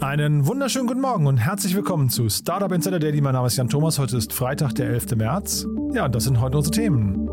Einen 0.00 0.46
wunderschönen 0.46 0.86
guten 0.86 1.00
Morgen 1.00 1.26
und 1.26 1.38
herzlich 1.38 1.74
willkommen 1.74 2.10
zu 2.10 2.28
Startup 2.28 2.70
Insider 2.70 2.98
Daily. 2.98 3.20
Mein 3.20 3.32
Name 3.34 3.46
ist 3.46 3.56
Jan 3.56 3.68
Thomas. 3.68 3.98
Heute 3.98 4.16
ist 4.16 4.32
Freitag, 4.32 4.74
der 4.74 4.88
11. 4.88 5.16
März. 5.16 5.66
Ja, 5.92 6.08
das 6.08 6.24
sind 6.24 6.40
heute 6.40 6.58
unsere 6.58 6.74
Themen. 6.74 7.28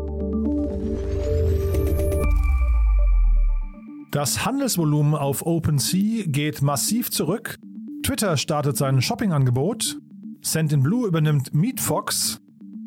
Das 4.10 4.46
Handelsvolumen 4.46 5.14
auf 5.14 5.44
OpenSea 5.44 6.24
geht 6.26 6.62
massiv 6.62 7.10
zurück. 7.10 7.58
Twitter 8.02 8.36
startet 8.36 8.76
sein 8.76 9.02
Shopping-Angebot. 9.02 9.98
Sendinblue 10.40 11.08
übernimmt 11.08 11.54
MeetFox. 11.54 12.40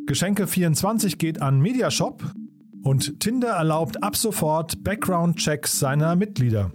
Geschenke24 0.07 1.17
geht 1.17 1.41
an 1.41 1.59
Mediashop. 1.59 2.23
Und 2.83 3.19
Tinder 3.19 3.49
erlaubt 3.49 4.03
ab 4.03 4.16
sofort 4.16 4.83
Background-Checks 4.83 5.80
seiner 5.80 6.16
Mitglieder. 6.16 6.71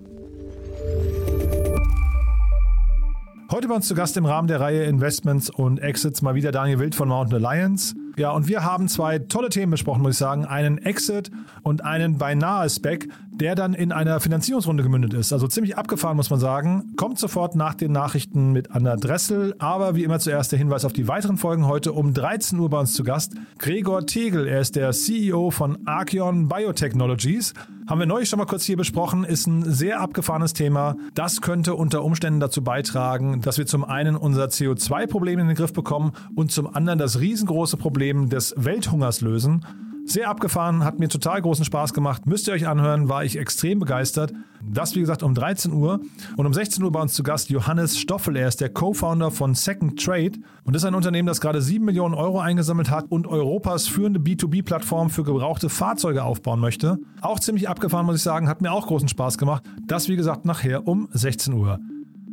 Heute 3.53 3.67
bei 3.67 3.75
uns 3.75 3.89
zu 3.89 3.97
Gast 3.97 4.17
im 4.17 4.27
Rahmen 4.27 4.47
der 4.47 4.61
Reihe 4.61 4.85
Investments 4.85 5.51
und 5.51 5.79
Exits 5.79 6.23
mal 6.23 6.37
wieder 6.37 6.53
Daniel 6.53 6.79
Wild 6.79 6.95
von 6.95 7.09
Mountain 7.09 7.45
Alliance. 7.45 7.97
Ja, 8.17 8.31
und 8.31 8.47
wir 8.47 8.63
haben 8.63 8.87
zwei 8.87 9.19
tolle 9.19 9.49
Themen 9.49 9.73
besprochen, 9.73 10.03
muss 10.03 10.13
ich 10.13 10.19
sagen. 10.19 10.45
Einen 10.45 10.79
Exit 10.79 11.33
und 11.65 11.85
einen 11.85 12.17
beinahe 12.17 12.71
Spec, 12.71 13.09
der 13.41 13.55
dann 13.55 13.73
in 13.73 13.91
einer 13.91 14.21
Finanzierungsrunde 14.21 14.83
gemündet 14.83 15.15
ist. 15.15 15.33
Also 15.33 15.49
ziemlich 15.49 15.77
abgefahren, 15.79 16.17
muss 16.17 16.29
man 16.29 16.39
sagen. 16.39 16.93
Kommt 16.97 17.19
sofort 17.19 17.57
nach 17.57 17.75
den 17.75 17.91
Nachrichten 17.91 18.53
mit 18.53 18.71
Anna 18.71 18.97
Dressel. 18.97 19.55
Aber 19.59 19.95
wie 19.95 20.05
immer 20.05 20.19
zuerst 20.19 20.53
der 20.53 20.59
Hinweis 20.59 20.85
auf 20.85 20.93
die 20.93 21.09
weiteren 21.09 21.39
Folgen. 21.39 21.67
Heute 21.67 21.93
um 21.93 22.13
13 22.13 22.59
Uhr 22.59 22.69
bei 22.69 22.79
uns 22.79 22.93
zu 22.93 23.03
Gast 23.03 23.33
Gregor 23.59 24.07
Tegel. 24.07 24.47
Er 24.47 24.61
ist 24.61 24.77
der 24.77 24.93
CEO 24.93 25.51
von 25.51 25.79
Archeon 25.87 26.49
Biotechnologies. 26.49 27.55
Haben 27.87 27.99
wir 27.99 28.07
neulich 28.07 28.29
schon 28.29 28.39
mal 28.39 28.47
kurz 28.47 28.65
hier 28.65 28.77
besprochen, 28.77 29.25
ist 29.25 29.49
ein 29.49 29.65
sehr 29.65 30.01
abgefahrenes 30.01 30.53
Thema. 30.53 30.95
Das 31.15 31.41
könnte 31.41 31.75
unter 31.75 32.05
Umständen 32.05 32.39
dazu 32.39 32.63
beitragen, 32.63 33.41
dass 33.41 33.59
wir 33.59 33.67
zum 33.67 33.85
einen 33.85 34.15
unser 34.17 34.45
CO2-Problem 34.45 35.41
in 35.41 35.49
den 35.49 35.57
Griff 35.57 35.73
bekommen 35.73 36.13
und 36.37 36.53
zum 36.53 36.73
anderen 36.73 36.99
das 37.01 37.19
riesengroße 37.19 37.79
Problem 37.79 38.29
des 38.29 38.55
Welthungers 38.57 39.23
lösen. 39.23 39.65
Sehr 40.11 40.29
abgefahren, 40.29 40.83
hat 40.83 40.99
mir 40.99 41.09
total 41.09 41.41
großen 41.41 41.65
Spaß 41.65 41.95
gemacht. 41.95 42.27
Müsst 42.27 42.49
ihr 42.49 42.55
euch 42.55 42.67
anhören, 42.67 43.09
war 43.09 43.25
ich 43.25 43.39
extrem 43.39 43.79
begeistert. 43.79 44.33
Das, 44.61 44.97
wie 44.97 45.01
gesagt, 45.01 45.23
um 45.23 45.37
13 45.37 45.73
Uhr. 45.73 46.01
Und 46.37 46.47
um 46.47 46.53
16 46.53 46.83
Uhr 46.83 46.91
bei 46.91 47.01
uns 47.01 47.13
zu 47.13 47.23
Gast 47.23 47.49
Johannes 47.49 47.97
Stoffel. 47.97 48.35
Er 48.35 48.49
ist 48.49 48.61
der 48.61 48.71
Co-Founder 48.71 49.31
von 49.31 49.55
Second 49.55 50.05
Trade 50.05 50.33
und 50.65 50.75
ist 50.75 50.85
ein 50.85 50.97
Unternehmen, 50.97 51.29
das 51.29 51.41
gerade 51.41 51.63
7 51.63 51.85
Millionen 51.85 52.17
Euro 52.17 52.41
eingesammelt 52.41 52.91
hat 52.91 53.05
und 53.09 53.29
Europas 53.29 53.87
führende 53.87 54.19
B2B-Plattform 54.19 55.11
für 55.11 55.23
gebrauchte 55.23 55.69
Fahrzeuge 55.69 56.25
aufbauen 56.25 56.59
möchte. 56.59 56.99
Auch 57.21 57.39
ziemlich 57.39 57.69
abgefahren, 57.69 58.05
muss 58.05 58.17
ich 58.17 58.23
sagen. 58.23 58.49
Hat 58.49 58.63
mir 58.63 58.73
auch 58.73 58.89
großen 58.89 59.07
Spaß 59.07 59.39
gemacht. 59.39 59.63
Das, 59.87 60.09
wie 60.09 60.17
gesagt, 60.17 60.45
nachher 60.45 60.89
um 60.89 61.07
16 61.13 61.55
Uhr. 61.55 61.79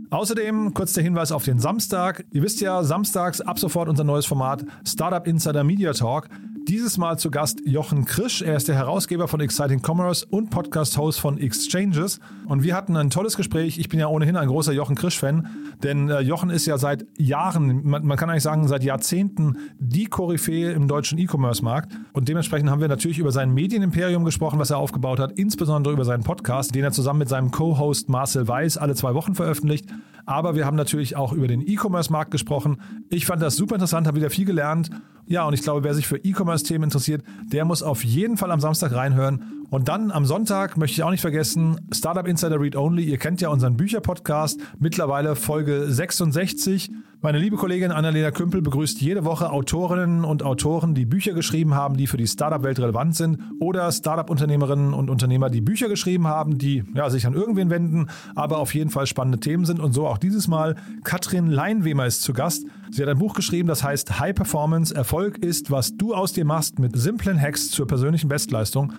Außerdem 0.09 0.73
kurz 0.73 0.94
der 0.94 1.03
Hinweis 1.03 1.31
auf 1.31 1.44
den 1.44 1.59
Samstag. 1.59 2.25
Ihr 2.31 2.42
wisst 2.42 2.59
ja, 2.59 2.81
samstags 2.81 3.39
ab 3.39 3.59
sofort 3.59 3.88
unser 3.88 4.03
neues 4.03 4.25
Format 4.25 4.66
Startup 4.83 5.28
Insider 5.28 5.64
Media 5.64 5.94
Talk. 5.94 6.28
Dieses 6.68 6.98
Mal 6.98 7.18
zu 7.18 7.32
Gast 7.32 7.62
Jochen 7.66 8.04
Krisch. 8.04 8.42
Er 8.42 8.58
ist 8.58 8.68
der 8.68 8.76
Herausgeber 8.76 9.30
von 9.30 9.40
Exciting 9.40 9.82
Commerce 9.82 10.26
und 10.30 10.50
Podcast-Host 10.50 11.18
von 11.18 11.38
Exchanges. 11.38 12.20
Und 12.46 12.62
wir 12.62 12.76
hatten 12.76 12.98
ein 12.98 13.10
tolles 13.10 13.38
Gespräch. 13.38 13.78
Ich 13.78 13.88
bin 13.88 14.02
ja 14.02 14.08
ohnehin 14.08 14.36
ein 14.36 14.50
großer 14.50 14.73
Jochen 14.73 14.98
Krisch-Fan, 14.98 15.48
denn 15.82 16.10
äh, 16.10 16.20
Jochen 16.20 16.50
ist 16.50 16.66
ja 16.66 16.77
seit 16.77 17.06
Jahren, 17.17 17.88
man, 17.88 18.06
man, 18.06 18.17
kann 18.17 18.30
eigentlich 18.30 18.44
sagen, 18.44 18.67
seit 18.67 18.83
Jahrzehnten 18.83 19.56
die 19.80 20.08
Koryphäe 20.08 20.73
im 20.73 20.89
deutschen 20.89 21.17
E-Commerce-Markt. 21.17 21.94
Und 22.11 22.27
dementsprechend 22.27 22.70
haben 22.70 22.82
wir 22.82 22.89
natürlich 22.89 23.20
über 23.20 23.32
sein 23.32 23.54
Medienimperium 23.54 24.26
gesprochen, 24.26 24.60
was 24.60 24.70
er 24.70 24.77
aufgebaut 24.77 25.22
hat, 25.22 25.32
insbesondere 25.39 25.94
über 25.94 26.04
seinen 26.04 26.23
Podcast, 26.23 26.76
den 26.76 26.83
er 26.83 26.92
zusammen 26.92 27.20
mit 27.20 27.30
seinem 27.30 27.50
Co-Host 27.52 28.10
Marcel 28.10 28.45
Weiß 28.45 28.77
alle 28.77 28.94
zwei 28.94 29.14
Wochen 29.14 29.36
veröffentlicht. 29.36 29.86
Aber 30.27 30.55
wir 30.55 30.67
haben 30.67 30.77
natürlich 30.77 31.15
auch 31.15 31.33
über 31.33 31.48
den 31.48 31.67
E-Commerce-Markt 31.67 32.30
gesprochen. 32.30 32.80
Ich 33.10 33.26
fand 33.26 33.42
das 33.42 33.55
super 33.55 33.76
interessant, 33.76 34.05
habe 34.05 34.17
wieder 34.17 34.30
viel 34.30 34.45
gelernt 34.45 34.92
ja, 35.30 35.45
und 35.45 35.54
ich 35.54 35.61
glaube, 35.61 35.83
wer 35.83 35.93
sich 35.93 36.08
für 36.08 36.17
E-Commerce-Themen 36.17 36.86
interessiert, 36.86 37.21
der 37.52 37.65
muss 37.65 37.83
auf 37.83 38.04
jeden 38.05 38.38
Fall 38.38 38.49
am 38.49 38.61
Samstag 38.61 38.93
reinhören. 38.93 39.65
Und 39.70 39.89
dann 39.89 40.10
am 40.10 40.26
Sonntag 40.26 40.77
möchte 40.77 40.93
ich 40.93 41.04
auch 41.04 41.11
nicht 41.11 41.20
vergessen, 41.20 41.82
Startup 41.93 42.26
Insider 42.26 42.61
Read 42.61 42.77
Only. 42.77 43.04
Ihr 43.04 43.17
kennt 43.17 43.42
ja 43.42 43.49
unseren 43.49 43.76
Bücherpodcast, 43.76 44.61
mittlerweile 44.80 45.36
Folge 45.36 45.92
66. 45.92 46.92
Meine 47.20 47.39
liebe 47.39 47.55
Kollegin 47.55 47.92
Annalena 47.92 48.30
Kümpel 48.30 48.61
begrüßt 48.61 49.02
jede 49.02 49.26
Woche 49.26 49.52
Autorinnen 49.52 50.23
und 50.23 50.44
Autoren, 50.44 50.94
die 50.94 51.05
Bücher 51.05 51.33
geschrieben 51.33 51.73
haben, 51.73 51.98
die 51.98 52.05
für 52.05 52.17
die 52.17 52.28
Startup-Welt 52.28 52.78
relevant 52.80 53.16
sind 53.16 53.39
oder 53.60 53.92
Startup-Unternehmerinnen 53.92 54.94
und 54.94 55.10
Unternehmer, 55.10 55.50
die 55.50 55.61
Bücher 55.61 55.89
geschrieben 55.89 56.27
haben, 56.27 56.60
die 56.60 56.83
ja, 56.94 57.10
sich 57.10 57.26
an 57.26 57.33
irgendwen 57.33 57.72
wenden, 57.72 58.10
aber 58.36 58.60
auf 58.60 58.76
jeden 58.76 58.92
Fall 58.92 59.08
spannende 59.08 59.39
Themen 59.39 59.66
sind. 59.66 59.80
Und 59.80 59.94
so 59.94 60.06
auch 60.06 60.20
dieses 60.20 60.48
Mal. 60.48 60.76
Katrin 61.04 61.48
Leinwemer 61.48 62.06
ist 62.06 62.22
zu 62.22 62.33
Gast. 62.33 62.67
Sie 62.92 63.02
hat 63.02 63.10
ein 63.10 63.17
Buch 63.17 63.33
geschrieben, 63.33 63.67
das 63.67 63.83
heißt 63.83 64.20
High 64.20 64.36
Performance. 64.36 64.94
Erfolg 64.94 65.39
ist, 65.39 65.72
was 65.72 65.98
du 65.98 66.14
aus 66.14 66.33
dir 66.33 66.45
machst 66.45 66.77
mit 66.77 66.95
simplen 66.95 67.42
Hacks 67.42 67.72
zur 67.72 67.88
persönlichen 67.88 68.27
Bestleistung. 68.27 68.94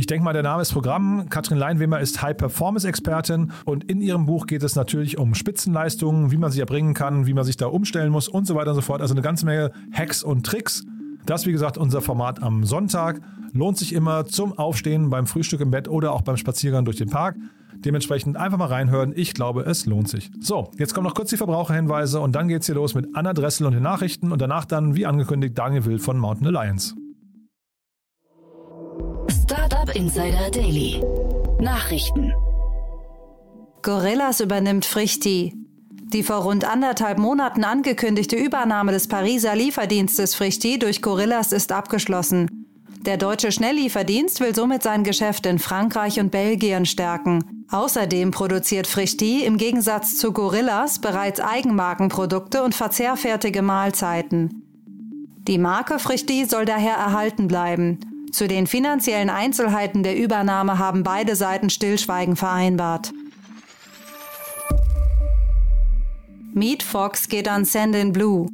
Ich 0.00 0.06
denke 0.06 0.24
mal, 0.24 0.32
der 0.32 0.42
Name 0.42 0.62
ist 0.62 0.72
Programm. 0.72 1.28
Katrin 1.28 1.58
Leinwemer 1.58 2.00
ist 2.00 2.22
High-Performance-Expertin 2.22 3.52
und 3.66 3.84
in 3.84 4.00
ihrem 4.00 4.24
Buch 4.24 4.46
geht 4.46 4.62
es 4.62 4.74
natürlich 4.74 5.18
um 5.18 5.34
Spitzenleistungen, 5.34 6.30
wie 6.30 6.38
man 6.38 6.50
sie 6.50 6.60
erbringen 6.60 6.94
kann, 6.94 7.26
wie 7.26 7.34
man 7.34 7.44
sich 7.44 7.58
da 7.58 7.66
umstellen 7.66 8.10
muss 8.10 8.26
und 8.26 8.46
so 8.46 8.54
weiter 8.54 8.70
und 8.70 8.76
so 8.76 8.80
fort. 8.80 9.02
Also 9.02 9.12
eine 9.12 9.20
ganze 9.20 9.44
Menge 9.44 9.72
Hacks 9.92 10.22
und 10.22 10.46
Tricks. 10.46 10.86
Das, 11.26 11.44
wie 11.44 11.52
gesagt, 11.52 11.76
unser 11.76 12.00
Format 12.00 12.42
am 12.42 12.64
Sonntag. 12.64 13.20
Lohnt 13.52 13.76
sich 13.76 13.92
immer 13.92 14.24
zum 14.24 14.56
Aufstehen, 14.56 15.10
beim 15.10 15.26
Frühstück 15.26 15.60
im 15.60 15.70
Bett 15.70 15.86
oder 15.86 16.12
auch 16.12 16.22
beim 16.22 16.38
Spaziergang 16.38 16.86
durch 16.86 16.96
den 16.96 17.10
Park. 17.10 17.36
Dementsprechend 17.74 18.38
einfach 18.38 18.56
mal 18.56 18.68
reinhören. 18.68 19.12
Ich 19.14 19.34
glaube, 19.34 19.64
es 19.64 19.84
lohnt 19.84 20.08
sich. 20.08 20.30
So, 20.40 20.70
jetzt 20.78 20.94
kommen 20.94 21.06
noch 21.06 21.14
kurz 21.14 21.28
die 21.28 21.36
Verbraucherhinweise 21.36 22.20
und 22.20 22.34
dann 22.34 22.48
geht's 22.48 22.64
hier 22.64 22.74
los 22.74 22.94
mit 22.94 23.14
Anna 23.14 23.34
Dressel 23.34 23.66
und 23.66 23.74
den 23.74 23.82
Nachrichten 23.82 24.32
und 24.32 24.40
danach 24.40 24.64
dann, 24.64 24.96
wie 24.96 25.04
angekündigt, 25.04 25.58
Daniel 25.58 25.84
Will 25.84 25.98
von 25.98 26.16
Mountain 26.16 26.46
Alliance. 26.46 26.94
Insider 29.94 30.50
Daily. 30.50 31.02
Nachrichten. 31.60 32.32
Gorillas 33.82 34.40
übernimmt 34.40 34.84
Frichti. 34.84 35.54
Die 36.12 36.22
vor 36.22 36.36
rund 36.36 36.64
anderthalb 36.64 37.18
Monaten 37.18 37.64
angekündigte 37.64 38.36
Übernahme 38.36 38.92
des 38.92 39.08
Pariser 39.08 39.54
Lieferdienstes 39.56 40.34
Frichti 40.34 40.78
durch 40.78 41.02
Gorillas 41.02 41.52
ist 41.52 41.72
abgeschlossen. 41.72 42.66
Der 43.04 43.16
deutsche 43.16 43.50
Schnelllieferdienst 43.50 44.40
will 44.40 44.54
somit 44.54 44.82
sein 44.82 45.04
Geschäft 45.04 45.46
in 45.46 45.58
Frankreich 45.58 46.20
und 46.20 46.30
Belgien 46.30 46.86
stärken. 46.86 47.64
Außerdem 47.70 48.30
produziert 48.30 48.86
Frichti 48.86 49.44
im 49.44 49.56
Gegensatz 49.56 50.16
zu 50.16 50.32
Gorillas 50.32 51.00
bereits 51.00 51.40
Eigenmarkenprodukte 51.40 52.62
und 52.62 52.74
verzehrfertige 52.74 53.62
Mahlzeiten. 53.62 54.62
Die 55.48 55.58
Marke 55.58 55.98
Frichti 55.98 56.44
soll 56.44 56.64
daher 56.64 56.94
erhalten 56.94 57.48
bleiben. 57.48 58.09
Zu 58.32 58.48
den 58.48 58.66
finanziellen 58.66 59.30
Einzelheiten 59.30 60.02
der 60.02 60.16
Übernahme 60.16 60.78
haben 60.78 61.02
beide 61.02 61.36
Seiten 61.36 61.70
Stillschweigen 61.70 62.36
vereinbart. 62.36 63.12
Meet 66.52 66.82
Fox 66.82 67.28
geht 67.28 67.48
an 67.48 67.64
Send 67.64 68.12
Blue. 68.12 68.48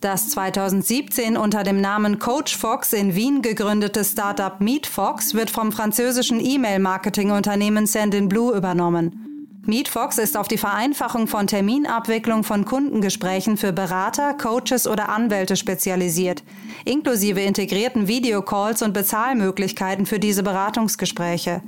Das 0.00 0.28
2017 0.28 1.36
unter 1.36 1.62
dem 1.62 1.80
Namen 1.80 2.18
Coach 2.18 2.56
Fox 2.56 2.92
in 2.92 3.14
Wien 3.14 3.40
gegründete 3.40 4.04
Startup 4.04 4.60
MeetFox 4.60 5.32
wird 5.32 5.48
vom 5.48 5.72
französischen 5.72 6.44
E-Mail-Marketing-Unternehmen 6.44 7.86
Sendinblue 7.86 8.54
übernommen. 8.54 9.33
MeetFox 9.66 10.18
ist 10.18 10.36
auf 10.36 10.46
die 10.46 10.58
Vereinfachung 10.58 11.26
von 11.26 11.46
Terminabwicklung 11.46 12.44
von 12.44 12.66
Kundengesprächen 12.66 13.56
für 13.56 13.72
Berater, 13.72 14.34
Coaches 14.34 14.86
oder 14.86 15.08
Anwälte 15.08 15.56
spezialisiert, 15.56 16.42
inklusive 16.84 17.40
integrierten 17.40 18.06
Videocalls 18.06 18.82
und 18.82 18.92
Bezahlmöglichkeiten 18.92 20.04
für 20.04 20.18
diese 20.18 20.42
Beratungsgespräche. 20.42 21.62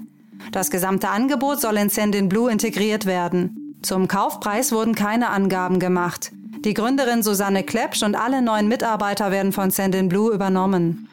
Das 0.52 0.70
gesamte 0.70 1.08
Angebot 1.08 1.62
soll 1.62 1.78
in 1.78 1.88
Sendinblue 1.88 2.50
integriert 2.50 3.06
werden. 3.06 3.78
Zum 3.80 4.08
Kaufpreis 4.08 4.72
wurden 4.72 4.94
keine 4.94 5.30
Angaben 5.30 5.78
gemacht. 5.78 6.32
Die 6.66 6.74
Gründerin 6.74 7.22
Susanne 7.22 7.62
Klepsch 7.62 8.02
und 8.02 8.14
alle 8.14 8.42
neuen 8.42 8.68
Mitarbeiter 8.68 9.30
werden 9.30 9.52
von 9.52 9.70
Sendinblue 9.70 10.34
übernommen. 10.34 11.08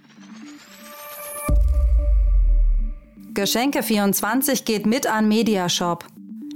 Geschenke24 3.33 4.65
geht 4.65 4.85
mit 4.85 5.07
an 5.07 5.29
Mediashop. 5.29 6.05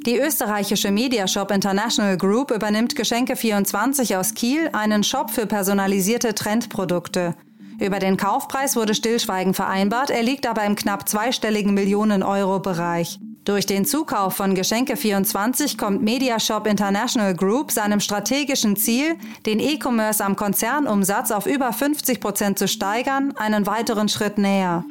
Die 0.07 0.17
österreichische 0.17 0.89
Mediashop 0.89 1.51
International 1.51 2.15
Group 2.15 2.51
übernimmt 2.51 2.93
Geschenke24 2.93 4.17
aus 4.17 4.33
Kiel, 4.35 4.69
einen 4.71 5.03
Shop 5.03 5.29
für 5.31 5.45
personalisierte 5.45 6.33
Trendprodukte. 6.33 7.35
Über 7.77 7.99
den 7.99 8.15
Kaufpreis 8.15 8.77
wurde 8.77 8.95
Stillschweigen 8.95 9.53
vereinbart, 9.53 10.09
er 10.09 10.23
liegt 10.23 10.47
aber 10.47 10.63
im 10.63 10.77
knapp 10.77 11.09
zweistelligen 11.09 11.73
Millionen-Euro-Bereich. 11.73 13.19
Durch 13.43 13.65
den 13.65 13.83
Zukauf 13.83 14.33
von 14.33 14.55
Geschenke24 14.55 15.77
kommt 15.77 16.01
Mediashop 16.01 16.67
International 16.67 17.35
Group 17.35 17.73
seinem 17.73 17.99
strategischen 17.99 18.77
Ziel, 18.77 19.17
den 19.45 19.59
E-Commerce 19.59 20.23
am 20.23 20.37
Konzernumsatz 20.37 21.31
auf 21.31 21.45
über 21.45 21.73
50 21.73 22.21
Prozent 22.21 22.57
zu 22.57 22.69
steigern, 22.69 23.35
einen 23.35 23.67
weiteren 23.67 24.07
Schritt 24.07 24.37
näher. 24.37 24.85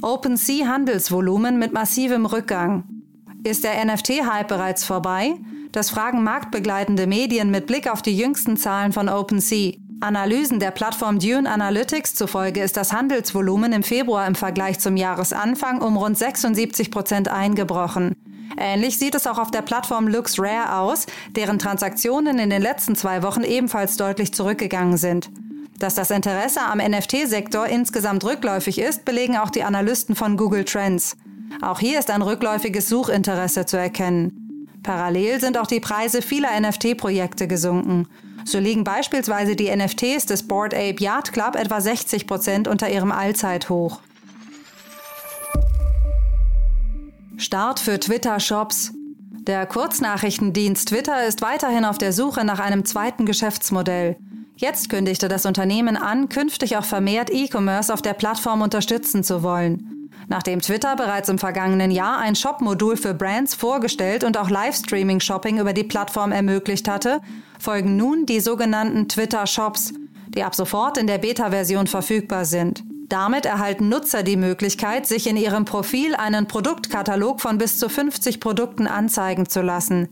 OpenSea 0.00 0.68
Handelsvolumen 0.68 1.58
mit 1.58 1.72
massivem 1.72 2.24
Rückgang. 2.24 2.84
Ist 3.42 3.64
der 3.64 3.84
NFT-Hype 3.84 4.46
bereits 4.46 4.84
vorbei? 4.84 5.34
Das 5.72 5.90
fragen 5.90 6.22
marktbegleitende 6.22 7.08
Medien 7.08 7.50
mit 7.50 7.66
Blick 7.66 7.90
auf 7.90 8.00
die 8.00 8.16
jüngsten 8.16 8.56
Zahlen 8.56 8.92
von 8.92 9.08
OpenSea. 9.08 9.72
Analysen 10.00 10.60
der 10.60 10.70
Plattform 10.70 11.18
Dune 11.18 11.50
Analytics 11.50 12.14
zufolge 12.14 12.62
ist 12.62 12.76
das 12.76 12.92
Handelsvolumen 12.92 13.72
im 13.72 13.82
Februar 13.82 14.28
im 14.28 14.36
Vergleich 14.36 14.78
zum 14.78 14.96
Jahresanfang 14.96 15.82
um 15.82 15.96
rund 15.96 16.16
76 16.16 16.92
Prozent 16.92 17.28
eingebrochen. 17.28 18.14
Ähnlich 18.56 18.98
sieht 18.98 19.16
es 19.16 19.26
auch 19.26 19.38
auf 19.38 19.50
der 19.50 19.62
Plattform 19.62 20.06
LuxRare 20.06 20.78
aus, 20.78 21.06
deren 21.34 21.58
Transaktionen 21.58 22.38
in 22.38 22.50
den 22.50 22.62
letzten 22.62 22.94
zwei 22.94 23.24
Wochen 23.24 23.42
ebenfalls 23.42 23.96
deutlich 23.96 24.32
zurückgegangen 24.32 24.96
sind. 24.96 25.28
Dass 25.78 25.94
das 25.94 26.10
Interesse 26.10 26.60
am 26.60 26.78
NFT-Sektor 26.78 27.66
insgesamt 27.66 28.24
rückläufig 28.24 28.80
ist, 28.80 29.04
belegen 29.04 29.36
auch 29.36 29.50
die 29.50 29.62
Analysten 29.62 30.16
von 30.16 30.36
Google 30.36 30.64
Trends. 30.64 31.16
Auch 31.62 31.78
hier 31.78 32.00
ist 32.00 32.10
ein 32.10 32.22
rückläufiges 32.22 32.88
Suchinteresse 32.88 33.64
zu 33.64 33.78
erkennen. 33.78 34.66
Parallel 34.82 35.40
sind 35.40 35.56
auch 35.56 35.66
die 35.66 35.80
Preise 35.80 36.20
vieler 36.20 36.58
NFT-Projekte 36.60 37.46
gesunken. 37.46 38.08
So 38.44 38.58
liegen 38.58 38.82
beispielsweise 38.82 39.54
die 39.54 39.74
NFTs 39.74 40.26
des 40.26 40.48
Board 40.48 40.74
Ape 40.74 40.96
Yacht 40.98 41.32
Club 41.32 41.54
etwa 41.54 41.80
60 41.80 42.26
Prozent 42.26 42.66
unter 42.66 42.88
ihrem 42.90 43.12
Allzeithoch. 43.12 44.00
Start 47.36 47.78
für 47.78 48.00
Twitter-Shops. 48.00 48.92
Der 49.46 49.64
Kurznachrichtendienst 49.66 50.88
Twitter 50.88 51.24
ist 51.24 51.40
weiterhin 51.40 51.84
auf 51.84 51.98
der 51.98 52.12
Suche 52.12 52.44
nach 52.44 52.58
einem 52.58 52.84
zweiten 52.84 53.26
Geschäftsmodell. 53.26 54.16
Jetzt 54.60 54.88
kündigte 54.88 55.28
das 55.28 55.46
Unternehmen 55.46 55.96
an, 55.96 56.28
künftig 56.28 56.76
auch 56.76 56.84
vermehrt 56.84 57.30
E-Commerce 57.30 57.94
auf 57.94 58.02
der 58.02 58.12
Plattform 58.12 58.60
unterstützen 58.60 59.22
zu 59.22 59.44
wollen. 59.44 60.10
Nachdem 60.26 60.60
Twitter 60.60 60.96
bereits 60.96 61.28
im 61.28 61.38
vergangenen 61.38 61.92
Jahr 61.92 62.18
ein 62.18 62.34
Shop-Modul 62.34 62.96
für 62.96 63.14
Brands 63.14 63.54
vorgestellt 63.54 64.24
und 64.24 64.36
auch 64.36 64.50
Livestreaming-Shopping 64.50 65.60
über 65.60 65.72
die 65.72 65.84
Plattform 65.84 66.32
ermöglicht 66.32 66.88
hatte, 66.88 67.20
folgen 67.60 67.96
nun 67.96 68.26
die 68.26 68.40
sogenannten 68.40 69.08
Twitter-Shops, 69.08 69.94
die 70.26 70.42
ab 70.42 70.56
sofort 70.56 70.98
in 70.98 71.06
der 71.06 71.18
Beta-Version 71.18 71.86
verfügbar 71.86 72.44
sind. 72.44 72.82
Damit 73.08 73.46
erhalten 73.46 73.88
Nutzer 73.88 74.24
die 74.24 74.36
Möglichkeit, 74.36 75.06
sich 75.06 75.28
in 75.28 75.36
ihrem 75.36 75.66
Profil 75.66 76.16
einen 76.16 76.48
Produktkatalog 76.48 77.40
von 77.40 77.58
bis 77.58 77.78
zu 77.78 77.88
50 77.88 78.40
Produkten 78.40 78.88
anzeigen 78.88 79.48
zu 79.48 79.62
lassen. 79.62 80.08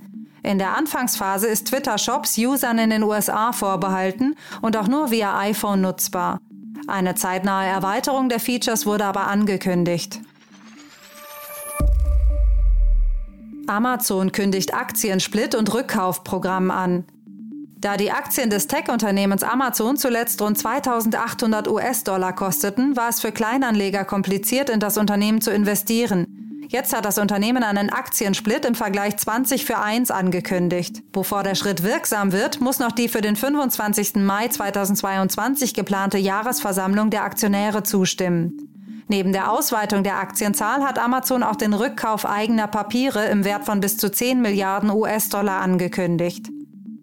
In 0.46 0.58
der 0.58 0.76
Anfangsphase 0.76 1.48
ist 1.48 1.66
Twitter 1.66 1.98
Shops 1.98 2.38
Usern 2.38 2.78
in 2.78 2.90
den 2.90 3.02
USA 3.02 3.50
vorbehalten 3.50 4.36
und 4.62 4.76
auch 4.76 4.86
nur 4.86 5.10
via 5.10 5.36
iPhone 5.40 5.80
nutzbar. 5.80 6.38
Eine 6.86 7.16
zeitnahe 7.16 7.66
Erweiterung 7.66 8.28
der 8.28 8.38
Features 8.38 8.86
wurde 8.86 9.06
aber 9.06 9.26
angekündigt. 9.26 10.20
Amazon 13.66 14.30
kündigt 14.30 14.72
Aktiensplit 14.72 15.56
und 15.56 15.74
Rückkaufprogramm 15.74 16.70
an. 16.70 17.06
Da 17.78 17.96
die 17.96 18.12
Aktien 18.12 18.48
des 18.48 18.68
Tech-Unternehmens 18.68 19.42
Amazon 19.42 19.96
zuletzt 19.96 20.40
rund 20.40 20.56
2800 20.56 21.66
US-Dollar 21.66 22.32
kosteten, 22.32 22.96
war 22.96 23.08
es 23.08 23.20
für 23.20 23.32
Kleinanleger 23.32 24.04
kompliziert, 24.04 24.70
in 24.70 24.78
das 24.78 24.96
Unternehmen 24.96 25.40
zu 25.40 25.50
investieren. 25.50 26.25
Jetzt 26.68 26.94
hat 26.94 27.04
das 27.04 27.18
Unternehmen 27.18 27.62
einen 27.62 27.90
Aktiensplit 27.90 28.64
im 28.64 28.74
Vergleich 28.74 29.16
20 29.16 29.64
für 29.64 29.78
1 29.78 30.10
angekündigt. 30.10 31.02
Bevor 31.12 31.42
der 31.42 31.54
Schritt 31.54 31.82
wirksam 31.82 32.32
wird, 32.32 32.60
muss 32.60 32.80
noch 32.80 32.92
die 32.92 33.08
für 33.08 33.20
den 33.20 33.36
25. 33.36 34.16
Mai 34.16 34.48
2022 34.48 35.74
geplante 35.74 36.18
Jahresversammlung 36.18 37.10
der 37.10 37.22
Aktionäre 37.22 37.84
zustimmen. 37.84 38.68
Neben 39.08 39.32
der 39.32 39.52
Ausweitung 39.52 40.02
der 40.02 40.18
Aktienzahl 40.18 40.82
hat 40.82 40.98
Amazon 40.98 41.44
auch 41.44 41.54
den 41.54 41.72
Rückkauf 41.72 42.26
eigener 42.26 42.66
Papiere 42.66 43.26
im 43.26 43.44
Wert 43.44 43.64
von 43.64 43.78
bis 43.78 43.96
zu 43.96 44.10
10 44.10 44.42
Milliarden 44.42 44.90
US-Dollar 44.90 45.60
angekündigt. 45.60 46.48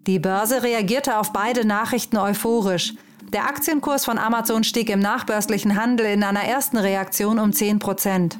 Die 0.06 0.18
Börse 0.18 0.62
reagierte 0.62 1.16
auf 1.16 1.32
beide 1.32 1.66
Nachrichten 1.66 2.18
euphorisch. 2.18 2.92
Der 3.32 3.48
Aktienkurs 3.48 4.04
von 4.04 4.18
Amazon 4.18 4.64
stieg 4.64 4.90
im 4.90 5.00
nachbörslichen 5.00 5.80
Handel 5.80 6.04
in 6.04 6.22
einer 6.22 6.44
ersten 6.44 6.76
Reaktion 6.76 7.38
um 7.38 7.54
10 7.54 7.78
Prozent. 7.78 8.38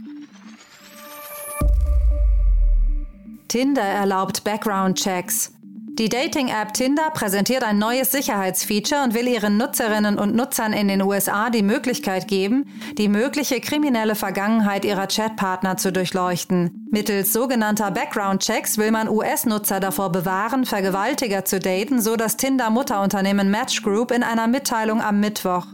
Tinder 3.54 3.82
erlaubt 3.82 4.42
Background-Checks. 4.42 5.52
Die 5.96 6.08
Dating-App 6.08 6.74
Tinder 6.74 7.10
präsentiert 7.10 7.62
ein 7.62 7.78
neues 7.78 8.10
Sicherheitsfeature 8.10 9.04
und 9.04 9.14
will 9.14 9.28
ihren 9.28 9.58
Nutzerinnen 9.58 10.18
und 10.18 10.34
Nutzern 10.34 10.72
in 10.72 10.88
den 10.88 11.00
USA 11.02 11.50
die 11.50 11.62
Möglichkeit 11.62 12.26
geben, 12.26 12.64
die 12.98 13.08
mögliche 13.08 13.60
kriminelle 13.60 14.16
Vergangenheit 14.16 14.84
ihrer 14.84 15.06
Chatpartner 15.06 15.76
zu 15.76 15.92
durchleuchten. 15.92 16.88
Mittels 16.90 17.32
sogenannter 17.32 17.92
Background-Checks 17.92 18.76
will 18.76 18.90
man 18.90 19.08
US-Nutzer 19.08 19.78
davor 19.78 20.10
bewahren, 20.10 20.64
Vergewaltiger 20.64 21.44
zu 21.44 21.60
daten, 21.60 22.02
so 22.02 22.16
das 22.16 22.36
Tinder-Mutterunternehmen 22.36 23.52
Match 23.52 23.82
Group 23.82 24.10
in 24.10 24.24
einer 24.24 24.48
Mitteilung 24.48 25.00
am 25.00 25.20
Mittwoch. 25.20 25.68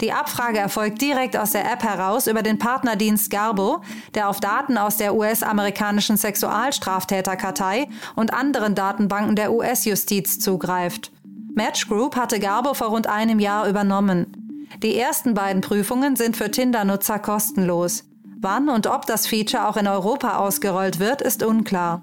Die 0.00 0.12
Abfrage 0.12 0.58
erfolgt 0.58 1.02
direkt 1.02 1.36
aus 1.36 1.50
der 1.50 1.70
App 1.70 1.82
heraus 1.82 2.26
über 2.26 2.42
den 2.42 2.58
Partnerdienst 2.58 3.30
Garbo, 3.30 3.82
der 4.14 4.30
auf 4.30 4.40
Daten 4.40 4.78
aus 4.78 4.96
der 4.96 5.14
US-amerikanischen 5.14 6.16
Sexualstraftäterkartei 6.16 7.86
und 8.16 8.32
anderen 8.32 8.74
Datenbanken 8.74 9.36
der 9.36 9.52
US-Justiz 9.52 10.38
zugreift. 10.38 11.12
Match 11.54 11.86
Group 11.86 12.16
hatte 12.16 12.40
Garbo 12.40 12.72
vor 12.72 12.88
rund 12.88 13.06
einem 13.08 13.40
Jahr 13.40 13.68
übernommen. 13.68 14.68
Die 14.82 14.96
ersten 14.96 15.34
beiden 15.34 15.60
Prüfungen 15.60 16.16
sind 16.16 16.36
für 16.36 16.50
Tinder-Nutzer 16.50 17.18
kostenlos. 17.18 18.04
Wann 18.38 18.70
und 18.70 18.86
ob 18.86 19.04
das 19.04 19.26
Feature 19.26 19.68
auch 19.68 19.76
in 19.76 19.86
Europa 19.86 20.38
ausgerollt 20.38 20.98
wird, 20.98 21.20
ist 21.20 21.42
unklar. 21.42 22.02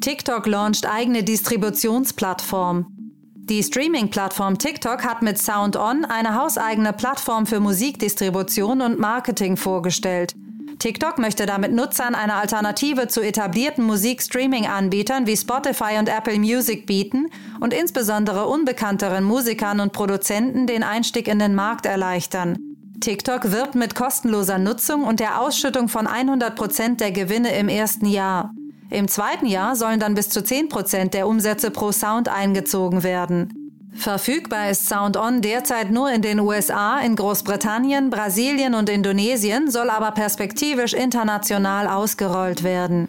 TikTok 0.00 0.46
launcht 0.46 0.88
eigene 0.88 1.22
Distributionsplattform. 1.22 3.01
Die 3.46 3.62
Streaming-Plattform 3.62 4.56
TikTok 4.56 5.04
hat 5.04 5.20
mit 5.20 5.36
Sound 5.36 5.76
On 5.76 6.04
eine 6.04 6.36
hauseigene 6.36 6.92
Plattform 6.92 7.44
für 7.44 7.58
Musikdistribution 7.58 8.80
und 8.80 9.00
Marketing 9.00 9.56
vorgestellt. 9.56 10.34
TikTok 10.78 11.18
möchte 11.18 11.44
damit 11.44 11.72
Nutzern 11.72 12.14
eine 12.14 12.34
Alternative 12.34 13.08
zu 13.08 13.20
etablierten 13.20 13.84
Musikstreaming-Anbietern 13.84 15.26
wie 15.26 15.36
Spotify 15.36 15.98
und 15.98 16.08
Apple 16.08 16.38
Music 16.38 16.86
bieten 16.86 17.26
und 17.60 17.74
insbesondere 17.74 18.46
unbekannteren 18.46 19.24
Musikern 19.24 19.80
und 19.80 19.92
Produzenten 19.92 20.68
den 20.68 20.84
Einstieg 20.84 21.26
in 21.26 21.40
den 21.40 21.56
Markt 21.56 21.84
erleichtern. 21.84 22.56
TikTok 23.00 23.50
wirbt 23.50 23.74
mit 23.74 23.96
kostenloser 23.96 24.58
Nutzung 24.58 25.02
und 25.02 25.18
der 25.18 25.40
Ausschüttung 25.40 25.88
von 25.88 26.06
100 26.06 26.54
Prozent 26.54 27.00
der 27.00 27.10
Gewinne 27.10 27.52
im 27.56 27.68
ersten 27.68 28.06
Jahr. 28.06 28.52
Im 28.92 29.08
zweiten 29.08 29.46
Jahr 29.46 29.74
sollen 29.74 30.00
dann 30.00 30.14
bis 30.14 30.28
zu 30.28 30.44
10 30.44 30.68
Prozent 30.68 31.14
der 31.14 31.26
Umsätze 31.26 31.70
pro 31.70 31.92
Sound 31.92 32.28
eingezogen 32.28 33.02
werden. 33.02 33.72
Verfügbar 33.94 34.68
ist 34.68 34.86
Sound 34.86 35.16
On 35.16 35.40
derzeit 35.40 35.90
nur 35.90 36.10
in 36.10 36.20
den 36.20 36.38
USA, 36.40 36.98
in 37.00 37.16
Großbritannien, 37.16 38.10
Brasilien 38.10 38.74
und 38.74 38.90
Indonesien, 38.90 39.70
soll 39.70 39.88
aber 39.88 40.10
perspektivisch 40.10 40.92
international 40.92 41.86
ausgerollt 41.86 42.64
werden. 42.64 43.08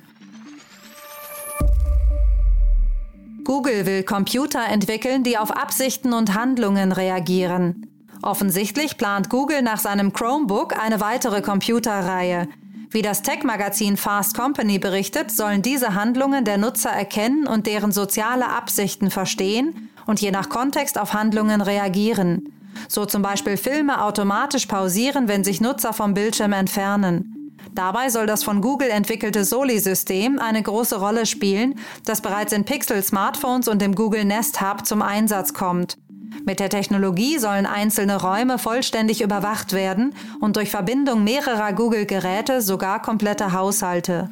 Google 3.43 3.85
will 3.85 4.03
Computer 4.03 4.65
entwickeln, 4.65 5.23
die 5.23 5.37
auf 5.37 5.51
Absichten 5.51 6.13
und 6.13 6.33
Handlungen 6.33 6.93
reagieren. 6.93 7.87
Offensichtlich 8.21 8.97
plant 8.97 9.29
Google 9.29 9.61
nach 9.61 9.79
seinem 9.79 10.13
Chromebook 10.13 10.79
eine 10.81 11.01
weitere 11.01 11.41
Computerreihe. 11.41 12.47
Wie 12.93 13.01
das 13.01 13.23
Tech-Magazin 13.23 13.97
Fast 13.97 14.37
Company 14.37 14.77
berichtet, 14.77 15.31
sollen 15.31 15.63
diese 15.63 15.95
Handlungen 15.95 16.45
der 16.45 16.59
Nutzer 16.59 16.91
erkennen 16.91 17.47
und 17.47 17.65
deren 17.65 17.91
soziale 17.91 18.47
Absichten 18.47 19.09
verstehen 19.09 19.89
und 20.05 20.21
je 20.21 20.29
nach 20.29 20.47
Kontext 20.47 20.99
auf 20.99 21.13
Handlungen 21.13 21.61
reagieren. 21.61 22.53
So 22.87 23.07
zum 23.07 23.23
Beispiel 23.23 23.57
Filme 23.57 24.03
automatisch 24.03 24.67
pausieren, 24.67 25.27
wenn 25.27 25.43
sich 25.43 25.59
Nutzer 25.59 25.91
vom 25.91 26.13
Bildschirm 26.13 26.53
entfernen. 26.53 27.51
Dabei 27.73 28.09
soll 28.09 28.27
das 28.27 28.43
von 28.43 28.61
Google 28.61 28.91
entwickelte 28.91 29.43
Soli-System 29.43 30.37
eine 30.37 30.61
große 30.61 30.99
Rolle 30.99 31.25
spielen, 31.25 31.79
das 32.05 32.21
bereits 32.21 32.53
in 32.53 32.63
Pixel-Smartphones 32.63 33.67
und 33.67 33.81
im 33.81 33.95
Google 33.95 34.25
Nest 34.25 34.61
Hub 34.61 34.85
zum 34.85 35.01
Einsatz 35.01 35.55
kommt. 35.55 35.97
Mit 36.45 36.59
der 36.59 36.69
Technologie 36.69 37.37
sollen 37.37 37.65
einzelne 37.65 38.21
Räume 38.21 38.57
vollständig 38.57 39.21
überwacht 39.21 39.73
werden 39.73 40.13
und 40.39 40.55
durch 40.55 40.69
Verbindung 40.71 41.23
mehrerer 41.23 41.73
Google-Geräte 41.73 42.61
sogar 42.61 43.01
komplette 43.01 43.53
Haushalte. 43.53 44.29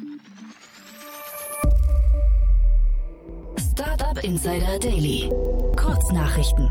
Startup 3.72 4.22
Insider 4.22 4.78
Daily. 4.78 5.30
Kurznachrichten. 5.76 6.70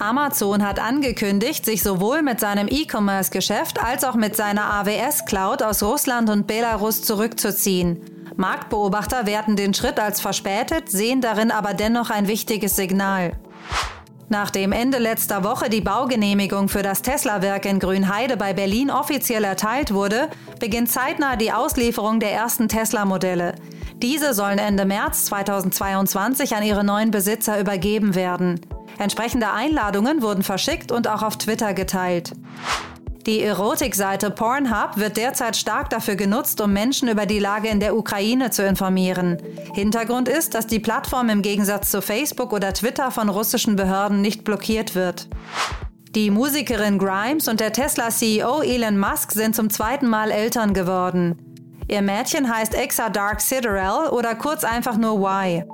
Amazon 0.00 0.64
hat 0.64 0.78
angekündigt, 0.78 1.64
sich 1.64 1.82
sowohl 1.82 2.22
mit 2.22 2.38
seinem 2.38 2.68
E-Commerce-Geschäft 2.68 3.82
als 3.82 4.04
auch 4.04 4.14
mit 4.14 4.36
seiner 4.36 4.72
AWS-Cloud 4.74 5.62
aus 5.62 5.82
Russland 5.82 6.30
und 6.30 6.46
Belarus 6.46 7.02
zurückzuziehen. 7.02 8.00
Marktbeobachter 8.38 9.26
werten 9.26 9.56
den 9.56 9.74
Schritt 9.74 9.98
als 9.98 10.20
verspätet, 10.20 10.88
sehen 10.88 11.20
darin 11.20 11.50
aber 11.50 11.74
dennoch 11.74 12.08
ein 12.08 12.28
wichtiges 12.28 12.76
Signal. 12.76 13.32
Nachdem 14.28 14.70
Ende 14.70 14.98
letzter 14.98 15.42
Woche 15.42 15.68
die 15.68 15.80
Baugenehmigung 15.80 16.68
für 16.68 16.82
das 16.82 17.02
Tesla-Werk 17.02 17.64
in 17.64 17.80
Grünheide 17.80 18.36
bei 18.36 18.52
Berlin 18.52 18.92
offiziell 18.92 19.42
erteilt 19.42 19.92
wurde, 19.92 20.28
beginnt 20.60 20.88
zeitnah 20.88 21.34
die 21.34 21.50
Auslieferung 21.50 22.20
der 22.20 22.30
ersten 22.30 22.68
Tesla-Modelle. 22.68 23.56
Diese 23.96 24.32
sollen 24.34 24.58
Ende 24.58 24.84
März 24.84 25.24
2022 25.24 26.54
an 26.54 26.62
ihre 26.62 26.84
neuen 26.84 27.10
Besitzer 27.10 27.58
übergeben 27.58 28.14
werden. 28.14 28.60
Entsprechende 28.98 29.50
Einladungen 29.50 30.22
wurden 30.22 30.44
verschickt 30.44 30.92
und 30.92 31.08
auch 31.08 31.24
auf 31.24 31.38
Twitter 31.38 31.74
geteilt. 31.74 32.34
Die 33.28 33.42
Erotikseite 33.42 34.30
Pornhub 34.30 34.96
wird 34.96 35.18
derzeit 35.18 35.54
stark 35.54 35.90
dafür 35.90 36.16
genutzt, 36.16 36.62
um 36.62 36.72
Menschen 36.72 37.08
über 37.08 37.26
die 37.26 37.38
Lage 37.38 37.68
in 37.68 37.78
der 37.78 37.94
Ukraine 37.94 38.50
zu 38.50 38.64
informieren. 38.64 39.36
Hintergrund 39.74 40.30
ist, 40.30 40.54
dass 40.54 40.66
die 40.66 40.78
Plattform 40.78 41.28
im 41.28 41.42
Gegensatz 41.42 41.90
zu 41.90 42.00
Facebook 42.00 42.54
oder 42.54 42.72
Twitter 42.72 43.10
von 43.10 43.28
russischen 43.28 43.76
Behörden 43.76 44.22
nicht 44.22 44.44
blockiert 44.44 44.94
wird. 44.94 45.28
Die 46.14 46.30
Musikerin 46.30 46.98
Grimes 46.98 47.48
und 47.48 47.60
der 47.60 47.74
Tesla-CEO 47.74 48.62
Elon 48.62 48.98
Musk 48.98 49.32
sind 49.32 49.54
zum 49.54 49.68
zweiten 49.68 50.08
Mal 50.08 50.30
Eltern 50.30 50.72
geworden. 50.72 51.36
Ihr 51.86 52.00
Mädchen 52.00 52.50
heißt 52.50 52.74
Exa 52.74 53.10
Dark 53.10 53.42
Siderel 53.42 54.08
oder 54.08 54.36
kurz 54.36 54.64
einfach 54.64 54.96
nur 54.96 55.18
Y. 55.18 55.64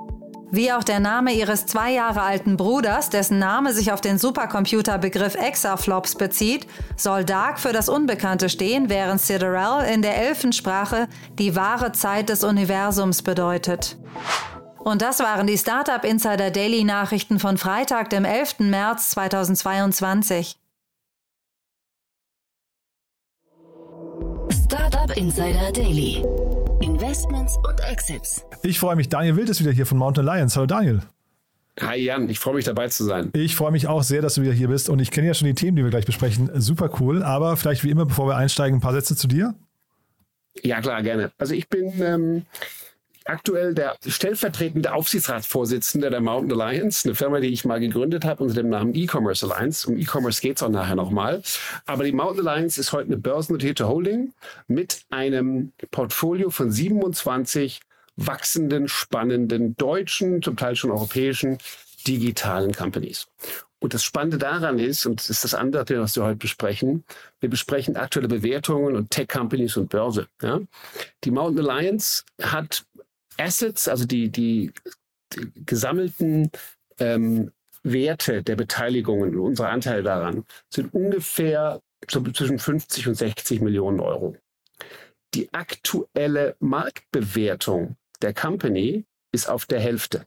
Wie 0.51 0.71
auch 0.71 0.83
der 0.83 0.99
Name 0.99 1.33
ihres 1.33 1.65
zwei 1.65 1.91
Jahre 1.93 2.21
alten 2.21 2.55
Bruders, 2.55 3.09
dessen 3.09 3.39
Name 3.39 3.73
sich 3.73 3.91
auf 3.91 4.01
den 4.01 4.17
Supercomputerbegriff 4.17 5.35
Exaflops 5.35 6.15
bezieht, 6.15 6.67
soll 6.95 7.25
Dark 7.25 7.59
für 7.59 7.73
das 7.73 7.89
Unbekannte 7.89 8.49
stehen, 8.49 8.89
während 8.89 9.21
Siderel 9.21 9.85
in 9.91 10.01
der 10.01 10.17
Elfensprache 10.17 11.07
die 11.39 11.55
wahre 11.55 11.91
Zeit 11.91 12.29
des 12.29 12.43
Universums 12.43 13.21
bedeutet. 13.21 13.97
Und 14.77 15.01
das 15.01 15.19
waren 15.19 15.47
die 15.47 15.57
Startup 15.57 16.03
Insider 16.03 16.51
Daily 16.51 16.83
Nachrichten 16.83 17.39
von 17.39 17.57
Freitag, 17.57 18.11
dem 18.11 18.23
11. 18.23 18.59
März 18.59 19.09
2022. 19.11 20.57
Startup 25.05 25.23
Insider 25.23 25.71
Daily. 25.71 26.25
Investments 26.81 27.57
und 27.57 27.79
Exits. 27.91 28.43
Ich 28.63 28.79
freue 28.79 28.95
mich. 28.95 29.07
Daniel 29.07 29.35
Wild 29.35 29.49
ist 29.49 29.59
wieder 29.59 29.71
hier 29.71 29.85
von 29.85 29.99
Mountain 29.99 30.25
Lions. 30.25 30.55
Hallo 30.55 30.65
Daniel. 30.65 31.01
Hi 31.79 31.97
Jan, 31.97 32.27
ich 32.27 32.39
freue 32.39 32.55
mich 32.55 32.65
dabei 32.65 32.87
zu 32.87 33.03
sein. 33.03 33.29
Ich 33.33 33.55
freue 33.55 33.71
mich 33.71 33.85
auch 33.85 34.01
sehr, 34.01 34.23
dass 34.23 34.33
du 34.33 34.41
wieder 34.41 34.53
hier 34.53 34.67
bist 34.67 34.89
und 34.89 34.99
ich 34.99 35.11
kenne 35.11 35.27
ja 35.27 35.35
schon 35.35 35.47
die 35.47 35.53
Themen, 35.53 35.77
die 35.77 35.83
wir 35.83 35.91
gleich 35.91 36.07
besprechen. 36.07 36.49
Super 36.55 36.89
cool, 36.99 37.21
aber 37.21 37.55
vielleicht 37.55 37.83
wie 37.83 37.91
immer, 37.91 38.07
bevor 38.07 38.27
wir 38.27 38.35
einsteigen, 38.35 38.79
ein 38.79 38.81
paar 38.81 38.93
Sätze 38.93 39.15
zu 39.15 39.27
dir. 39.27 39.53
Ja 40.63 40.81
klar, 40.81 41.03
gerne. 41.03 41.31
Also 41.37 41.53
ich 41.53 41.69
bin 41.69 41.93
ähm, 42.01 42.45
aktuell 43.25 43.73
der 43.73 43.95
stellvertretende 44.07 44.93
Aufsichtsratsvorsitzende 44.93 46.09
der 46.09 46.21
Mountain 46.21 46.59
Alliance, 46.59 47.07
eine 47.07 47.15
Firma, 47.15 47.39
die 47.39 47.47
ich 47.49 47.65
mal 47.65 47.79
gegründet 47.79 48.23
habe 48.23 48.43
unter 48.43 48.55
dem 48.55 48.69
Namen 48.69 48.95
E-Commerce 48.95 49.45
Alliance. 49.45 49.87
Um 49.89 49.97
E-Commerce 49.97 50.41
geht 50.41 50.57
es 50.57 50.63
auch 50.63 50.69
nachher 50.69 50.95
nochmal. 50.95 51.41
Aber 51.85 52.03
die 52.03 52.11
Mountain 52.11 52.47
Alliance 52.47 52.79
ist 52.79 52.93
heute 52.93 53.07
eine 53.07 53.17
börsennotierte 53.17 53.87
Holding 53.87 54.33
mit 54.67 55.01
einem 55.09 55.73
Portfolio 55.91 56.49
von 56.49 56.71
27 56.71 57.81
wachsenden, 58.15 58.87
spannenden 58.87 59.75
deutschen, 59.75 60.41
zum 60.41 60.55
Teil 60.55 60.75
schon 60.75 60.91
europäischen 60.91 61.57
digitalen 62.07 62.71
Companies. 62.71 63.27
Und 63.79 63.93
das 63.93 64.03
Spannende 64.03 64.37
daran 64.37 64.79
ist, 64.79 65.05
und 65.05 65.19
das 65.19 65.29
ist 65.29 65.43
das 65.43 65.53
andere, 65.53 65.99
was 65.99 66.15
wir 66.15 66.23
heute 66.23 66.37
besprechen, 66.37 67.03
wir 67.39 67.49
besprechen 67.49 67.97
aktuelle 67.97 68.27
Bewertungen 68.27 68.95
und 68.95 69.11
Tech-Companies 69.11 69.77
und 69.77 69.89
Börse. 69.89 70.27
Ja? 70.41 70.59
Die 71.23 71.31
Mountain 71.31 71.69
Alliance 71.69 72.23
hat 72.41 72.85
Assets, 73.37 73.87
also 73.87 74.05
die, 74.05 74.29
die, 74.29 74.71
die 75.33 75.51
gesammelten 75.65 76.51
ähm, 76.99 77.51
Werte 77.83 78.43
der 78.43 78.55
Beteiligungen, 78.55 79.37
unser 79.37 79.69
Anteil 79.69 80.03
daran, 80.03 80.45
sind 80.69 80.93
ungefähr 80.93 81.81
so 82.09 82.21
zwischen 82.21 82.59
50 82.59 83.07
und 83.07 83.15
60 83.15 83.61
Millionen 83.61 83.99
Euro. 83.99 84.35
Die 85.33 85.53
aktuelle 85.53 86.55
Marktbewertung 86.59 87.97
der 88.21 88.33
Company 88.33 89.05
ist 89.31 89.49
auf 89.49 89.65
der 89.65 89.79
Hälfte. 89.79 90.25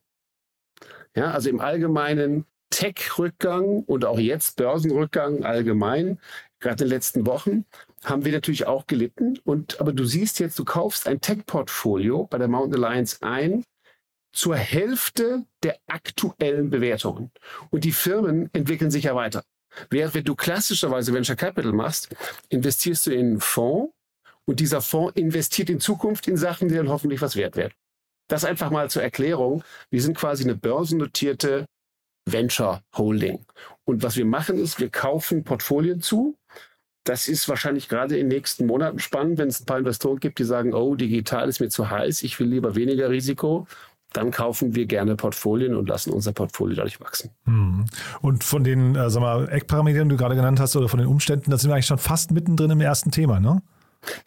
Ja, 1.15 1.33
also 1.33 1.49
im 1.49 1.61
allgemeinen 1.61 2.45
Tech-Rückgang 2.71 3.83
und 3.85 4.05
auch 4.05 4.19
jetzt 4.19 4.57
Börsenrückgang 4.57 5.45
allgemein, 5.45 6.21
gerade 6.61 6.85
in 6.85 6.89
den 6.89 6.95
letzten 6.95 7.27
Wochen, 7.27 7.65
haben 8.05 8.25
wir 8.25 8.33
natürlich 8.33 8.67
auch 8.67 8.87
gelitten. 8.87 9.39
Und, 9.45 9.81
aber 9.81 9.93
du 9.93 10.05
siehst 10.05 10.39
jetzt, 10.41 10.59
du 10.59 10.65
kaufst 10.65 11.07
ein 11.07 11.21
Tech-Portfolio 11.21 12.27
bei 12.27 12.39
der 12.39 12.49
Mountain 12.49 12.85
Alliance 12.85 13.19
ein 13.23 13.65
zur 14.33 14.57
Hälfte 14.57 15.45
der 15.63 15.79
aktuellen 15.87 16.71
Bewertungen. 16.71 17.31
Und 17.71 17.85
die 17.85 17.93
Firmen 17.93 18.51
entwickeln 18.53 18.91
sich 18.91 19.05
ja 19.05 19.15
weiter. 19.15 19.43
Während 19.91 20.15
wenn 20.15 20.25
du 20.25 20.35
klassischerweise 20.35 21.13
Venture 21.13 21.37
Capital 21.37 21.73
machst, 21.73 22.15
investierst 22.49 23.07
du 23.07 23.13
in 23.13 23.27
einen 23.27 23.41
Fonds 23.41 23.93
und 24.45 24.61
dieser 24.61 24.81
Fonds 24.81 25.17
investiert 25.17 25.71
in 25.71 25.81
Zukunft 25.81 26.29
in 26.29 26.37
Sachen, 26.37 26.69
die 26.69 26.75
dann 26.75 26.89
hoffentlich 26.89 27.21
was 27.21 27.37
wert 27.37 27.57
werden. 27.57 27.75
Das 28.29 28.45
einfach 28.45 28.71
mal 28.71 28.91
zur 28.91 29.03
Erklärung. 29.03 29.65
Wir 29.91 30.03
sind 30.03 30.17
quasi 30.17 30.45
eine 30.45 30.55
börsennotierte 30.55 31.67
Venture 32.27 32.83
Holding. 32.97 33.45
Und 33.85 34.03
was 34.03 34.17
wir 34.17 34.27
machen 34.27 34.59
ist, 34.59 34.79
wir 34.79 34.91
kaufen 34.91 35.45
Portfolien 35.45 36.01
zu 36.01 36.38
das 37.09 37.27
ist 37.27 37.49
wahrscheinlich 37.49 37.89
gerade 37.89 38.19
in 38.19 38.29
den 38.29 38.37
nächsten 38.37 38.67
Monaten 38.67 38.99
spannend, 38.99 39.39
wenn 39.39 39.49
es 39.49 39.61
ein 39.61 39.67
paar 39.67 39.79
Investoren 39.79 40.21
gibt, 40.21 40.39
die 40.39 40.45
sagen, 40.45 40.75
oh, 40.75 40.95
digital 40.95 41.49
ist 41.49 41.59
mir 41.59 41.71
zu 41.71 41.89
heiß, 41.89 42.23
ich 42.23 42.39
will 42.39 42.49
lieber 42.49 42.75
weniger 42.75 43.09
Risiko. 43.09 43.67
Dann 44.13 44.31
kaufen 44.31 44.75
wir 44.75 44.87
gerne 44.87 45.17
Portfolien 45.17 45.75
und 45.75 45.89
lassen 45.89 46.13
unser 46.13 46.33
Portfolio 46.33 46.77
dadurch 46.77 47.01
wachsen. 47.01 47.31
Hm. 47.45 47.87
Und 48.21 48.45
von 48.45 48.63
den 48.63 48.95
äh, 48.95 49.09
sag 49.11 49.21
mal, 49.21 49.49
Eckparametern, 49.49 50.09
die 50.09 50.17
du 50.17 50.19
gerade 50.19 50.35
genannt 50.35 50.61
hast, 50.61 50.77
oder 50.77 50.89
von 50.89 50.99
den 50.99 51.09
Umständen, 51.09 51.51
da 51.51 51.59
sind 51.59 51.71
wir 51.71 51.75
eigentlich 51.75 51.87
schon 51.87 51.99
fast 51.99 52.31
mittendrin 52.31 52.71
im 52.71 52.81
ersten 52.81 53.11
Thema, 53.11 53.41
ne? 53.41 53.63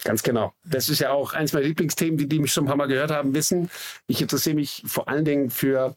Ganz 0.03 0.21
genau. 0.21 0.53
Das 0.63 0.89
ist 0.89 0.99
ja 0.99 1.11
auch 1.11 1.33
eins 1.33 1.53
meiner 1.53 1.65
Lieblingsthemen, 1.65 2.17
die, 2.17 2.27
die 2.27 2.39
mich 2.39 2.51
schon 2.51 2.65
ein 2.65 2.67
paar 2.67 2.75
Mal 2.75 2.87
gehört 2.87 3.11
haben, 3.11 3.33
wissen. 3.33 3.69
Ich 4.07 4.21
interessiere 4.21 4.55
mich 4.55 4.83
vor 4.85 5.07
allen 5.07 5.25
Dingen 5.25 5.49
für 5.49 5.95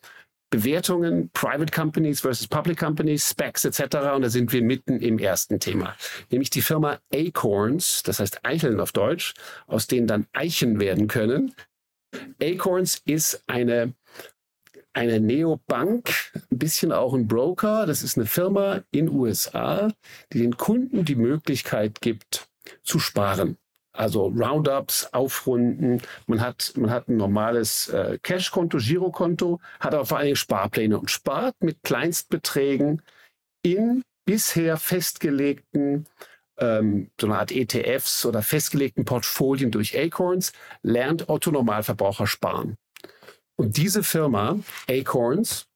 Bewertungen, 0.55 1.31
Private 1.33 1.73
Companies 1.73 2.21
versus 2.21 2.47
Public 2.47 2.79
Companies, 2.79 3.29
Specs 3.29 3.65
etc. 3.65 3.97
Und 4.15 4.23
da 4.23 4.29
sind 4.29 4.53
wir 4.53 4.63
mitten 4.63 5.01
im 5.01 5.19
ersten 5.19 5.59
Thema, 5.59 5.97
nämlich 6.31 6.51
die 6.51 6.63
Firma 6.63 7.01
Acorns, 7.13 8.05
das 8.05 8.21
heißt 8.21 8.45
Eicheln 8.45 8.79
auf 8.79 8.93
Deutsch, 8.93 9.35
aus 9.67 9.89
denen 9.89 10.07
dann 10.07 10.29
Eichen 10.33 10.79
werden 10.79 11.09
können. 11.09 11.55
Acorns 12.41 13.03
ist 13.05 13.43
eine 13.49 13.95
eine 14.93 15.19
Neobank, 15.19 16.09
ein 16.53 16.59
bisschen 16.59 16.93
auch 16.93 17.15
ein 17.15 17.27
Broker. 17.27 17.85
Das 17.85 18.05
ist 18.05 18.17
eine 18.17 18.27
Firma 18.27 18.83
in 18.93 19.11
USA, 19.11 19.89
die 20.33 20.39
den 20.39 20.57
Kunden 20.57 21.05
die 21.05 21.17
Möglichkeit 21.17 22.01
gibt, 22.01 22.47
zu 22.85 23.01
sparen. 23.01 23.59
Also 23.95 24.27
Roundups, 24.27 25.09
Aufrunden. 25.13 26.03
Man 26.27 26.41
hat, 26.41 26.73
man 26.77 26.91
hat 26.91 27.09
ein 27.09 27.17
normales 27.17 27.89
äh, 27.89 28.19
Cash-Konto, 28.23 28.79
Girokonto, 28.79 29.61
hat 29.79 29.95
aber 29.95 30.05
vor 30.05 30.19
allem 30.19 30.35
Sparpläne 30.35 30.99
und 30.99 31.11
spart 31.11 31.55
mit 31.61 31.83
Kleinstbeträgen 31.85 33.03
in 33.63 34.03
bisher 34.27 34.77
festgelegten 34.79 36.07
ähm, 36.59 37.11
so 37.21 37.27
eine 37.27 37.39
Art 37.39 37.53
ETFs 37.53 38.27
oder 38.27 38.43
festgelegten 38.43 39.05
Portfolien 39.05 39.71
durch 39.71 39.99
Acorns, 39.99 40.53
lernt 40.83 41.29
Otto 41.29 41.51
Normalverbraucher 41.51 42.27
sparen. 42.27 42.77
Und 43.57 43.77
diese 43.77 44.03
Firma, 44.03 44.59
Acorns, 44.89 45.67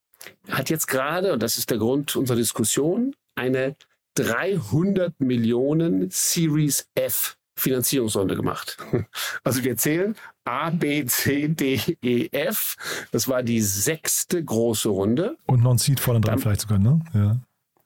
hat 0.51 0.71
jetzt 0.71 0.89
gerade, 0.89 1.33
und 1.33 1.43
das 1.43 1.59
ist 1.59 1.71
der 1.71 1.79
Grund 1.79 2.17
unserer 2.17 2.37
Diskussion, 2.37 3.15
eine 3.37 3.77
300 4.15 5.21
Millionen 5.21 6.11
Series 6.11 6.89
F 6.97 7.38
Finanzierungsrunde 7.59 8.37
gemacht. 8.37 8.77
Also 9.45 9.65
wir 9.65 9.77
zählen 9.77 10.15
A, 10.45 10.71
B, 10.71 11.05
C, 11.07 11.49
D, 11.49 11.81
E, 12.03 12.29
F. 12.33 12.77
Das 13.13 13.29
war 13.29 13.43
die 13.43 13.61
sechste 13.61 14.45
große 14.45 14.89
Runde. 14.89 15.37
Und 15.47 15.63
noch 15.63 15.73
ein 15.73 15.79
Seed 15.79 16.01
vorne 16.01 16.21
dran 16.21 16.39
vielleicht 16.39 16.63
sogar, 16.63 16.79
ne? 16.79 17.01
Ja, 17.15 17.41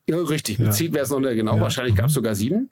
ja 0.09 0.17
richtig. 0.23 0.59
Mit 0.59 0.75
Seed 0.75 0.93
wäre 0.93 1.05
es 1.05 1.11
noch 1.11 1.21
genau. 1.21 1.57
Ja. 1.57 1.61
Wahrscheinlich 1.61 1.95
mhm. 1.95 1.99
gab 1.99 2.09
es 2.09 2.14
sogar 2.14 2.35
sieben. 2.35 2.71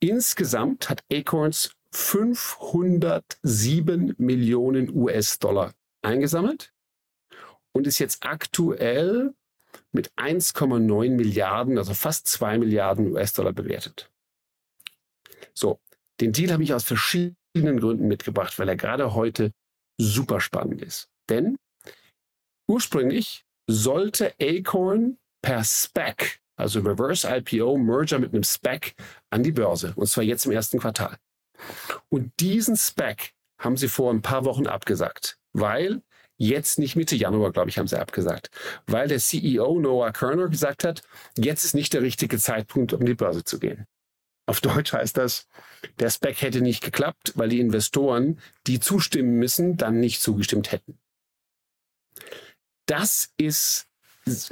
Insgesamt 0.00 0.88
hat 0.88 1.02
Acorns 1.12 1.72
507 1.90 4.14
Millionen 4.18 4.94
US-Dollar 4.94 5.72
eingesammelt 6.02 6.72
und 7.72 7.86
ist 7.86 7.98
jetzt 7.98 8.24
aktuell 8.24 9.34
mit 9.92 10.12
1,9 10.14 11.10
Milliarden, 11.10 11.78
also 11.78 11.94
fast 11.94 12.28
2 12.28 12.58
Milliarden 12.58 13.12
US-Dollar 13.12 13.52
bewertet. 13.52 14.10
So, 15.54 15.80
den 16.20 16.32
Deal 16.32 16.52
habe 16.52 16.62
ich 16.62 16.74
aus 16.74 16.84
verschiedenen 16.84 17.80
Gründen 17.80 18.08
mitgebracht, 18.08 18.58
weil 18.58 18.68
er 18.68 18.76
gerade 18.76 19.14
heute 19.14 19.52
super 20.00 20.40
spannend 20.40 20.82
ist. 20.82 21.08
Denn 21.28 21.56
ursprünglich 22.68 23.44
sollte 23.68 24.34
Acorn 24.40 25.18
per 25.42 25.64
SPAC, 25.64 26.40
also 26.56 26.80
Reverse 26.80 27.28
IPO, 27.28 27.76
Merger 27.76 28.18
mit 28.18 28.32
einem 28.32 28.42
SPAC, 28.42 28.94
an 29.30 29.42
die 29.42 29.52
Börse. 29.52 29.92
Und 29.96 30.06
zwar 30.08 30.24
jetzt 30.24 30.46
im 30.46 30.52
ersten 30.52 30.78
Quartal. 30.78 31.16
Und 32.08 32.32
diesen 32.40 32.76
SPAC 32.76 33.32
haben 33.60 33.76
sie 33.76 33.88
vor 33.88 34.12
ein 34.12 34.22
paar 34.22 34.44
Wochen 34.44 34.66
abgesagt, 34.66 35.38
weil 35.52 36.02
jetzt 36.36 36.78
nicht 36.78 36.94
Mitte 36.94 37.16
Januar, 37.16 37.52
glaube 37.52 37.68
ich, 37.68 37.78
haben 37.78 37.88
sie 37.88 37.98
abgesagt, 37.98 38.50
weil 38.86 39.08
der 39.08 39.18
CEO 39.18 39.78
Noah 39.80 40.12
Kerner 40.12 40.48
gesagt 40.48 40.84
hat, 40.84 41.02
jetzt 41.36 41.64
ist 41.64 41.74
nicht 41.74 41.92
der 41.92 42.02
richtige 42.02 42.38
Zeitpunkt, 42.38 42.92
um 42.92 43.04
die 43.04 43.14
Börse 43.14 43.42
zu 43.42 43.58
gehen. 43.58 43.86
Auf 44.48 44.62
Deutsch 44.62 44.94
heißt 44.94 45.18
das, 45.18 45.46
der 45.98 46.08
Spec 46.08 46.40
hätte 46.40 46.62
nicht 46.62 46.82
geklappt, 46.82 47.32
weil 47.34 47.50
die 47.50 47.60
Investoren, 47.60 48.40
die 48.66 48.80
zustimmen 48.80 49.38
müssen, 49.38 49.76
dann 49.76 50.00
nicht 50.00 50.22
zugestimmt 50.22 50.72
hätten. 50.72 50.98
Das 52.86 53.28
ist 53.36 53.88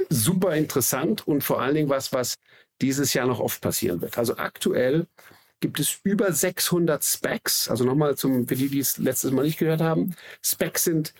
super 0.09 0.55
interessant 0.55 1.27
und 1.27 1.43
vor 1.43 1.61
allen 1.61 1.73
Dingen 1.73 1.89
was, 1.89 2.13
was 2.13 2.35
dieses 2.79 3.15
Jahr 3.15 3.25
noch 3.25 3.39
oft 3.39 3.59
passieren 3.59 3.99
wird. 4.01 4.19
Also 4.19 4.37
aktuell 4.37 5.07
gibt 5.61 5.79
es 5.79 5.99
über 6.03 6.31
600 6.31 7.03
Specs. 7.03 7.67
Also 7.67 7.83
nochmal 7.83 8.15
zum, 8.15 8.47
für 8.47 8.55
die, 8.55 8.69
die 8.69 8.79
es 8.79 8.99
letztes 8.99 9.31
Mal 9.31 9.45
nicht 9.45 9.57
gehört 9.57 9.81
haben. 9.81 10.15
Specs 10.43 10.83
sind 10.83 11.15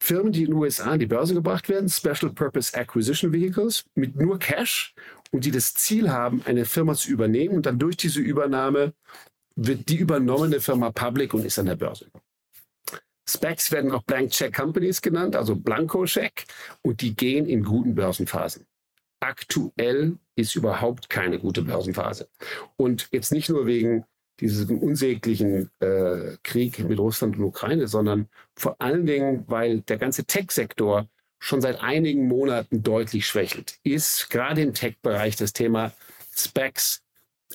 Firmen, 0.00 0.32
die 0.32 0.42
in 0.42 0.50
den 0.50 0.54
USA 0.54 0.92
an 0.92 1.00
die 1.00 1.06
Börse 1.06 1.34
gebracht 1.34 1.68
werden, 1.68 1.88
Special 1.88 2.30
Purpose 2.32 2.76
Acquisition 2.76 3.32
Vehicles 3.32 3.86
mit 3.96 4.14
nur 4.14 4.38
Cash 4.38 4.94
und 5.34 5.44
die 5.44 5.50
das 5.50 5.74
Ziel 5.74 6.12
haben, 6.12 6.42
eine 6.44 6.64
Firma 6.64 6.94
zu 6.94 7.10
übernehmen 7.10 7.56
und 7.56 7.66
dann 7.66 7.76
durch 7.76 7.96
diese 7.96 8.20
Übernahme 8.20 8.94
wird 9.56 9.88
die 9.88 9.96
übernommene 9.96 10.60
Firma 10.60 10.92
public 10.92 11.34
und 11.34 11.44
ist 11.44 11.58
an 11.58 11.66
der 11.66 11.74
Börse. 11.74 12.06
Specs 13.28 13.72
werden 13.72 13.90
auch 13.90 14.04
Blank 14.04 14.30
Check 14.30 14.54
Companies 14.54 15.02
genannt, 15.02 15.34
also 15.34 15.56
Blanko-Check, 15.56 16.44
und 16.82 17.00
die 17.00 17.16
gehen 17.16 17.46
in 17.46 17.64
guten 17.64 17.96
Börsenphasen. 17.96 18.64
Aktuell 19.18 20.18
ist 20.36 20.54
überhaupt 20.54 21.10
keine 21.10 21.40
gute 21.40 21.62
Börsenphase. 21.62 22.28
Und 22.76 23.08
jetzt 23.10 23.32
nicht 23.32 23.48
nur 23.48 23.66
wegen 23.66 24.04
diesem 24.38 24.78
unsäglichen 24.78 25.68
äh, 25.80 26.36
Krieg 26.44 26.78
mit 26.78 27.00
Russland 27.00 27.38
und 27.38 27.44
Ukraine, 27.44 27.88
sondern 27.88 28.28
vor 28.54 28.76
allen 28.78 29.04
Dingen, 29.04 29.42
weil 29.48 29.80
der 29.80 29.98
ganze 29.98 30.26
Tech-Sektor 30.26 31.08
schon 31.44 31.60
seit 31.60 31.82
einigen 31.82 32.26
Monaten 32.26 32.82
deutlich 32.82 33.26
schwächelt, 33.26 33.78
ist 33.82 34.30
gerade 34.30 34.62
im 34.62 34.72
Tech-Bereich 34.72 35.36
das 35.36 35.52
Thema 35.52 35.92
Specs 36.34 37.02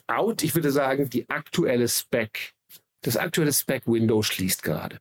out. 0.05 0.43
Ich 0.43 0.53
würde 0.53 0.71
sagen, 0.71 1.09
die 1.09 1.27
aktuelle 1.27 1.87
Spec, 1.87 2.53
das 3.01 3.17
aktuelle 3.17 3.51
Spec-Window 3.51 4.21
schließt 4.21 4.61
gerade. 4.61 4.99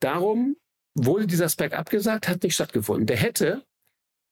Darum 0.00 0.56
wurde 0.94 1.28
dieser 1.28 1.48
Spec 1.48 1.74
abgesagt, 1.74 2.26
hat 2.26 2.42
nicht 2.42 2.54
stattgefunden. 2.54 3.06
Der 3.06 3.18
hätte 3.18 3.64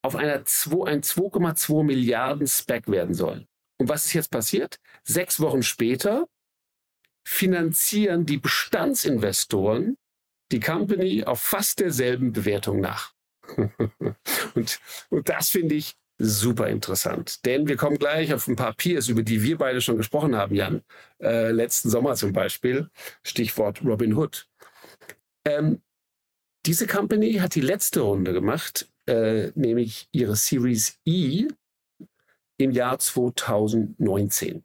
auf 0.02 0.16
einer 0.16 0.44
2, 0.44 0.90
ein 0.90 1.02
2,2 1.02 1.84
Milliarden 1.84 2.48
Spec 2.48 2.88
werden 2.88 3.14
sollen. 3.14 3.46
Und 3.78 3.88
was 3.88 4.06
ist 4.06 4.14
jetzt 4.14 4.32
passiert? 4.32 4.80
Sechs 5.04 5.38
Wochen 5.38 5.62
später 5.62 6.26
finanzieren 7.24 8.26
die 8.26 8.38
Bestandsinvestoren 8.38 9.96
die 10.52 10.60
Company 10.60 11.24
auf 11.24 11.40
fast 11.40 11.80
derselben 11.80 12.32
Bewertung 12.32 12.80
nach. 12.80 13.12
und, 14.54 14.80
und 15.10 15.28
das 15.28 15.50
finde 15.50 15.74
ich 15.74 15.94
super 16.18 16.68
interessant. 16.68 17.44
Denn 17.46 17.66
wir 17.66 17.76
kommen 17.76 17.98
gleich 17.98 18.32
auf 18.34 18.46
ein 18.46 18.56
paar 18.56 18.74
Peers, 18.74 19.08
über 19.08 19.22
die 19.22 19.42
wir 19.42 19.56
beide 19.56 19.80
schon 19.80 19.96
gesprochen 19.96 20.36
haben, 20.36 20.54
Jan. 20.54 20.82
Äh, 21.20 21.50
letzten 21.50 21.88
Sommer 21.88 22.14
zum 22.14 22.32
Beispiel. 22.32 22.90
Stichwort 23.24 23.82
Robin 23.84 24.14
Hood. 24.14 24.46
Ähm, 25.44 25.80
diese 26.66 26.86
Company 26.86 27.34
hat 27.34 27.54
die 27.54 27.62
letzte 27.62 28.00
Runde 28.00 28.34
gemacht, 28.34 28.86
äh, 29.06 29.50
nämlich 29.54 30.08
ihre 30.12 30.36
Series 30.36 30.98
E 31.06 31.48
im 32.58 32.70
Jahr 32.70 32.98
2019. 32.98 34.62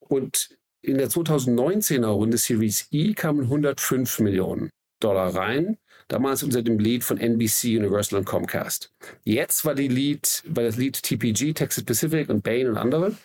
Und 0.00 0.58
in 0.82 0.98
der 0.98 1.08
2019er 1.08 2.06
Runde 2.06 2.38
Series 2.38 2.88
E 2.90 3.14
kamen 3.14 3.42
105 3.42 4.18
Millionen 4.20 4.70
Dollar 5.00 5.34
rein, 5.34 5.78
damals 6.08 6.42
unter 6.42 6.62
dem 6.62 6.78
Lead 6.78 7.04
von 7.04 7.18
NBC, 7.18 7.76
Universal 7.76 8.20
und 8.20 8.24
Comcast. 8.24 8.92
Jetzt 9.24 9.64
war 9.64 9.74
die 9.74 9.88
Lead, 9.88 10.42
war 10.46 10.64
das 10.64 10.76
Lead 10.76 11.02
TPG, 11.02 11.52
Texas 11.52 11.84
Pacific 11.84 12.28
und 12.28 12.42
Bain 12.42 12.68
und 12.68 12.76
andere, 12.76 13.16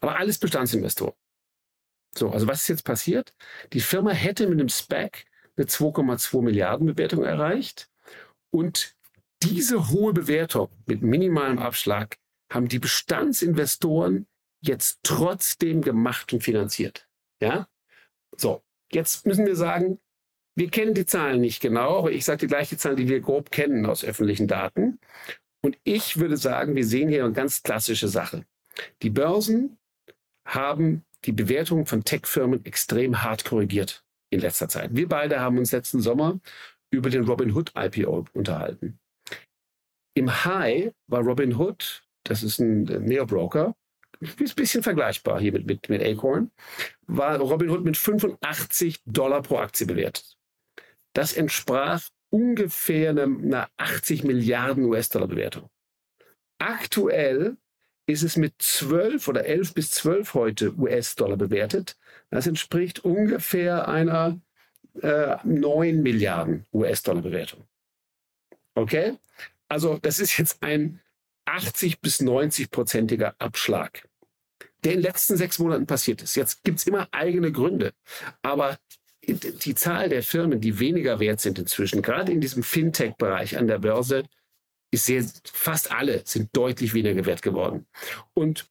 aber 0.00 0.16
alles 0.16 0.38
Bestandsinvestoren. 0.38 1.14
So, 2.14 2.30
also 2.30 2.46
was 2.46 2.62
ist 2.62 2.68
jetzt 2.68 2.84
passiert? 2.84 3.34
Die 3.72 3.80
Firma 3.80 4.10
hätte 4.10 4.46
mit 4.46 4.58
einem 4.58 4.68
SPAC 4.68 5.24
eine 5.56 5.66
2,2 5.66 6.42
Milliarden 6.42 6.86
Bewertung 6.86 7.24
erreicht 7.24 7.88
und 8.50 8.94
diese 9.42 9.90
hohe 9.90 10.12
Bewertung 10.12 10.68
mit 10.86 11.02
minimalem 11.02 11.58
Abschlag 11.58 12.16
haben 12.52 12.68
die 12.68 12.78
Bestandsinvestoren 12.78 14.26
jetzt 14.60 15.00
trotzdem 15.02 15.82
gemacht 15.82 16.32
und 16.32 16.42
finanziert. 16.42 17.08
Ja? 17.40 17.66
So, 18.36 18.62
jetzt 18.92 19.26
müssen 19.26 19.46
wir 19.46 19.56
sagen, 19.56 19.98
wir 20.54 20.70
kennen 20.70 20.94
die 20.94 21.06
Zahlen 21.06 21.40
nicht 21.40 21.60
genau, 21.60 21.98
aber 21.98 22.12
ich 22.12 22.24
sage 22.24 22.38
die 22.38 22.46
gleiche 22.46 22.76
Zahl, 22.76 22.96
die 22.96 23.08
wir 23.08 23.20
grob 23.20 23.50
kennen 23.50 23.86
aus 23.86 24.04
öffentlichen 24.04 24.48
Daten. 24.48 24.98
Und 25.62 25.78
ich 25.84 26.18
würde 26.18 26.36
sagen, 26.36 26.74
wir 26.74 26.84
sehen 26.84 27.08
hier 27.08 27.24
eine 27.24 27.32
ganz 27.32 27.62
klassische 27.62 28.08
Sache. 28.08 28.44
Die 29.02 29.10
Börsen 29.10 29.78
haben 30.44 31.04
die 31.24 31.32
Bewertung 31.32 31.86
von 31.86 32.04
Tech-Firmen 32.04 32.64
extrem 32.64 33.22
hart 33.22 33.44
korrigiert 33.44 34.04
in 34.30 34.40
letzter 34.40 34.68
Zeit. 34.68 34.90
Wir 34.92 35.08
beide 35.08 35.40
haben 35.40 35.58
uns 35.58 35.72
letzten 35.72 36.00
Sommer 36.00 36.40
über 36.90 37.10
den 37.10 37.24
Robinhood 37.24 37.72
IPO 37.76 38.26
unterhalten. 38.32 38.98
Im 40.14 40.44
High 40.44 40.92
war 41.06 41.22
Robinhood 41.22 42.02
das 42.24 42.42
ist 42.42 42.58
ein 42.58 42.84
Neobroker, 42.84 43.74
ist 44.20 44.40
ein 44.40 44.54
bisschen 44.54 44.82
vergleichbar 44.82 45.40
hier 45.40 45.52
mit, 45.52 45.66
mit, 45.66 45.88
mit 45.88 46.02
Acorn, 46.02 46.50
war 47.06 47.38
Robinhood 47.38 47.84
mit 47.84 47.96
85 47.96 49.02
Dollar 49.04 49.42
pro 49.42 49.58
Aktie 49.58 49.86
bewertet. 49.86 50.36
Das 51.12 51.32
entsprach 51.32 52.08
ungefähr 52.30 53.10
einer 53.10 53.68
80 53.76 54.24
Milliarden 54.24 54.84
US-Dollar 54.84 55.28
Bewertung. 55.28 55.68
Aktuell 56.58 57.56
ist 58.06 58.22
es 58.22 58.36
mit 58.36 58.54
12 58.58 59.28
oder 59.28 59.44
11 59.44 59.74
bis 59.74 59.90
12 59.90 60.34
heute 60.34 60.74
US-Dollar 60.76 61.36
bewertet. 61.36 61.96
Das 62.30 62.46
entspricht 62.46 63.00
ungefähr 63.04 63.88
einer 63.88 64.40
äh, 65.00 65.36
9 65.44 66.02
Milliarden 66.02 66.66
US-Dollar 66.72 67.22
Bewertung. 67.22 67.64
Okay? 68.74 69.18
Also 69.68 69.98
das 69.98 70.18
ist 70.18 70.36
jetzt 70.38 70.62
ein 70.62 71.00
80 71.44 72.00
bis 72.00 72.20
90-prozentiger 72.20 73.34
Abschlag, 73.38 74.08
der 74.84 74.92
in 74.92 74.98
den 74.98 75.02
letzten 75.02 75.36
sechs 75.36 75.58
Monaten 75.58 75.86
passiert 75.86 76.22
ist. 76.22 76.36
Jetzt 76.36 76.62
gibt 76.64 76.78
es 76.78 76.86
immer 76.86 77.08
eigene 77.10 77.52
Gründe, 77.52 77.92
aber 78.42 78.78
die 79.26 79.74
Zahl 79.74 80.08
der 80.08 80.22
Firmen, 80.22 80.60
die 80.60 80.78
weniger 80.78 81.20
wert 81.20 81.40
sind 81.40 81.58
inzwischen, 81.58 82.02
gerade 82.02 82.32
in 82.32 82.40
diesem 82.40 82.62
Fintech-Bereich 82.62 83.56
an 83.56 83.68
der 83.68 83.78
Börse, 83.78 84.24
ist 84.90 85.06
sehr, 85.06 85.24
fast 85.44 85.92
alle 85.92 86.22
sind 86.24 86.50
deutlich 86.56 86.92
weniger 86.92 87.24
wert 87.24 87.42
geworden. 87.42 87.86
Und 88.34 88.66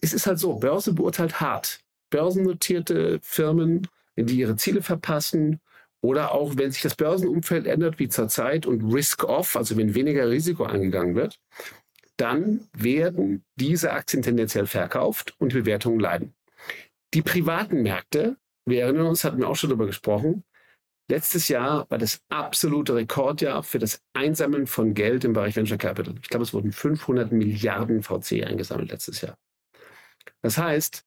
es 0.00 0.12
ist 0.12 0.26
halt 0.26 0.38
so, 0.38 0.54
Börse 0.54 0.92
beurteilt 0.92 1.40
hart. 1.40 1.80
Börsennotierte 2.10 3.18
Firmen, 3.22 3.88
die 4.16 4.38
ihre 4.38 4.56
Ziele 4.56 4.82
verpassen 4.82 5.60
oder 6.00 6.32
auch, 6.32 6.56
wenn 6.56 6.70
sich 6.70 6.82
das 6.82 6.94
Börsenumfeld 6.94 7.66
ändert, 7.66 7.98
wie 7.98 8.08
zurzeit, 8.08 8.66
und 8.66 8.92
Risk-Off, 8.92 9.56
also 9.56 9.76
wenn 9.76 9.94
weniger 9.94 10.28
Risiko 10.28 10.64
angegangen 10.64 11.14
wird, 11.14 11.40
dann 12.18 12.68
werden 12.76 13.44
diese 13.56 13.92
Aktien 13.92 14.22
tendenziell 14.22 14.66
verkauft 14.66 15.34
und 15.38 15.52
die 15.52 15.60
Bewertungen 15.60 15.98
leiden. 15.98 16.34
Die 17.14 17.22
privaten 17.22 17.82
Märkte, 17.82 18.36
wir 18.66 18.82
erinnern 18.82 19.06
uns, 19.06 19.24
hatten 19.24 19.38
wir 19.38 19.48
auch 19.48 19.56
schon 19.56 19.70
darüber 19.70 19.86
gesprochen, 19.86 20.44
letztes 21.10 21.48
Jahr 21.48 21.88
war 21.90 21.98
das 21.98 22.22
absolute 22.28 22.94
Rekordjahr 22.94 23.62
für 23.62 23.78
das 23.78 24.02
Einsammeln 24.14 24.66
von 24.66 24.94
Geld 24.94 25.24
im 25.24 25.32
Bereich 25.32 25.56
Venture 25.56 25.78
Capital. 25.78 26.14
Ich 26.22 26.28
glaube, 26.28 26.44
es 26.44 26.54
wurden 26.54 26.72
500 26.72 27.32
Milliarden 27.32 28.02
VC 28.02 28.44
eingesammelt 28.44 28.90
letztes 28.90 29.20
Jahr. 29.20 29.36
Das 30.42 30.58
heißt, 30.58 31.04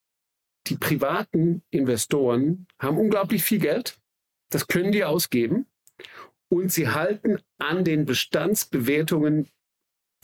die 0.68 0.78
privaten 0.78 1.64
Investoren 1.70 2.68
haben 2.80 2.98
unglaublich 2.98 3.44
viel 3.44 3.60
Geld 3.60 3.98
das 4.50 4.68
können 4.68 4.92
die 4.92 5.04
ausgeben. 5.04 5.68
Und 6.50 6.72
sie 6.72 6.90
halten 6.90 7.40
an 7.58 7.84
den 7.84 8.06
Bestandsbewertungen, 8.06 9.50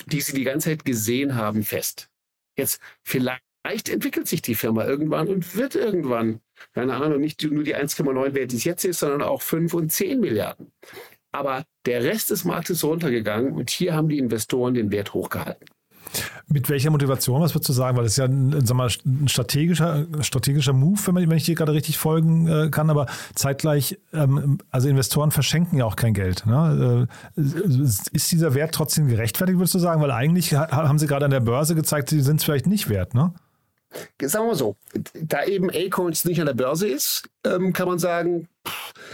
die 0.06 0.22
sie 0.22 0.34
die 0.34 0.46
ganze 0.46 0.70
Zeit 0.70 0.86
gesehen 0.86 1.36
haben, 1.36 1.64
fest. 1.64 2.10
Jetzt 2.58 2.80
vielleicht 3.04 3.44
entwickelt 3.90 4.28
sich 4.28 4.42
die 4.42 4.56
Firma 4.56 4.86
irgendwann 4.86 5.28
und 5.30 5.56
wird 5.56 5.76
irgendwann, 5.76 6.42
keine 6.74 6.96
Ahnung, 6.96 7.22
nicht 7.22 7.44
nur 7.44 7.64
die 7.64 7.76
1,9 7.76 8.34
Wert, 8.34 8.52
die 8.52 8.58
es 8.58 8.64
jetzt 8.66 8.84
ist, 8.84 9.00
sondern 9.00 9.22
auch 9.22 9.42
5 9.42 9.74
und 9.74 9.92
10 9.92 10.20
Milliarden. 10.20 10.72
Aber 11.32 11.64
der 11.86 12.04
Rest 12.04 12.30
des 12.30 12.46
Marktes 12.46 12.78
ist 12.78 12.84
runtergegangen 12.84 13.54
und 13.54 13.70
hier 13.70 13.96
haben 13.96 14.10
die 14.10 14.20
Investoren 14.20 14.74
den 14.74 14.92
Wert 14.92 15.14
hochgehalten. 15.14 15.68
Mit 16.48 16.70
welcher 16.70 16.92
Motivation, 16.92 17.42
was 17.42 17.56
würdest 17.56 17.70
du 17.70 17.74
sagen? 17.74 17.98
Weil 17.98 18.04
das 18.04 18.14
ist 18.14 18.18
ja 18.18 18.26
ein, 18.26 18.50
mal, 18.74 18.90
ein 19.06 19.28
strategischer, 19.28 20.06
strategischer 20.22 20.74
Move, 20.74 21.00
wenn, 21.06 21.14
man, 21.14 21.30
wenn 21.30 21.38
ich 21.38 21.46
dir 21.46 21.56
gerade 21.56 21.74
richtig 21.74 21.98
folgen 21.98 22.48
äh, 22.48 22.70
kann, 22.70 22.90
aber 22.90 23.08
zeitgleich, 23.34 23.98
ähm, 24.12 24.60
also 24.70 24.90
Investoren 24.90 25.32
verschenken 25.32 25.80
ja 25.80 25.86
auch 25.86 25.96
kein 25.96 26.14
Geld. 26.14 26.46
Ne? 26.46 27.08
Äh, 27.38 27.42
ist 27.42 28.32
dieser 28.32 28.54
Wert 28.54 28.76
trotzdem 28.76 29.08
gerechtfertigt, 29.08 29.58
würdest 29.58 29.74
du 29.74 29.80
sagen? 29.80 30.02
Weil 30.02 30.12
eigentlich 30.12 30.54
haben 30.54 31.00
sie 31.00 31.08
gerade 31.08 31.26
an 31.26 31.32
der 31.32 31.40
Börse 31.40 31.74
gezeigt, 31.74 32.10
sie 32.10 32.22
sind 32.22 32.38
es 32.38 32.44
vielleicht 32.44 32.68
nicht 32.68 32.90
wert, 32.90 33.16
ne? 33.16 33.34
Sagen 34.22 34.48
wir 34.48 34.56
so, 34.56 34.76
da 35.14 35.44
eben 35.46 35.70
Acorns 35.70 36.26
nicht 36.26 36.40
an 36.40 36.48
der 36.48 36.54
Börse 36.54 36.88
ist, 36.88 37.24
ähm, 37.46 37.74
kann 37.74 37.88
man 37.88 38.00
sagen, 38.00 38.48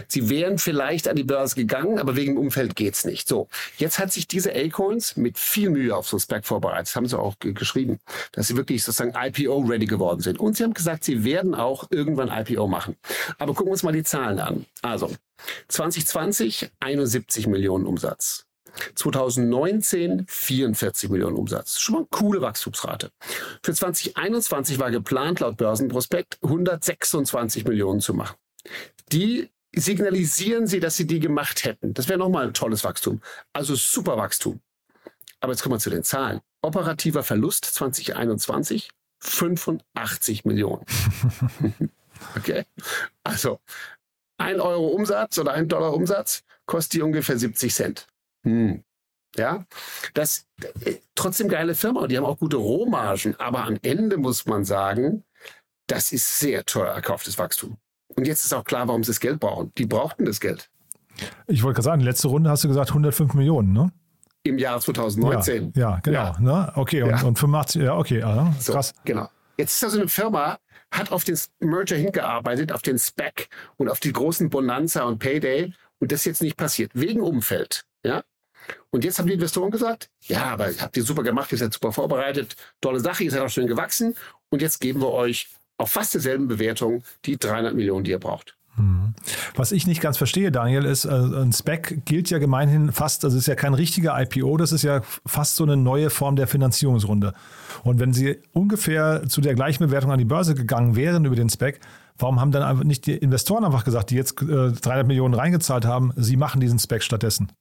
sie 0.08 0.30
wären 0.30 0.58
vielleicht 0.58 1.08
an 1.08 1.15
die 1.15 1.24
Börse 1.24 1.56
gegangen, 1.56 2.00
aber 2.00 2.15
wegen 2.15 2.36
dem 2.36 2.39
Umfeld 2.39 2.76
geht's 2.76 3.06
nicht. 3.06 3.28
So, 3.28 3.48
jetzt 3.78 4.00
hat 4.00 4.12
sich 4.12 4.28
diese 4.28 4.54
Acorns 4.54 5.18
mit 5.18 5.38
viel 5.38 5.70
Mühe 5.70 5.96
auf 5.96 6.08
so 6.08 6.20
vorbereitet. 6.20 6.88
Das 6.88 6.96
haben 6.96 7.08
sie 7.08 7.20
auch 7.20 7.36
geschrieben, 7.39 8.00
dass 8.32 8.48
sie 8.48 8.58
wirklich 8.58 8.84
sozusagen 8.84 9.13
IPO-ready 9.15 9.86
geworden 9.86 10.22
sind. 10.22 10.39
Und 10.39 10.58
sie 10.58 10.63
haben 10.63 10.74
gesagt, 10.74 11.04
sie 11.04 11.24
werden 11.24 11.56
auch 11.56 11.88
irgendwann 11.89 12.30
IPO 12.30 12.68
machen. 12.68 12.96
Aber 13.38 13.54
gucken 13.54 13.68
wir 13.68 13.74
uns 13.74 13.84
mal 13.84 13.92
die 13.92 14.04
Zahlen 14.04 14.39
an. 14.39 14.65
Also, 14.82 15.12
2020 15.70 16.70
71 16.80 17.48
Millionen 17.48 17.86
Umsatz. 17.86 18.49
2019 18.96 20.26
44 20.28 21.10
Millionen 21.10 21.36
Umsatz. 21.36 21.80
Schon 21.80 21.94
mal 21.94 22.00
eine 22.00 22.08
coole 22.10 22.42
Wachstumsrate. 22.42 23.12
Für 23.64 23.74
2021 23.74 24.80
war 24.80 24.92
geplant, 24.92 25.40
laut 25.40 25.58
Börsenprospekt 25.58 26.40
126 26.44 27.66
Millionen 27.66 28.02
zu 28.02 28.14
machen. 28.14 28.36
Die 29.12 29.50
signalisieren 29.76 30.68
sie, 30.68 30.80
dass 30.80 30.98
sie 30.98 31.08
die 31.08 31.20
gemacht 31.20 31.64
hätten. 31.64 31.94
Das 31.94 32.08
wäre 32.08 32.20
nochmal 32.20 32.48
ein 32.48 32.54
tolles 32.54 32.84
Wachstum. 32.84 33.22
Also 33.54 33.76
super 33.76 34.18
Wachstum. 34.18 34.60
Aber 35.40 35.54
jetzt 35.54 35.62
kommen 35.62 35.76
wir 35.76 35.80
zu 35.80 35.90
den 35.90 36.04
Zahlen. 36.04 36.42
Operativer 36.62 37.24
Verlust 37.24 37.66
2021 37.66 38.90
85 39.20 40.46
Millionen. 40.46 40.86
okay. 42.36 42.66
Also 43.24 43.60
ein 44.38 44.60
Euro 44.60 44.88
Umsatz 44.88 45.38
oder 45.38 45.54
ein 45.54 45.68
Dollar 45.68 45.94
Umsatz 45.94 46.44
kostet 46.66 46.94
die 46.94 47.02
ungefähr 47.02 47.38
70 47.38 47.74
Cent. 47.74 48.08
Hm. 48.43 48.84
Ja, 49.36 49.65
das 50.15 50.47
äh, 50.84 50.95
trotzdem 51.15 51.49
geile 51.49 51.75
Firma 51.75 52.02
und 52.02 52.12
die 52.12 52.17
haben 52.17 52.25
auch 52.25 52.39
gute 52.39 52.58
Rohmargen, 52.58 53.36
aber 53.39 53.63
am 53.63 53.78
Ende 53.84 54.17
muss 54.17 54.45
man 54.47 54.65
sagen, 54.65 55.23
das 55.88 56.12
ist 56.12 56.39
sehr 56.39 56.65
teuer 56.65 56.93
erkauftes 56.93 57.38
Wachstum. 57.38 57.78
Und 58.15 58.28
jetzt 58.28 58.43
ist 58.43 58.54
auch 58.54 58.63
klar, 58.63 58.88
warum 58.88 59.04
sie 59.04 59.12
das 59.12 59.19
Geld 59.19 59.39
brauchen. 59.39 59.71
Die 59.78 59.86
brauchten 59.86 60.25
das 60.25 60.39
Geld. 60.39 60.69
Ich 61.47 61.63
wollte 61.63 61.75
gerade 61.75 61.86
sagen, 61.86 62.02
letzte 62.02 62.28
Runde 62.28 62.49
hast 62.49 62.63
du 62.63 62.67
gesagt 62.67 62.89
105 62.89 63.34
Millionen, 63.34 63.71
ne? 63.71 63.91
Im 64.43 64.58
Jahr 64.58 64.80
2019. 64.80 65.73
Ja, 65.75 65.82
ja 65.82 65.99
genau. 66.02 66.19
Ja. 66.19 66.39
Ne? 66.39 66.71
Okay, 66.75 67.04
und, 67.04 67.10
ja. 67.10 67.21
und 67.23 67.38
85, 67.38 67.82
ja, 67.84 67.95
okay, 67.95 68.23
also, 68.23 68.71
krass. 68.71 68.93
So, 68.95 69.02
genau. 69.06 69.30
Jetzt 69.58 69.75
ist 69.75 69.84
also 69.84 69.99
eine 69.99 70.08
Firma, 70.08 70.58
hat 70.91 71.12
auf 71.12 71.23
den 71.23 71.38
Merger 71.60 71.97
hingearbeitet, 71.97 72.71
auf 72.71 72.82
den 72.82 72.97
Spec 72.97 73.49
und 73.78 73.89
auf 73.89 73.99
die 73.99 74.13
großen 74.13 74.49
Bonanza 74.49 75.04
und 75.04 75.19
Payday 75.19 75.73
und 75.99 76.12
das 76.12 76.21
ist 76.21 76.25
jetzt 76.25 76.41
nicht 76.41 76.58
passiert, 76.58 76.91
wegen 76.93 77.21
Umfeld. 77.21 77.86
Ja? 78.04 78.23
Und 78.92 79.04
jetzt 79.04 79.20
haben 79.20 79.28
die 79.28 79.34
Investoren 79.34 79.72
gesagt, 79.72 80.10
ja, 80.22 80.46
aber 80.46 80.70
habt 80.80 80.98
ihr 80.98 81.04
super 81.04 81.24
gemacht, 81.24 81.52
ihr 81.52 81.58
seid 81.58 81.74
super 81.74 81.92
vorbereitet, 81.92 82.56
tolle 82.82 83.00
Sache, 83.00 83.24
ihr 83.24 83.32
seid 83.32 83.42
auch 83.42 83.50
schön 83.50 83.68
gewachsen 83.68 84.16
und 84.50 84.62
jetzt 84.62 84.80
geben 84.80 85.02
wir 85.02 85.12
euch 85.12 85.50
auf 85.78 85.92
fast 85.92 86.14
derselben 86.14 86.48
Bewertung 86.48 87.04
die 87.26 87.38
300 87.38 87.74
Millionen, 87.74 88.04
die 88.04 88.12
ihr 88.12 88.20
braucht. 88.20 88.56
Hm. 88.76 89.14
Was 89.56 89.72
ich 89.72 89.88
nicht 89.88 90.02
ganz 90.02 90.18
verstehe, 90.18 90.52
Daniel, 90.52 90.86
ist, 90.86 91.06
äh, 91.06 91.10
ein 91.10 91.52
SPEC 91.52 92.06
gilt 92.06 92.30
ja 92.30 92.40
gemeinhin 92.40 92.92
fast, 92.92 93.26
also 93.26 93.38
ist 93.38 93.48
ja 93.48 93.56
kein 93.56 93.74
richtiger 93.74 94.20
IPO, 94.20 94.58
das 94.58 94.72
ist 94.72 94.84
ja 94.84 95.02
fast 95.26 95.56
so 95.56 95.64
eine 95.64 95.76
neue 95.76 96.10
Form 96.10 96.36
der 96.36 96.48
Finanzierungsrunde. 96.48 97.34
Und 97.84 98.00
wenn 98.00 98.14
Sie 98.14 98.40
ungefähr 98.54 99.28
zu 99.28 99.42
der 99.42 99.56
gleichen 99.56 99.86
Bewertung 99.86 100.12
an 100.12 100.20
die 100.20 100.26
Börse 100.26 100.56
gegangen 100.56 100.96
wären 100.96 101.26
über 101.26 101.36
den 101.36 101.50
SPEC, 101.50 101.80
warum 102.18 102.40
haben 102.40 102.52
dann 102.52 102.64
einfach 102.64 102.84
nicht 102.84 103.06
die 103.06 103.18
Investoren 103.18 103.66
einfach 103.66 103.84
gesagt, 103.84 104.12
die 104.12 104.16
jetzt 104.16 104.36
300 104.36 104.86
äh, 104.86 105.04
Millionen 105.04 105.34
reingezahlt 105.34 105.86
haben, 105.86 106.14
sie 106.16 106.38
machen 106.38 106.62
diesen 106.62 106.80
SPEC 106.80 107.04
stattdessen? 107.04 107.52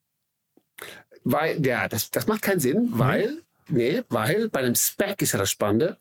Weil, 1.25 1.65
ja, 1.65 1.89
das, 1.89 2.11
das 2.11 2.27
macht 2.27 2.43
keinen 2.43 2.61
Sinn, 2.61 2.91
mhm. 2.91 2.99
weil, 2.99 3.43
nee, 3.69 4.03
weil 4.09 4.49
bei 4.49 4.61
einem 4.61 4.75
Spec 4.75 5.23
ist 5.23 5.33
ja 5.33 5.39
das 5.39 5.51
Spannende. 5.51 5.99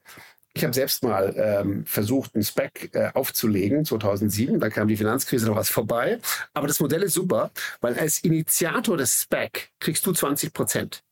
Ich 0.53 0.63
habe 0.63 0.73
selbst 0.73 1.03
mal 1.03 1.35
ähm, 1.37 1.85
versucht, 1.85 2.33
einen 2.33 2.43
Spec 2.43 2.89
äh, 2.93 3.11
aufzulegen, 3.13 3.85
2007. 3.85 4.59
Da 4.59 4.69
kam 4.69 4.87
die 4.87 4.97
Finanzkrise 4.97 5.45
noch 5.45 5.55
was 5.55 5.69
vorbei. 5.69 6.17
Aber 6.55 6.67
das 6.67 6.79
Modell 6.79 7.03
ist 7.03 7.13
super, 7.13 7.51
weil 7.79 7.93
als 7.99 8.19
Initiator 8.23 8.97
des 8.97 9.21
Spec 9.21 9.69
kriegst 9.79 10.03
du 10.07 10.13
20 10.13 10.53
Prozent. 10.53 11.03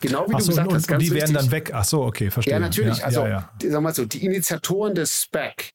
Genau 0.00 0.26
wie 0.28 0.34
Ach 0.34 0.38
du 0.38 0.44
so, 0.44 0.50
gesagt 0.52 0.68
und, 0.68 0.74
hast. 0.76 0.88
Ganz 0.88 1.02
und 1.02 1.10
die 1.10 1.14
werden 1.14 1.34
dann 1.34 1.50
weg. 1.50 1.72
Ach 1.74 1.84
so, 1.84 2.04
okay, 2.04 2.30
verstehe. 2.30 2.54
Ja, 2.54 2.58
natürlich. 2.58 2.98
Ja, 2.98 3.04
also, 3.04 3.20
ja, 3.22 3.28
ja. 3.28 3.50
Wir 3.60 3.80
mal 3.80 3.94
so, 3.94 4.06
die 4.06 4.24
Initiatoren 4.24 4.94
des 4.94 5.22
Spec 5.22 5.72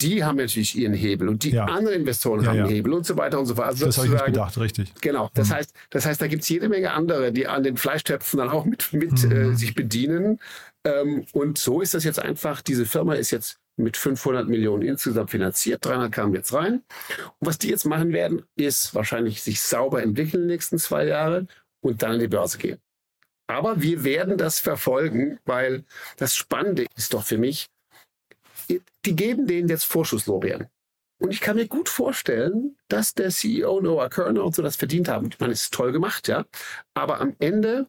die 0.00 0.24
haben 0.24 0.36
natürlich 0.36 0.76
ihren 0.76 0.94
Hebel 0.94 1.28
und 1.28 1.42
die 1.42 1.50
ja. 1.50 1.64
anderen 1.64 2.00
Investoren 2.00 2.42
ja, 2.42 2.48
haben 2.48 2.56
ja. 2.56 2.64
einen 2.64 2.72
Hebel 2.72 2.92
und 2.92 3.04
so 3.04 3.16
weiter 3.16 3.38
und 3.38 3.46
so 3.46 3.56
fort. 3.56 3.68
Also 3.68 3.86
das 3.86 3.96
habe 3.96 4.06
ich 4.06 4.12
nicht 4.12 4.24
gedacht, 4.26 4.58
richtig. 4.58 4.92
Genau. 5.00 5.30
Das 5.34 5.48
mhm. 5.48 5.54
heißt, 5.54 5.74
das 5.90 6.06
heißt, 6.06 6.20
da 6.20 6.26
gibt 6.28 6.42
es 6.42 6.48
jede 6.48 6.68
Menge 6.68 6.92
andere, 6.92 7.32
die 7.32 7.46
an 7.46 7.62
den 7.62 7.76
Fleischtöpfen 7.76 8.38
dann 8.38 8.48
auch 8.48 8.64
mit, 8.64 8.92
mit 8.92 9.24
mhm. 9.24 9.32
äh, 9.32 9.54
sich 9.56 9.74
bedienen. 9.74 10.40
Ähm, 10.84 11.26
und 11.32 11.58
so 11.58 11.80
ist 11.80 11.94
das 11.94 12.04
jetzt 12.04 12.20
einfach. 12.20 12.62
Diese 12.62 12.86
Firma 12.86 13.14
ist 13.14 13.30
jetzt 13.32 13.58
mit 13.76 13.96
500 13.96 14.48
Millionen 14.48 14.82
insgesamt 14.82 15.30
finanziert. 15.30 15.84
300 15.84 16.12
kamen 16.12 16.34
jetzt 16.34 16.52
rein. 16.52 16.82
Und 17.38 17.46
was 17.46 17.58
die 17.58 17.68
jetzt 17.68 17.84
machen 17.84 18.12
werden, 18.12 18.42
ist 18.56 18.94
wahrscheinlich 18.94 19.42
sich 19.42 19.60
sauber 19.60 20.02
entwickeln 20.02 20.42
in 20.42 20.48
den 20.48 20.54
nächsten 20.54 20.78
zwei 20.78 21.06
Jahren 21.06 21.48
und 21.80 22.02
dann 22.02 22.12
an 22.12 22.20
die 22.20 22.28
Börse 22.28 22.58
gehen. 22.58 22.78
Aber 23.46 23.80
wir 23.80 24.04
werden 24.04 24.36
das 24.36 24.60
verfolgen, 24.60 25.38
weil 25.44 25.84
das 26.18 26.36
Spannende 26.36 26.86
ist 26.96 27.14
doch 27.14 27.24
für 27.24 27.38
mich, 27.38 27.68
die 29.04 29.16
geben 29.16 29.46
denen 29.46 29.68
jetzt 29.68 29.84
Vorschusslorbeeren. 29.84 30.68
Und 31.20 31.32
ich 31.32 31.40
kann 31.40 31.56
mir 31.56 31.66
gut 31.66 31.88
vorstellen, 31.88 32.76
dass 32.88 33.14
der 33.14 33.30
CEO 33.30 33.80
Noah 33.80 34.08
Kerner 34.08 34.44
und 34.44 34.54
so 34.54 34.62
das 34.62 34.76
verdient 34.76 35.08
haben. 35.08 35.28
Ich 35.30 35.40
meine, 35.40 35.52
es 35.52 35.62
ist 35.62 35.74
toll 35.74 35.90
gemacht, 35.90 36.28
ja. 36.28 36.44
Aber 36.94 37.20
am 37.20 37.34
Ende 37.40 37.88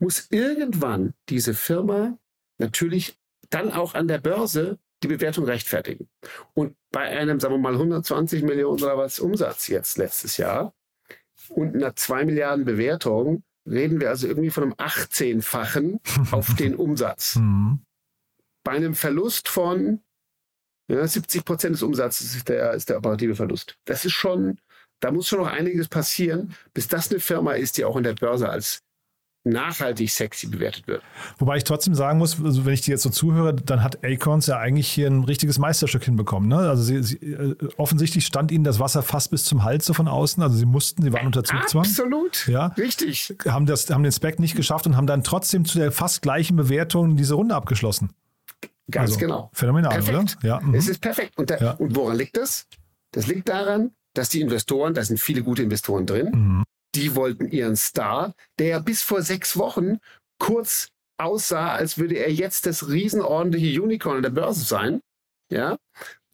muss 0.00 0.26
irgendwann 0.30 1.14
diese 1.28 1.54
Firma 1.54 2.18
natürlich 2.58 3.16
dann 3.50 3.72
auch 3.72 3.94
an 3.94 4.08
der 4.08 4.18
Börse 4.18 4.78
die 5.02 5.08
Bewertung 5.08 5.44
rechtfertigen. 5.44 6.08
Und 6.54 6.76
bei 6.90 7.02
einem, 7.02 7.38
sagen 7.38 7.54
wir 7.54 7.58
mal, 7.58 7.74
120 7.74 8.42
Millionen 8.42 8.82
oder 8.82 8.98
was 8.98 9.20
Umsatz 9.20 9.68
jetzt 9.68 9.98
letztes 9.98 10.36
Jahr 10.36 10.74
und 11.48 11.74
einer 11.74 11.94
2 11.94 12.24
Milliarden 12.24 12.64
Bewertung 12.64 13.44
reden 13.66 14.00
wir 14.00 14.08
also 14.08 14.26
irgendwie 14.26 14.50
von 14.50 14.64
einem 14.64 14.72
18-fachen 14.74 16.00
auf 16.32 16.54
den 16.56 16.74
Umsatz. 16.74 17.36
Mhm. 17.36 17.80
Bei 18.64 18.72
einem 18.72 18.94
Verlust 18.94 19.48
von 19.48 20.00
ja, 20.88 21.06
70 21.06 21.44
Prozent 21.44 21.74
des 21.74 21.82
Umsatzes 21.82 22.36
ist 22.36 22.48
der, 22.48 22.72
ist 22.72 22.88
der 22.88 22.98
operative 22.98 23.34
Verlust. 23.34 23.76
Das 23.84 24.04
ist 24.04 24.12
schon, 24.12 24.58
da 25.00 25.10
muss 25.10 25.28
schon 25.28 25.40
noch 25.40 25.50
einiges 25.50 25.88
passieren, 25.88 26.54
bis 26.74 26.88
das 26.88 27.10
eine 27.10 27.20
Firma 27.20 27.52
ist, 27.52 27.76
die 27.78 27.84
auch 27.84 27.96
in 27.96 28.02
der 28.02 28.14
Börse 28.14 28.48
als 28.48 28.84
nachhaltig 29.44 30.10
sexy 30.10 30.46
bewertet 30.46 30.86
wird. 30.86 31.02
Wobei 31.38 31.58
ich 31.58 31.64
trotzdem 31.64 31.94
sagen 31.94 32.18
muss, 32.18 32.42
also 32.42 32.64
wenn 32.64 32.72
ich 32.72 32.80
dir 32.80 32.92
jetzt 32.92 33.02
so 33.02 33.10
zuhöre, 33.10 33.54
dann 33.54 33.82
hat 33.82 34.02
Acorns 34.02 34.46
ja 34.46 34.58
eigentlich 34.58 34.88
hier 34.88 35.06
ein 35.06 35.24
richtiges 35.24 35.58
Meisterstück 35.58 36.04
hinbekommen. 36.04 36.48
Ne? 36.48 36.56
Also 36.56 36.82
sie, 36.82 37.02
sie, 37.02 37.16
äh, 37.16 37.54
offensichtlich 37.76 38.24
stand 38.24 38.50
ihnen 38.50 38.64
das 38.64 38.80
Wasser 38.80 39.02
fast 39.02 39.30
bis 39.30 39.44
zum 39.44 39.62
Hals 39.62 39.84
so 39.84 39.92
von 39.92 40.08
außen. 40.08 40.42
Also 40.42 40.56
sie 40.56 40.64
mussten, 40.64 41.02
sie 41.02 41.12
waren 41.12 41.26
unter 41.26 41.44
Zugzwang. 41.44 41.84
Absolut. 41.84 42.48
Ja. 42.48 42.68
Richtig. 42.78 43.34
Haben, 43.46 43.66
das, 43.66 43.88
haben 43.90 44.02
den 44.02 44.12
Spec 44.12 44.40
nicht 44.40 44.56
geschafft 44.56 44.86
und 44.86 44.96
haben 44.96 45.06
dann 45.06 45.22
trotzdem 45.22 45.66
zu 45.66 45.78
der 45.78 45.92
fast 45.92 46.22
gleichen 46.22 46.56
Bewertung 46.56 47.16
diese 47.16 47.34
Runde 47.34 47.54
abgeschlossen. 47.54 48.10
Ganz 48.90 49.10
also, 49.10 49.20
genau. 49.20 49.50
Phänomenal, 49.52 49.92
perfekt. 49.92 50.38
oder? 50.38 50.46
Ja. 50.46 50.60
Mhm. 50.60 50.74
Es 50.74 50.88
ist 50.88 51.00
perfekt. 51.00 51.36
Und, 51.38 51.50
da, 51.50 51.56
ja. 51.58 51.70
und, 51.72 51.94
woran 51.96 52.16
liegt 52.16 52.36
das? 52.36 52.66
Das 53.12 53.26
liegt 53.26 53.48
daran, 53.48 53.92
dass 54.14 54.28
die 54.28 54.40
Investoren, 54.40 54.94
da 54.94 55.04
sind 55.04 55.18
viele 55.18 55.42
gute 55.42 55.62
Investoren 55.62 56.06
drin, 56.06 56.30
mhm. 56.32 56.64
die 56.94 57.14
wollten 57.14 57.48
ihren 57.48 57.76
Star, 57.76 58.34
der 58.58 58.66
ja 58.68 58.78
bis 58.78 59.02
vor 59.02 59.22
sechs 59.22 59.56
Wochen 59.56 59.98
kurz 60.38 60.88
aussah, 61.18 61.72
als 61.72 61.98
würde 61.98 62.16
er 62.16 62.32
jetzt 62.32 62.66
das 62.66 62.88
riesenordentliche 62.88 63.80
Unicorn 63.80 64.16
an 64.16 64.22
der 64.22 64.30
Börse 64.30 64.64
sein. 64.64 65.00
Ja, 65.50 65.76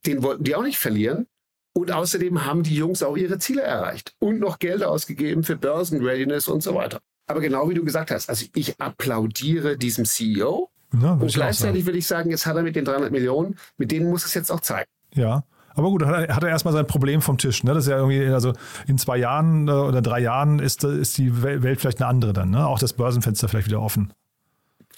den 0.06 0.22
wollten 0.22 0.44
die 0.44 0.54
auch 0.54 0.62
nicht 0.62 0.78
verlieren. 0.78 1.26
Und 1.72 1.92
außerdem 1.92 2.44
haben 2.44 2.64
die 2.64 2.74
Jungs 2.74 3.02
auch 3.02 3.16
ihre 3.16 3.38
Ziele 3.38 3.62
erreicht 3.62 4.14
und 4.18 4.40
noch 4.40 4.58
Geld 4.58 4.82
ausgegeben 4.82 5.44
für 5.44 5.56
Börsenreadiness 5.56 6.48
und 6.48 6.62
so 6.62 6.74
weiter. 6.74 7.00
Aber 7.28 7.40
genau 7.40 7.68
wie 7.70 7.74
du 7.74 7.84
gesagt 7.84 8.10
hast, 8.10 8.28
also 8.28 8.46
ich 8.54 8.80
applaudiere 8.80 9.76
diesem 9.76 10.04
CEO, 10.04 10.69
ja, 11.00 11.12
und 11.12 11.32
gleichzeitig 11.32 11.86
würde 11.86 11.98
ich 11.98 12.06
sagen, 12.06 12.30
jetzt 12.30 12.46
hat 12.46 12.56
er 12.56 12.62
mit 12.62 12.76
den 12.76 12.84
300 12.84 13.12
Millionen, 13.12 13.56
mit 13.76 13.90
denen 13.92 14.10
muss 14.10 14.24
es 14.24 14.34
jetzt 14.34 14.50
auch 14.50 14.60
zeigen. 14.60 14.90
Ja. 15.14 15.44
Aber 15.74 15.88
gut, 15.90 16.04
hat 16.04 16.28
er, 16.28 16.34
hat 16.34 16.42
er 16.42 16.48
erstmal 16.48 16.74
sein 16.74 16.86
Problem 16.86 17.22
vom 17.22 17.38
Tisch. 17.38 17.62
Ne? 17.62 17.74
Das 17.74 17.84
ist 17.84 17.90
ja 17.90 17.96
irgendwie, 17.96 18.26
also 18.26 18.52
in 18.86 18.98
zwei 18.98 19.16
Jahren 19.16 19.68
äh, 19.68 19.72
oder 19.72 20.02
drei 20.02 20.20
Jahren 20.20 20.58
ist, 20.58 20.82
ist 20.84 21.16
die 21.16 21.42
Welt 21.42 21.80
vielleicht 21.80 22.00
eine 22.00 22.08
andere 22.08 22.32
dann. 22.32 22.50
Ne? 22.50 22.66
Auch 22.66 22.78
das 22.78 22.92
Börsenfenster 22.92 23.48
vielleicht 23.48 23.68
wieder 23.68 23.80
offen. 23.80 24.12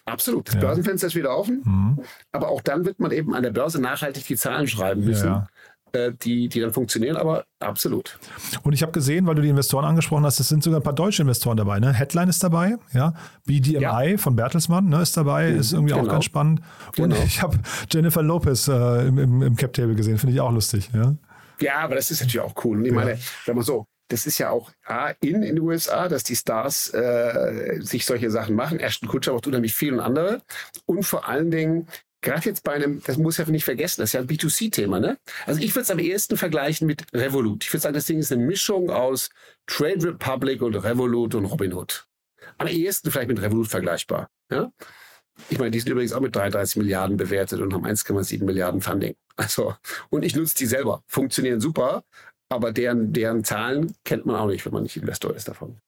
Absolut. 0.05 0.49
Das 0.49 0.55
ja. 0.55 0.61
Börsenfenster 0.61 1.07
ist 1.07 1.15
wieder 1.15 1.37
offen. 1.37 1.63
Mhm. 1.65 2.01
Aber 2.33 2.49
auch 2.49 2.61
dann 2.61 2.85
wird 2.85 2.99
man 2.99 3.13
eben 3.13 3.35
an 3.35 3.43
der 3.43 3.51
Börse 3.51 3.81
nachhaltig 3.81 4.27
die 4.27 4.37
Zahlen 4.37 4.67
schreiben 4.67 5.05
müssen. 5.05 5.27
Ja, 5.27 5.33
ja. 5.33 5.49
Äh, 5.93 6.13
die, 6.13 6.49
die 6.49 6.61
dann 6.61 6.73
funktionieren, 6.73 7.17
aber 7.17 7.45
absolut. 7.61 8.19
Und 8.63 8.73
ich 8.73 8.83
habe 8.83 8.93
gesehen, 8.93 9.27
weil 9.27 9.35
du 9.35 9.43
die 9.43 9.49
Investoren 9.49 9.85
angesprochen 9.85 10.25
hast, 10.25 10.41
es 10.41 10.49
sind 10.49 10.63
sogar 10.63 10.81
ein 10.81 10.83
paar 10.83 10.93
deutsche 10.93 11.23
Investoren 11.23 11.57
dabei. 11.57 11.81
Ne? 11.81 11.93
Headline 11.93 12.29
ist 12.29 12.43
dabei, 12.43 12.77
ja. 12.93 13.15
BDMI 13.47 13.81
ja. 13.81 14.17
von 14.17 14.37
Bertelsmann 14.37 14.89
ne, 14.89 15.03
ist 15.03 15.17
dabei, 15.17 15.51
mhm, 15.51 15.61
ist 15.61 15.73
irgendwie 15.73 15.93
genau. 15.93 16.07
auch 16.07 16.11
ganz 16.11 16.25
spannend. 16.25 16.61
Und 16.99 17.11
genau. 17.11 17.23
ich 17.25 17.43
habe 17.43 17.59
Jennifer 17.91 18.23
Lopez 18.23 18.69
äh, 18.69 19.07
im, 19.07 19.19
im, 19.19 19.43
im 19.43 19.57
Cap 19.57 19.73
Table 19.73 19.95
gesehen, 19.95 20.19
finde 20.19 20.35
ich 20.35 20.41
auch 20.41 20.53
lustig. 20.53 20.91
Ja? 20.95 21.15
ja, 21.61 21.79
aber 21.79 21.95
das 21.97 22.11
ist 22.11 22.21
natürlich 22.21 22.41
auch 22.41 22.55
cool. 22.65 22.79
Und 22.79 22.85
ich 22.85 22.93
meine, 22.93 23.19
wenn 23.47 23.55
man 23.55 23.65
so, 23.65 23.87
das 24.09 24.27
ist 24.27 24.39
ja 24.39 24.51
auch 24.51 24.71
A, 24.85 25.11
in, 25.21 25.37
in 25.37 25.57
den 25.57 25.61
USA, 25.61 26.09
dass 26.09 26.23
die 26.23 26.37
Stars 26.37 26.93
äh, 26.93 27.79
sich 27.81 28.05
solche 28.05 28.31
Sachen 28.31 28.55
machen. 28.55 28.79
Ashton 28.79 29.09
Kutscher 29.09 29.33
macht 29.33 29.47
unheimlich 29.47 29.75
viel 29.75 29.95
und 29.95 30.01
andere. 30.01 30.43
Und 30.87 31.05
vor 31.05 31.29
allen 31.29 31.51
Dingen, 31.51 31.87
gerade 32.23 32.49
jetzt 32.49 32.63
bei 32.63 32.73
einem, 32.73 33.03
das 33.05 33.19
muss 33.19 33.37
ja 33.37 33.45
nicht 33.47 33.65
vergessen, 33.65 34.01
das 34.01 34.11
ist 34.11 34.15
ja 34.15 34.21
ein 34.21 34.27
B2C-Thema, 34.27 35.01
ne? 35.01 35.19
Also 35.47 35.61
ich 35.61 35.75
würde 35.75 35.83
es 35.83 35.91
am 35.91 35.99
ehesten 35.99 36.37
vergleichen 36.37 36.87
mit 36.87 37.05
Revolut. 37.13 37.65
Ich 37.65 37.73
würde 37.73 37.83
sagen, 37.83 37.95
das 37.95 38.07
Ding 38.07 38.19
ist 38.19 38.33
eine 38.33 38.43
Mischung 38.43 38.91
aus 38.91 39.31
Trade 39.67 40.09
Republic 40.09 40.63
und 40.63 40.75
Revolut 40.77 41.35
und 41.35 41.45
Robinhood. 41.45 42.07
Am 42.59 42.69
ehesten 42.69 43.11
vielleicht 43.11 43.29
mit 43.29 43.43
Revolut 43.43 43.69
vergleichbar, 43.69 44.31
ja? 44.51 44.73
Ich 45.49 45.59
meine, 45.59 45.71
die 45.71 45.81
sind 45.81 45.91
übrigens 45.91 46.13
auch 46.13 46.21
mit 46.21 46.37
33 46.37 46.77
Milliarden 46.77 47.17
bewertet 47.17 47.61
und 47.61 47.73
haben 47.73 47.87
1,7 47.87 48.45
Milliarden 48.45 48.81
Funding. 48.81 49.17
Also, 49.37 49.75
und 50.11 50.25
ich 50.25 50.37
nutze 50.37 50.55
die 50.57 50.67
selber. 50.67 51.03
Funktionieren 51.07 51.61
super, 51.61 52.05
aber 52.49 52.73
deren, 52.73 53.13
deren 53.13 53.45
Zahlen 53.45 53.95
kennt 54.05 54.27
man 54.27 54.37
auch 54.37 54.47
nicht, 54.47 54.65
wenn 54.67 54.73
man 54.73 54.83
nicht 54.83 54.97
Investor 54.97 55.35
ist 55.35 55.49
davon. 55.49 55.81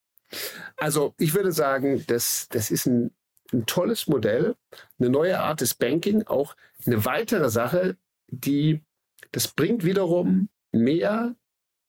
Also 0.77 1.13
ich 1.19 1.33
würde 1.33 1.51
sagen, 1.51 2.03
das, 2.07 2.47
das 2.49 2.71
ist 2.71 2.87
ein, 2.87 3.11
ein 3.55 3.65
tolles 3.65 4.07
Modell, 4.07 4.55
eine 4.99 5.09
neue 5.09 5.39
Art 5.39 5.61
des 5.61 5.73
Banking, 5.73 6.23
auch 6.27 6.55
eine 6.85 7.05
weitere 7.05 7.49
Sache, 7.49 7.97
die 8.27 8.81
das 9.31 9.47
bringt 9.47 9.83
wiederum 9.83 10.49
mehr 10.71 11.35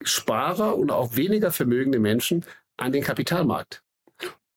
Sparer 0.03 0.77
und 0.77 0.91
auch 0.91 1.17
weniger 1.17 1.53
vermögende 1.53 1.99
Menschen 1.99 2.45
an 2.77 2.93
den 2.93 3.03
Kapitalmarkt. 3.03 3.83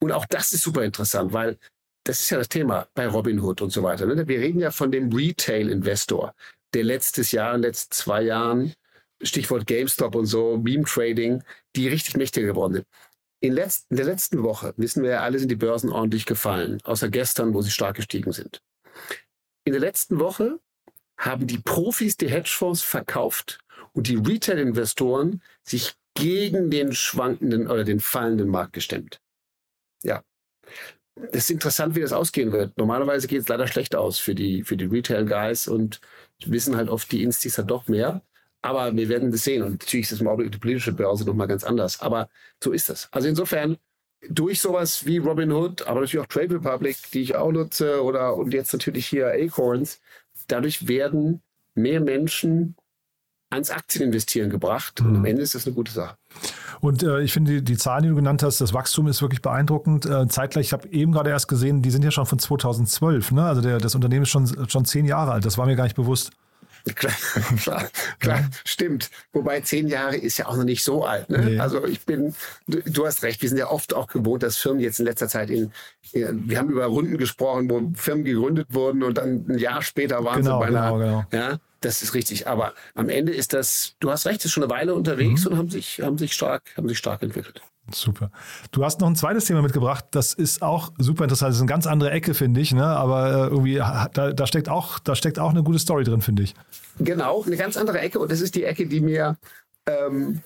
Und 0.00 0.12
auch 0.12 0.26
das 0.26 0.52
ist 0.52 0.62
super 0.62 0.84
interessant, 0.84 1.32
weil 1.32 1.58
das 2.04 2.20
ist 2.20 2.30
ja 2.30 2.38
das 2.38 2.48
Thema 2.48 2.88
bei 2.94 3.06
Robinhood 3.06 3.60
und 3.60 3.70
so 3.70 3.82
weiter. 3.82 4.06
Ne? 4.06 4.26
Wir 4.26 4.40
reden 4.40 4.60
ja 4.60 4.70
von 4.70 4.90
dem 4.90 5.12
Retail-Investor, 5.12 6.34
der 6.74 6.84
letztes 6.84 7.32
Jahr, 7.32 7.54
in 7.54 7.62
den 7.62 7.68
letzten 7.68 7.92
zwei 7.92 8.22
Jahren 8.22 8.74
Stichwort 9.22 9.66
GameStop 9.66 10.14
und 10.14 10.26
so, 10.26 10.56
Meme 10.56 10.84
Trading, 10.84 11.42
die 11.76 11.88
richtig 11.88 12.16
mächtig 12.16 12.44
geworden 12.44 12.74
sind. 12.74 12.86
In, 13.40 13.54
letzt, 13.54 13.90
in 13.90 13.96
der 13.96 14.06
letzten 14.06 14.42
Woche, 14.42 14.74
wissen 14.76 15.02
wir 15.02 15.10
ja 15.10 15.20
alle, 15.22 15.38
sind 15.38 15.50
die 15.50 15.56
Börsen 15.56 15.90
ordentlich 15.90 16.26
gefallen, 16.26 16.78
außer 16.84 17.08
gestern, 17.08 17.54
wo 17.54 17.62
sie 17.62 17.70
stark 17.70 17.96
gestiegen 17.96 18.32
sind. 18.32 18.62
In 19.64 19.72
der 19.72 19.80
letzten 19.80 20.20
Woche 20.20 20.60
haben 21.16 21.46
die 21.46 21.58
Profis 21.58 22.16
die 22.16 22.30
Hedgefonds 22.30 22.82
verkauft 22.82 23.58
und 23.92 24.08
die 24.08 24.16
Retail-Investoren 24.16 25.42
sich 25.62 25.94
gegen 26.14 26.70
den 26.70 26.92
schwankenden 26.92 27.68
oder 27.68 27.84
den 27.84 28.00
fallenden 28.00 28.48
Markt 28.48 28.74
gestemmt. 28.74 29.20
Ja. 30.02 30.22
Das 31.14 31.44
ist 31.44 31.50
interessant, 31.50 31.94
wie 31.94 32.00
das 32.00 32.12
ausgehen 32.12 32.52
wird. 32.52 32.76
Normalerweise 32.78 33.26
geht 33.26 33.40
es 33.40 33.48
leider 33.48 33.66
schlecht 33.66 33.94
aus 33.94 34.18
für 34.18 34.34
die, 34.34 34.64
für 34.64 34.76
die 34.76 34.86
Retail-Guys 34.86 35.68
und 35.68 36.00
wissen 36.44 36.76
halt 36.76 36.88
oft 36.88 37.10
die 37.12 37.22
Instis 37.22 37.58
halt 37.58 37.70
doch 37.70 37.88
mehr. 37.88 38.22
Aber 38.62 38.94
wir 38.94 39.08
werden 39.08 39.30
das 39.30 39.44
sehen. 39.44 39.62
Und 39.62 39.72
natürlich 39.72 40.04
ist 40.04 40.12
das 40.12 40.20
im 40.20 40.28
Augenblick 40.28 40.52
die 40.52 40.58
politische 40.58 40.92
Börse 40.92 41.24
nochmal 41.24 41.48
ganz 41.48 41.64
anders. 41.64 42.00
Aber 42.00 42.28
so 42.62 42.72
ist 42.72 42.88
das. 42.88 43.08
Also 43.10 43.28
insofern, 43.28 43.78
durch 44.28 44.60
sowas 44.60 45.06
wie 45.06 45.18
Robinhood, 45.18 45.86
aber 45.86 46.00
natürlich 46.00 46.22
auch 46.22 46.28
Trade 46.28 46.54
Republic, 46.56 46.96
die 47.12 47.22
ich 47.22 47.36
auch 47.36 47.52
nutze, 47.52 48.02
oder 48.02 48.36
und 48.36 48.52
jetzt 48.52 48.72
natürlich 48.72 49.06
hier 49.06 49.28
Acorns, 49.28 50.00
dadurch 50.46 50.88
werden 50.88 51.40
mehr 51.74 52.00
Menschen 52.00 52.76
ans 53.50 53.70
Aktieninvestieren 53.70 54.48
gebracht. 54.48 55.00
Und 55.00 55.08
am 55.08 55.18
mhm. 55.20 55.24
Ende 55.24 55.42
ist 55.42 55.54
das 55.54 55.66
eine 55.66 55.74
gute 55.74 55.92
Sache. 55.92 56.16
Und 56.80 57.02
äh, 57.02 57.20
ich 57.20 57.32
finde, 57.32 57.54
die, 57.54 57.64
die 57.64 57.76
Zahlen, 57.76 58.04
die 58.04 58.08
du 58.08 58.14
genannt 58.14 58.42
hast, 58.42 58.60
das 58.60 58.72
Wachstum 58.72 59.06
ist 59.08 59.20
wirklich 59.20 59.42
beeindruckend. 59.42 60.06
Äh, 60.06 60.28
zeitgleich, 60.28 60.66
ich 60.66 60.72
habe 60.72 60.88
eben 60.88 61.12
gerade 61.12 61.30
erst 61.30 61.48
gesehen, 61.48 61.82
die 61.82 61.90
sind 61.90 62.04
ja 62.04 62.10
schon 62.10 62.26
von 62.26 62.38
2012. 62.38 63.32
Ne? 63.32 63.44
Also 63.44 63.60
der, 63.60 63.78
das 63.78 63.94
Unternehmen 63.94 64.22
ist 64.22 64.30
schon, 64.30 64.68
schon 64.68 64.84
zehn 64.84 65.04
Jahre 65.04 65.32
alt. 65.32 65.44
Das 65.44 65.58
war 65.58 65.66
mir 65.66 65.76
gar 65.76 65.84
nicht 65.84 65.96
bewusst. 65.96 66.30
Klar, 66.94 67.14
klar, 67.62 67.90
klar 68.18 68.50
stimmt. 68.64 69.10
Wobei 69.32 69.60
zehn 69.60 69.88
Jahre 69.88 70.16
ist 70.16 70.38
ja 70.38 70.46
auch 70.46 70.56
noch 70.56 70.64
nicht 70.64 70.82
so 70.82 71.04
alt. 71.04 71.28
Ne? 71.30 71.38
Nee. 71.38 71.58
Also 71.58 71.84
ich 71.86 72.04
bin, 72.06 72.34
du, 72.66 72.80
du, 72.82 73.06
hast 73.06 73.22
recht, 73.22 73.42
wir 73.42 73.48
sind 73.48 73.58
ja 73.58 73.70
oft 73.70 73.94
auch 73.94 74.06
gewohnt, 74.06 74.42
dass 74.42 74.56
Firmen 74.56 74.80
jetzt 74.80 75.00
in 75.00 75.06
letzter 75.06 75.28
Zeit 75.28 75.50
in, 75.50 75.72
wir 76.12 76.58
haben 76.58 76.70
über 76.70 76.86
Runden 76.86 77.18
gesprochen, 77.18 77.70
wo 77.70 77.92
Firmen 77.94 78.24
gegründet 78.24 78.68
wurden 78.70 79.02
und 79.02 79.18
dann 79.18 79.46
ein 79.48 79.58
Jahr 79.58 79.82
später 79.82 80.24
waren 80.24 80.42
genau, 80.42 80.58
sie 80.58 80.70
bei 80.70 80.78
einer, 80.78 80.92
genau, 80.92 80.98
genau. 80.98 81.24
ja, 81.32 81.58
das 81.80 82.02
ist 82.02 82.14
richtig. 82.14 82.46
Aber 82.46 82.74
am 82.94 83.08
Ende 83.08 83.32
ist 83.32 83.52
das, 83.52 83.94
du 84.00 84.10
hast 84.10 84.26
recht, 84.26 84.44
ist 84.44 84.52
schon 84.52 84.62
eine 84.62 84.72
Weile 84.72 84.94
unterwegs 84.94 85.44
mhm. 85.44 85.52
und 85.52 85.58
haben 85.58 85.70
sich, 85.70 86.00
haben 86.00 86.18
sich 86.18 86.32
stark, 86.32 86.62
haben 86.76 86.88
sich 86.88 86.98
stark 86.98 87.22
entwickelt. 87.22 87.62
Super. 87.92 88.30
Du 88.70 88.84
hast 88.84 89.00
noch 89.00 89.08
ein 89.08 89.16
zweites 89.16 89.44
Thema 89.44 89.62
mitgebracht, 89.62 90.04
das 90.10 90.34
ist 90.34 90.62
auch 90.62 90.92
super 90.98 91.24
interessant. 91.24 91.50
Das 91.50 91.56
ist 91.56 91.62
eine 91.62 91.68
ganz 91.68 91.86
andere 91.86 92.10
Ecke, 92.10 92.34
finde 92.34 92.60
ich, 92.60 92.72
ne? 92.72 92.84
aber 92.84 93.30
äh, 93.30 93.46
irgendwie, 93.48 93.76
da, 93.76 94.08
da, 94.08 94.46
steckt 94.46 94.68
auch, 94.68 94.98
da 94.98 95.14
steckt 95.14 95.38
auch 95.38 95.50
eine 95.50 95.62
gute 95.62 95.78
Story 95.78 96.04
drin, 96.04 96.22
finde 96.22 96.42
ich. 96.42 96.54
Genau, 96.98 97.42
eine 97.44 97.56
ganz 97.56 97.76
andere 97.76 98.00
Ecke 98.00 98.18
und 98.18 98.30
das 98.30 98.40
ist 98.40 98.54
die 98.54 98.64
Ecke, 98.64 98.86
die 98.86 99.00
mir 99.00 99.36
ähm, 99.86 100.42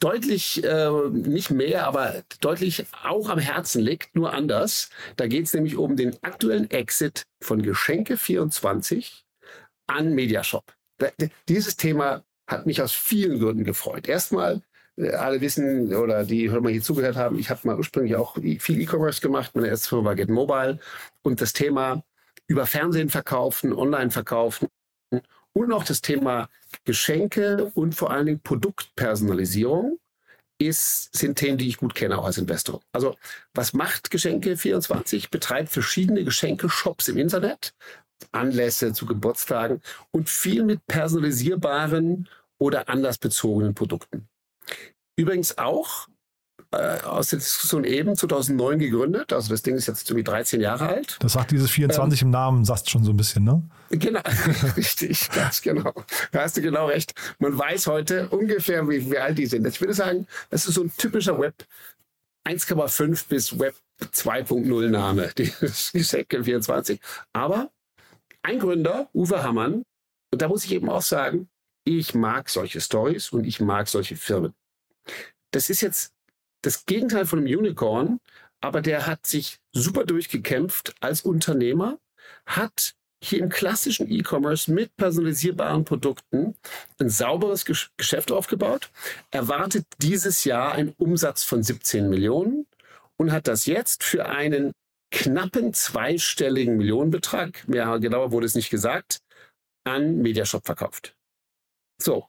deutlich, 0.00 0.62
äh, 0.64 0.90
nicht 1.10 1.50
mehr, 1.50 1.86
aber 1.86 2.22
deutlich 2.40 2.86
auch 3.02 3.28
am 3.28 3.38
Herzen 3.38 3.82
liegt, 3.82 4.14
nur 4.14 4.32
anders. 4.32 4.90
Da 5.16 5.26
geht 5.26 5.46
es 5.46 5.54
nämlich 5.54 5.76
um 5.76 5.96
den 5.96 6.16
aktuellen 6.22 6.70
Exit 6.70 7.24
von 7.40 7.62
Geschenke24 7.62 9.22
an 9.86 10.14
Mediashop. 10.14 10.64
Dieses 11.48 11.76
Thema 11.76 12.22
hat 12.46 12.66
mich 12.66 12.80
aus 12.82 12.92
vielen 12.92 13.40
Gründen 13.40 13.64
gefreut. 13.64 14.08
Erstmal, 14.08 14.62
alle 14.96 15.40
wissen 15.40 15.94
oder 15.94 16.24
die 16.24 16.48
mal 16.48 16.70
hier 16.70 16.82
zugehört 16.82 17.16
haben, 17.16 17.38
ich 17.38 17.50
habe 17.50 17.60
mal 17.64 17.76
ursprünglich 17.76 18.16
auch 18.16 18.36
viel 18.36 18.80
E-Commerce 18.80 19.20
gemacht. 19.20 19.52
Meine 19.54 19.68
erste 19.68 19.88
Firma 19.88 20.04
war 20.06 20.14
Get 20.14 20.28
Mobile. 20.28 20.78
Und 21.22 21.40
das 21.40 21.52
Thema 21.52 22.02
über 22.46 22.66
Fernsehen 22.66 23.08
verkaufen, 23.08 23.72
online 23.72 24.10
verkaufen 24.10 24.68
und 25.54 25.72
auch 25.72 25.84
das 25.84 26.00
Thema 26.00 26.48
Geschenke 26.84 27.70
und 27.74 27.94
vor 27.94 28.10
allen 28.10 28.26
Dingen 28.26 28.40
Produktpersonalisierung 28.40 29.98
ist, 30.58 31.14
sind 31.14 31.36
Themen, 31.36 31.58
die 31.58 31.68
ich 31.68 31.78
gut 31.78 31.94
kenne, 31.94 32.18
auch 32.18 32.24
als 32.24 32.38
Investor. 32.38 32.80
Also, 32.92 33.16
was 33.54 33.72
macht 33.72 34.08
Geschenke24? 34.08 35.30
Betreibt 35.30 35.70
verschiedene 35.70 36.24
Geschenkeshops 36.24 37.08
im 37.08 37.18
Internet, 37.18 37.74
Anlässe 38.30 38.92
zu 38.92 39.06
Geburtstagen 39.06 39.80
und 40.10 40.28
viel 40.28 40.64
mit 40.64 40.86
personalisierbaren 40.86 42.28
oder 42.58 42.88
andersbezogenen 42.88 43.74
Produkten. 43.74 44.28
Übrigens 45.22 45.56
auch 45.56 46.08
äh, 46.72 47.00
aus 47.02 47.28
der 47.28 47.38
Diskussion 47.38 47.84
eben 47.84 48.16
2009 48.16 48.80
gegründet. 48.80 49.32
Also 49.32 49.50
das 49.50 49.62
Ding 49.62 49.76
ist 49.76 49.86
jetzt 49.86 50.10
irgendwie 50.10 50.24
13 50.24 50.60
Jahre 50.60 50.88
alt. 50.88 51.16
Das 51.20 51.34
sagt 51.34 51.52
dieses 51.52 51.70
24 51.70 52.22
ähm, 52.22 52.26
im 52.26 52.32
Namen, 52.32 52.64
sagst 52.64 52.90
schon 52.90 53.04
so 53.04 53.12
ein 53.12 53.16
bisschen, 53.16 53.44
ne? 53.44 53.62
Genau, 53.90 54.20
richtig, 54.76 55.30
ganz 55.30 55.62
genau. 55.62 55.92
Da 56.32 56.42
hast 56.42 56.56
du 56.56 56.60
genau 56.60 56.86
recht. 56.86 57.14
Man 57.38 57.56
weiß 57.56 57.86
heute 57.86 58.28
ungefähr, 58.30 58.88
wie, 58.88 59.08
wie 59.10 59.18
alt 59.18 59.38
die 59.38 59.46
sind. 59.46 59.64
Ich 59.66 59.80
würde 59.80 59.94
sagen, 59.94 60.26
das 60.50 60.66
ist 60.66 60.74
so 60.74 60.82
ein 60.82 60.92
typischer 60.96 61.38
Web 61.38 61.54
1,5 62.44 63.28
bis 63.28 63.58
Web 63.60 63.76
2.0 64.00 64.88
Name, 64.88 65.30
dieses 65.38 65.92
Geschenke 65.92 66.42
24. 66.42 67.00
Aber 67.32 67.70
ein 68.42 68.58
Gründer, 68.58 69.08
Uwe 69.14 69.44
Hammann, 69.44 69.84
und 70.32 70.42
da 70.42 70.48
muss 70.48 70.64
ich 70.64 70.72
eben 70.72 70.88
auch 70.88 71.02
sagen, 71.02 71.48
ich 71.84 72.12
mag 72.14 72.48
solche 72.48 72.80
Stories 72.80 73.30
und 73.30 73.44
ich 73.44 73.60
mag 73.60 73.86
solche 73.86 74.16
Firmen. 74.16 74.54
Das 75.52 75.70
ist 75.70 75.80
jetzt 75.80 76.12
das 76.62 76.86
Gegenteil 76.86 77.26
von 77.26 77.38
einem 77.38 77.58
Unicorn, 77.58 78.18
aber 78.60 78.80
der 78.80 79.06
hat 79.06 79.26
sich 79.26 79.58
super 79.72 80.04
durchgekämpft 80.04 80.94
als 81.00 81.22
Unternehmer, 81.22 81.98
hat 82.46 82.94
hier 83.22 83.38
im 83.38 83.48
klassischen 83.48 84.10
E-Commerce 84.10 84.72
mit 84.72 84.96
personalisierbaren 84.96 85.84
Produkten 85.84 86.56
ein 86.98 87.08
sauberes 87.08 87.64
Geschäft 87.64 88.32
aufgebaut, 88.32 88.90
erwartet 89.30 89.86
dieses 89.98 90.44
Jahr 90.44 90.72
einen 90.72 90.90
Umsatz 90.98 91.44
von 91.44 91.62
17 91.62 92.08
Millionen 92.08 92.66
und 93.16 93.30
hat 93.30 93.46
das 93.46 93.66
jetzt 93.66 94.02
für 94.02 94.26
einen 94.26 94.72
knappen 95.12 95.72
zweistelligen 95.74 96.76
Millionenbetrag, 96.78 97.68
mehr 97.68 97.98
genauer 98.00 98.32
wurde 98.32 98.46
es 98.46 98.54
nicht 98.54 98.70
gesagt, 98.70 99.20
an 99.84 100.16
Mediashop 100.18 100.64
verkauft. 100.64 101.14
So, 102.00 102.26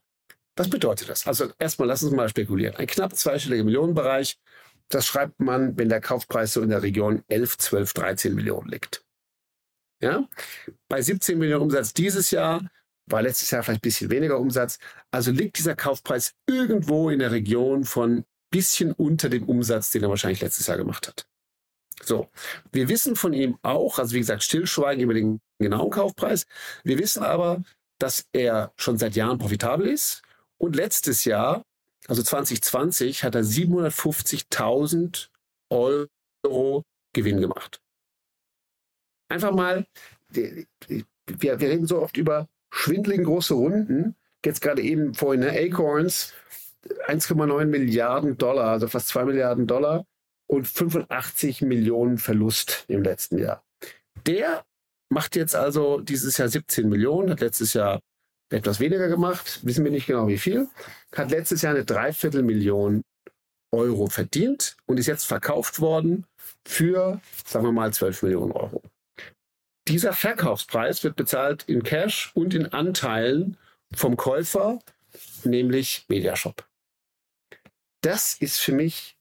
was 0.55 0.69
bedeutet 0.69 1.09
das? 1.09 1.27
Also 1.27 1.51
erstmal 1.59 1.87
lass 1.87 2.03
uns 2.03 2.13
mal 2.13 2.29
spekulieren. 2.29 2.75
Ein 2.75 2.87
knapp 2.87 3.15
zweistelliger 3.15 3.63
Millionenbereich, 3.63 4.37
das 4.89 5.05
schreibt 5.05 5.39
man, 5.39 5.77
wenn 5.77 5.89
der 5.89 6.01
Kaufpreis 6.01 6.53
so 6.53 6.61
in 6.61 6.69
der 6.69 6.83
Region 6.83 7.23
11, 7.27 7.57
12, 7.57 7.93
13 7.93 8.35
Millionen 8.35 8.69
liegt. 8.69 9.03
Ja? 10.01 10.27
Bei 10.89 11.01
17 11.01 11.37
Millionen 11.37 11.63
Umsatz 11.63 11.93
dieses 11.93 12.31
Jahr 12.31 12.69
war 13.05 13.21
letztes 13.21 13.51
Jahr 13.51 13.63
vielleicht 13.63 13.79
ein 13.79 13.87
bisschen 13.87 14.09
weniger 14.09 14.39
Umsatz. 14.39 14.77
Also 15.11 15.31
liegt 15.31 15.57
dieser 15.57 15.75
Kaufpreis 15.75 16.33
irgendwo 16.47 17.09
in 17.09 17.19
der 17.19 17.31
Region 17.31 17.83
von 17.83 18.25
bisschen 18.49 18.91
unter 18.91 19.29
dem 19.29 19.43
Umsatz, 19.49 19.89
den 19.89 20.03
er 20.03 20.09
wahrscheinlich 20.09 20.41
letztes 20.41 20.67
Jahr 20.67 20.77
gemacht 20.77 21.07
hat. 21.07 21.27
So, 22.03 22.29
wir 22.71 22.89
wissen 22.89 23.15
von 23.15 23.33
ihm 23.33 23.57
auch, 23.61 23.97
also 23.97 24.13
wie 24.13 24.19
gesagt, 24.19 24.43
Stillschweigen 24.43 25.03
über 25.03 25.13
den 25.13 25.41
genauen 25.59 25.89
Kaufpreis. 25.89 26.45
Wir 26.83 26.99
wissen 26.99 27.23
aber, 27.23 27.63
dass 27.99 28.25
er 28.33 28.73
schon 28.77 28.97
seit 28.97 29.15
Jahren 29.15 29.37
profitabel 29.37 29.87
ist. 29.87 30.22
Und 30.63 30.77
letztes 30.77 31.25
Jahr, 31.25 31.65
also 32.07 32.23
2020, 32.23 33.25
hat 33.25 33.35
er 33.35 33.43
750.000 33.43 35.27
Euro 35.69 36.83
Gewinn 37.11 37.41
gemacht. 37.41 37.81
Einfach 39.27 39.51
mal, 39.51 39.85
wir, 40.29 40.65
wir 41.27 41.59
reden 41.59 41.85
so 41.85 42.01
oft 42.01 42.15
über 42.15 42.47
schwindeligen 42.71 43.25
große 43.25 43.53
Runden. 43.53 44.15
Jetzt 44.45 44.61
gerade 44.61 44.81
eben 44.81 45.13
vorhin, 45.13 45.41
ne, 45.41 45.51
Acorns, 45.51 46.31
1,9 47.07 47.65
Milliarden 47.65 48.37
Dollar, 48.37 48.69
also 48.69 48.87
fast 48.87 49.09
2 49.09 49.25
Milliarden 49.25 49.67
Dollar 49.67 50.05
und 50.47 50.65
85 50.65 51.61
Millionen 51.63 52.17
Verlust 52.17 52.85
im 52.87 53.03
letzten 53.03 53.37
Jahr. 53.37 53.65
Der 54.25 54.63
macht 55.09 55.35
jetzt 55.35 55.57
also 55.57 55.99
dieses 55.99 56.37
Jahr 56.37 56.47
17 56.47 56.87
Millionen, 56.87 57.31
hat 57.31 57.41
letztes 57.41 57.73
Jahr 57.73 57.99
etwas 58.53 58.79
weniger 58.79 59.07
gemacht, 59.07 59.59
wissen 59.63 59.83
wir 59.83 59.91
nicht 59.91 60.05
genau 60.05 60.27
wie 60.27 60.37
viel, 60.37 60.69
hat 61.15 61.31
letztes 61.31 61.61
Jahr 61.61 61.73
eine 61.73 61.85
Dreiviertelmillion 61.85 63.03
Euro 63.71 64.07
verdient 64.07 64.77
und 64.85 64.99
ist 64.99 65.07
jetzt 65.07 65.25
verkauft 65.25 65.79
worden 65.79 66.25
für, 66.65 67.19
sagen 67.45 67.65
wir 67.65 67.71
mal, 67.71 67.91
12 67.91 68.23
Millionen 68.23 68.51
Euro. 68.51 68.83
Dieser 69.87 70.13
Verkaufspreis 70.13 71.03
wird 71.03 71.15
bezahlt 71.15 71.63
in 71.63 71.83
Cash 71.83 72.31
und 72.35 72.53
in 72.53 72.67
Anteilen 72.67 73.57
vom 73.93 74.15
Käufer, 74.15 74.79
nämlich 75.43 76.05
Mediashop. 76.07 76.65
Das 78.01 78.35
ist 78.35 78.59
für 78.59 78.71
mich 78.71 79.17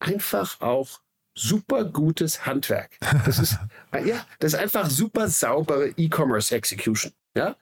einfach 0.00 0.60
auch 0.60 1.00
super 1.34 1.84
gutes 1.84 2.44
Handwerk. 2.44 2.98
Das 3.24 3.38
ist, 3.38 3.58
ja, 4.04 4.26
das 4.40 4.54
ist 4.54 4.58
einfach 4.58 4.90
super 4.90 5.28
saubere 5.28 5.88
E-Commerce 5.96 6.54
Execution. 6.54 7.12
Ja, 7.34 7.56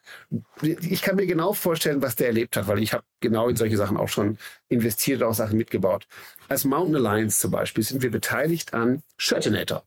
ich 0.62 1.00
kann 1.00 1.14
mir 1.14 1.26
genau 1.26 1.52
vorstellen, 1.52 2.02
was 2.02 2.16
der 2.16 2.26
erlebt 2.26 2.56
hat, 2.56 2.66
weil 2.66 2.83
ich 2.83 2.92
habe 2.92 3.04
genau 3.20 3.48
in 3.48 3.54
solche 3.54 3.76
Sachen 3.76 3.96
auch 3.96 4.09
schon 4.09 4.37
investiert, 4.68 5.22
auch 5.22 5.33
Sachen 5.35 5.56
mitgebaut. 5.56 6.09
Als 6.48 6.64
Mountain 6.64 6.96
Alliance 6.96 7.38
zum 7.38 7.52
Beispiel 7.52 7.85
sind 7.85 8.02
wir 8.02 8.11
beteiligt 8.11 8.74
an 8.74 9.04
Shirtinator. 9.16 9.85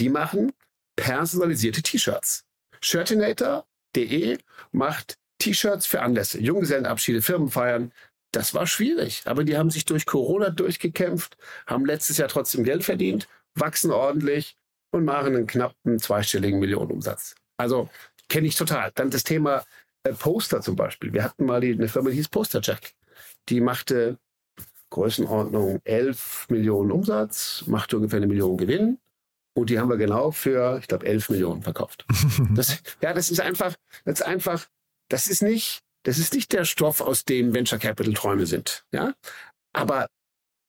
Die 0.00 0.08
machen 0.08 0.52
personalisierte 0.96 1.80
T-Shirts. 1.80 2.44
Shirtinator.de 2.80 4.38
macht 4.72 5.16
T-Shirts 5.38 5.86
für 5.86 6.02
Anlässe, 6.02 6.40
Junggesellenabschiede, 6.40 7.22
Firmenfeiern. 7.22 7.92
Das 8.32 8.52
war 8.52 8.66
schwierig, 8.66 9.22
aber 9.26 9.44
die 9.44 9.56
haben 9.56 9.70
sich 9.70 9.84
durch 9.84 10.06
Corona 10.06 10.50
durchgekämpft, 10.50 11.36
haben 11.66 11.86
letztes 11.86 12.16
Jahr 12.16 12.28
trotzdem 12.28 12.64
Geld 12.64 12.82
verdient, 12.82 13.28
wachsen 13.54 13.92
ordentlich 13.92 14.56
und 14.90 15.04
machen 15.04 15.36
einen 15.36 15.46
knappen 15.46 15.98
zweistelligen 15.98 16.58
Millionenumsatz. 16.58 17.36
Also 17.56 17.88
kenne 18.28 18.46
ich 18.46 18.56
total. 18.56 18.92
Dann 18.94 19.10
das 19.10 19.24
Thema 19.24 19.64
äh, 20.02 20.12
Poster 20.12 20.60
zum 20.60 20.76
Beispiel. 20.76 21.12
Wir 21.12 21.24
hatten 21.24 21.44
mal 21.44 21.60
die, 21.60 21.72
eine 21.72 21.88
Firma, 21.88 22.10
die 22.10 22.16
hieß 22.16 22.28
Posterjack. 22.28 22.92
Die 23.48 23.60
machte 23.60 24.18
Größenordnung 24.90 25.80
11 25.84 26.46
Millionen 26.48 26.90
Umsatz, 26.90 27.64
machte 27.66 27.96
ungefähr 27.96 28.18
eine 28.18 28.26
Million 28.26 28.56
Gewinn. 28.56 28.98
Und 29.54 29.70
die 29.70 29.78
haben 29.78 29.88
wir 29.88 29.96
genau 29.96 30.30
für, 30.32 30.78
ich 30.78 30.86
glaube, 30.86 31.06
11 31.06 31.30
Millionen 31.30 31.62
verkauft. 31.62 32.04
Das, 32.54 32.82
ja, 33.00 33.12
das 33.12 33.30
ist 33.30 33.40
einfach, 33.40 33.74
das 34.04 34.20
ist 34.20 34.26
einfach, 34.26 34.66
das 35.08 35.28
ist 35.28 35.42
nicht, 35.42 35.80
das 36.02 36.18
ist 36.18 36.34
nicht 36.34 36.52
der 36.52 36.64
Stoff, 36.64 37.00
aus 37.00 37.24
dem 37.24 37.54
Venture 37.54 37.78
Capital 37.78 38.12
Träume 38.12 38.46
sind. 38.46 38.84
Ja, 38.92 39.14
aber 39.72 40.08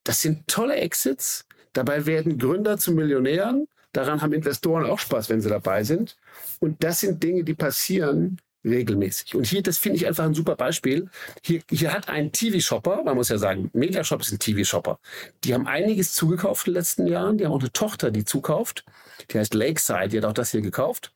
das 0.04 0.22
sind 0.22 0.48
tolle 0.48 0.76
Exits. 0.76 1.46
Dabei 1.74 2.06
werden 2.06 2.38
Gründer 2.38 2.78
zu 2.78 2.94
Millionären. 2.94 3.68
Daran 3.98 4.22
haben 4.22 4.32
Investoren 4.32 4.86
auch 4.86 5.00
Spaß, 5.00 5.28
wenn 5.30 5.42
sie 5.42 5.50
dabei 5.50 5.84
sind. 5.84 6.18
Und 6.60 6.84
das 6.84 7.00
sind 7.00 7.24
Dinge, 7.24 7.44
die 7.44 7.56
passieren 7.56 8.38
regelmäßig. 8.64 9.34
Und 9.34 9.48
hier, 9.48 9.64
das 9.64 9.80
finde 9.80 9.98
ich 9.98 10.06
einfach 10.06 10.24
ein 10.24 10.36
super 10.36 10.56
Beispiel. 10.56 11.10
Hier, 11.44 11.62
hier 11.72 11.92
hat 11.92 12.08
ein 12.08 12.32
TV-Shopper, 12.32 13.02
man 13.04 13.16
muss 13.16 13.30
ja 13.30 13.40
sagen, 13.40 13.72
Mediashop 13.74 14.22
ist 14.22 14.32
ein 14.32 14.38
TV-Shopper. 14.38 15.00
Die 15.44 15.56
haben 15.56 15.66
einiges 15.66 16.14
zugekauft 16.14 16.68
in 16.68 16.74
den 16.74 16.80
letzten 16.80 17.08
Jahren. 17.08 17.40
Die 17.40 17.46
haben 17.46 17.54
auch 17.54 17.60
eine 17.60 17.72
Tochter, 17.72 18.12
die 18.12 18.24
zukauft. 18.24 18.86
Die 19.32 19.40
heißt 19.40 19.56
Lakeside, 19.56 20.10
die 20.10 20.18
hat 20.20 20.26
auch 20.26 20.34
das 20.34 20.52
hier 20.52 20.62
gekauft. 20.62 21.12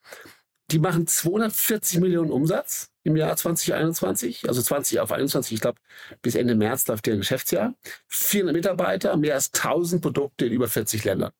Die 0.71 0.79
machen 0.79 1.05
240 1.05 1.99
Millionen 1.99 2.31
Umsatz 2.31 2.89
im 3.03 3.15
Jahr 3.15 3.37
2021, 3.37 4.47
also 4.47 4.59
20 4.59 5.01
auf 5.01 5.11
21, 5.11 5.53
ich 5.53 5.61
glaube, 5.61 5.79
bis 6.23 6.33
Ende 6.33 6.55
März 6.55 6.87
läuft 6.87 7.05
der 7.05 7.17
Geschäftsjahr. 7.17 7.75
400 8.07 8.55
Mitarbeiter, 8.55 9.17
mehr 9.17 9.35
als 9.35 9.51
1000 9.53 10.01
Produkte 10.01 10.47
in 10.47 10.53
über 10.53 10.67
40 10.67 11.03
Ländern. 11.03 11.31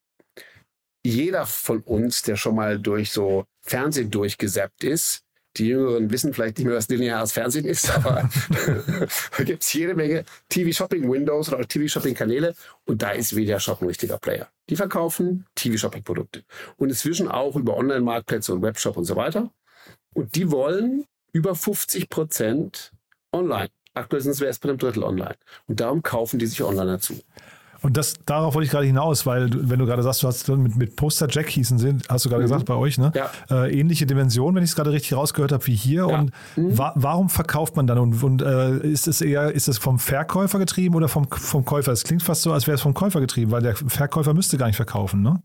Jeder 1.03 1.45
von 1.45 1.81
uns, 1.81 2.21
der 2.21 2.35
schon 2.35 2.55
mal 2.55 2.79
durch 2.79 3.11
so 3.11 3.45
Fernsehen 3.61 4.11
durchgesäppt 4.11 4.83
ist, 4.83 5.23
die 5.57 5.67
Jüngeren 5.67 6.09
wissen 6.11 6.33
vielleicht 6.33 6.57
nicht 6.57 6.67
mehr, 6.67 6.77
was 6.77 6.87
lineares 6.87 7.33
Fernsehen 7.33 7.65
ist, 7.65 7.89
aber 7.95 8.29
da 9.37 9.43
gibt 9.43 9.63
es 9.63 9.73
jede 9.73 9.95
Menge 9.95 10.23
TV-Shopping-Windows 10.49 11.51
oder 11.51 11.67
TV-Shopping-Kanäle 11.67 12.55
und 12.85 13.01
da 13.01 13.11
ist 13.11 13.33
Mediashop 13.33 13.81
ein 13.81 13.87
richtiger 13.87 14.17
Player. 14.17 14.47
Die 14.69 14.75
verkaufen 14.75 15.45
TV-Shopping-Produkte 15.55 16.43
und 16.77 16.89
inzwischen 16.89 17.27
auch 17.27 17.55
über 17.55 17.75
Online-Marktplätze 17.75 18.53
und 18.53 18.61
Webshop 18.61 18.95
und 18.95 19.05
so 19.05 19.15
weiter. 19.15 19.51
Und 20.13 20.35
die 20.35 20.51
wollen 20.51 21.05
über 21.33 21.55
50 21.55 22.09
Prozent 22.09 22.91
online. 23.33 23.69
Aktuell 23.93 24.21
sind 24.21 24.31
es 24.31 24.41
erst 24.41 24.61
bei 24.61 24.69
einem 24.69 24.77
Drittel 24.77 25.03
online. 25.03 25.35
Und 25.67 25.79
darum 25.79 26.01
kaufen 26.01 26.39
die 26.39 26.47
sich 26.47 26.63
online 26.63 26.93
dazu. 26.93 27.19
Und 27.81 27.97
das, 27.97 28.13
darauf 28.25 28.53
wollte 28.53 28.65
ich 28.65 28.71
gerade 28.71 28.85
hinaus, 28.85 29.25
weil 29.25 29.49
wenn 29.69 29.79
du 29.79 29.87
gerade 29.87 30.03
sagst, 30.03 30.21
du 30.21 30.27
hast 30.27 30.47
mit, 30.47 30.75
mit 30.75 30.95
Poster 30.95 31.27
Jack 31.29 31.49
hießen 31.49 31.79
sind, 31.79 32.07
hast 32.09 32.25
du 32.25 32.29
gerade 32.29 32.43
mhm. 32.43 32.45
gesagt 32.45 32.65
bei 32.65 32.75
euch, 32.75 32.99
ne? 32.99 33.11
Ja. 33.15 33.31
Äh, 33.49 33.79
ähnliche 33.79 34.05
Dimensionen, 34.05 34.55
wenn 34.55 34.63
ich 34.63 34.69
es 34.69 34.75
gerade 34.75 34.91
richtig 34.91 35.13
rausgehört 35.13 35.51
habe, 35.51 35.65
wie 35.65 35.75
hier. 35.75 36.07
Ja. 36.07 36.19
Und 36.19 36.31
mhm. 36.55 36.77
wa 36.77 36.93
warum 36.95 37.29
verkauft 37.29 37.75
man 37.75 37.87
dann? 37.87 37.97
Und, 37.97 38.21
und 38.21 38.41
äh, 38.43 38.77
ist 38.87 39.07
es 39.07 39.21
eher, 39.21 39.51
ist 39.51 39.67
es 39.67 39.79
vom 39.79 39.97
Verkäufer 39.97 40.59
getrieben 40.59 40.93
oder 40.93 41.07
vom, 41.07 41.27
vom 41.29 41.65
Käufer? 41.65 41.91
Es 41.91 42.03
klingt 42.03 42.21
fast 42.21 42.43
so, 42.43 42.53
als 42.53 42.67
wäre 42.67 42.75
es 42.75 42.81
vom 42.81 42.93
Käufer 42.93 43.19
getrieben, 43.19 43.51
weil 43.51 43.63
der 43.63 43.75
Verkäufer 43.75 44.35
müsste 44.35 44.57
gar 44.57 44.67
nicht 44.67 44.75
verkaufen, 44.75 45.23
ne? 45.23 45.41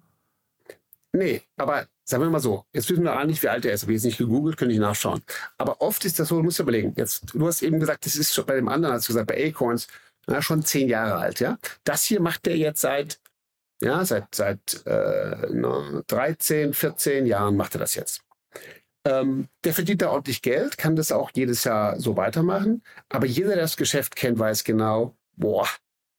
Nee, 1.12 1.40
aber 1.56 1.86
sagen 2.04 2.22
wir 2.22 2.30
mal 2.30 2.40
so, 2.40 2.64
jetzt 2.74 2.90
wissen 2.90 3.02
wir 3.02 3.12
gar 3.12 3.24
nicht, 3.24 3.42
wie 3.42 3.48
alt 3.48 3.64
er 3.64 3.72
ist. 3.72 3.82
Habe 3.82 3.92
ich 3.92 3.96
jetzt 3.96 4.04
nicht 4.04 4.18
gegoogelt, 4.18 4.58
könnte 4.58 4.74
ich 4.74 4.80
nachschauen. 4.80 5.22
Aber 5.56 5.80
oft 5.80 6.04
ist 6.04 6.18
das 6.18 6.28
so, 6.28 6.36
du 6.36 6.42
musst 6.42 6.58
dir 6.58 6.64
überlegen. 6.64 6.92
Jetzt, 6.96 7.32
du 7.32 7.46
hast 7.46 7.62
eben 7.62 7.80
gesagt, 7.80 8.04
das 8.04 8.16
ist 8.16 8.34
schon 8.34 8.44
bei 8.44 8.54
dem 8.54 8.68
anderen, 8.68 8.94
hast 8.94 9.08
du 9.08 9.14
gesagt, 9.14 9.28
bei 9.28 9.46
Acorns, 9.46 9.88
na, 10.26 10.42
schon 10.42 10.64
zehn 10.64 10.88
Jahre 10.88 11.16
alt, 11.16 11.40
ja. 11.40 11.58
Das 11.84 12.04
hier 12.04 12.20
macht 12.20 12.46
er 12.46 12.56
jetzt 12.56 12.80
seit, 12.80 13.20
ja, 13.80 14.04
seit, 14.04 14.34
seit 14.34 14.84
äh, 14.86 15.46
13, 16.06 16.74
14 16.74 17.26
Jahren 17.26 17.56
macht 17.56 17.74
er 17.74 17.80
das 17.80 17.94
jetzt. 17.94 18.22
Ähm, 19.06 19.48
der 19.64 19.72
verdient 19.72 20.02
da 20.02 20.10
ordentlich 20.10 20.42
Geld, 20.42 20.78
kann 20.78 20.96
das 20.96 21.12
auch 21.12 21.30
jedes 21.34 21.62
Jahr 21.62 22.00
so 22.00 22.16
weitermachen. 22.16 22.82
Aber 23.08 23.26
jeder, 23.26 23.50
der 23.50 23.58
das 23.58 23.76
Geschäft 23.76 24.16
kennt, 24.16 24.38
weiß 24.38 24.64
genau, 24.64 25.16
boah, 25.36 25.68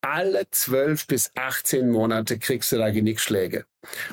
alle 0.02 0.50
12 0.50 1.08
bis 1.08 1.32
18 1.36 1.90
Monate 1.90 2.40
kriegst 2.40 2.72
du 2.72 2.78
da 2.78 2.90
Genickschläge. 2.90 3.66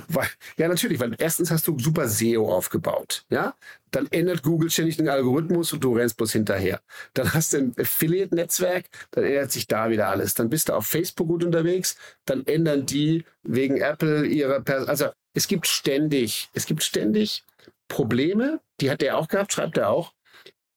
Weil, 0.08 0.28
ja, 0.56 0.68
natürlich, 0.68 1.00
weil 1.00 1.14
erstens 1.18 1.50
hast 1.50 1.66
du 1.66 1.78
super 1.78 2.08
SEO 2.08 2.52
aufgebaut. 2.52 3.24
Ja, 3.28 3.54
dann 3.90 4.06
ändert 4.10 4.42
Google 4.42 4.70
ständig 4.70 4.96
den 4.96 5.08
Algorithmus 5.08 5.72
und 5.72 5.82
du 5.82 5.94
rennst 5.94 6.16
bloß 6.16 6.32
hinterher. 6.32 6.80
Dann 7.14 7.32
hast 7.34 7.52
du 7.52 7.58
ein 7.58 7.74
Affiliate-Netzwerk, 7.78 8.86
dann 9.10 9.24
ändert 9.24 9.52
sich 9.52 9.66
da 9.66 9.90
wieder 9.90 10.08
alles. 10.08 10.34
Dann 10.34 10.50
bist 10.50 10.68
du 10.68 10.74
auf 10.74 10.86
Facebook 10.86 11.28
gut 11.28 11.44
unterwegs, 11.44 11.96
dann 12.24 12.46
ändern 12.46 12.86
die 12.86 13.24
wegen 13.42 13.78
Apple 13.78 14.26
ihre, 14.26 14.62
Pers 14.62 14.88
also 14.88 15.08
es 15.34 15.48
gibt 15.48 15.66
ständig, 15.66 16.48
es 16.54 16.66
gibt 16.66 16.82
ständig 16.82 17.44
Probleme, 17.88 18.60
die 18.80 18.90
hat 18.90 19.00
der 19.00 19.18
auch 19.18 19.28
gehabt, 19.28 19.52
schreibt 19.52 19.76
er 19.76 19.90
auch, 19.90 20.12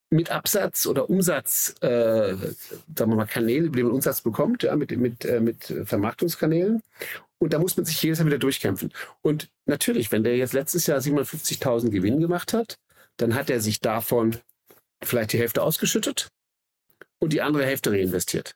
mit 0.09 0.31
Absatz 0.31 0.87
oder 0.87 1.09
Umsatz, 1.09 1.75
äh, 1.81 2.35
sagen 2.35 3.11
wir 3.11 3.15
mal, 3.15 3.25
Kanäle, 3.25 3.67
über 3.67 3.77
die 3.77 3.83
man 3.83 3.91
Umsatz 3.91 4.21
bekommt, 4.21 4.63
ja, 4.63 4.75
mit, 4.75 4.91
mit, 4.97 5.25
äh, 5.25 5.39
mit 5.39 5.73
Vermarktungskanälen. 5.83 6.81
Und 7.39 7.53
da 7.53 7.59
muss 7.59 7.77
man 7.77 7.85
sich 7.85 8.01
jedes 8.01 8.19
Mal 8.19 8.27
wieder 8.27 8.39
durchkämpfen. 8.39 8.91
Und 9.21 9.49
natürlich, 9.65 10.11
wenn 10.11 10.23
der 10.23 10.37
jetzt 10.37 10.53
letztes 10.53 10.87
Jahr 10.87 10.99
750.000 10.99 11.89
Gewinn 11.89 12.19
gemacht 12.19 12.53
hat, 12.53 12.79
dann 13.17 13.35
hat 13.35 13.49
er 13.49 13.59
sich 13.59 13.81
davon 13.81 14.37
vielleicht 15.03 15.33
die 15.33 15.39
Hälfte 15.39 15.61
ausgeschüttet 15.61 16.29
und 17.19 17.33
die 17.33 17.41
andere 17.41 17.65
Hälfte 17.65 17.91
reinvestiert. 17.91 18.55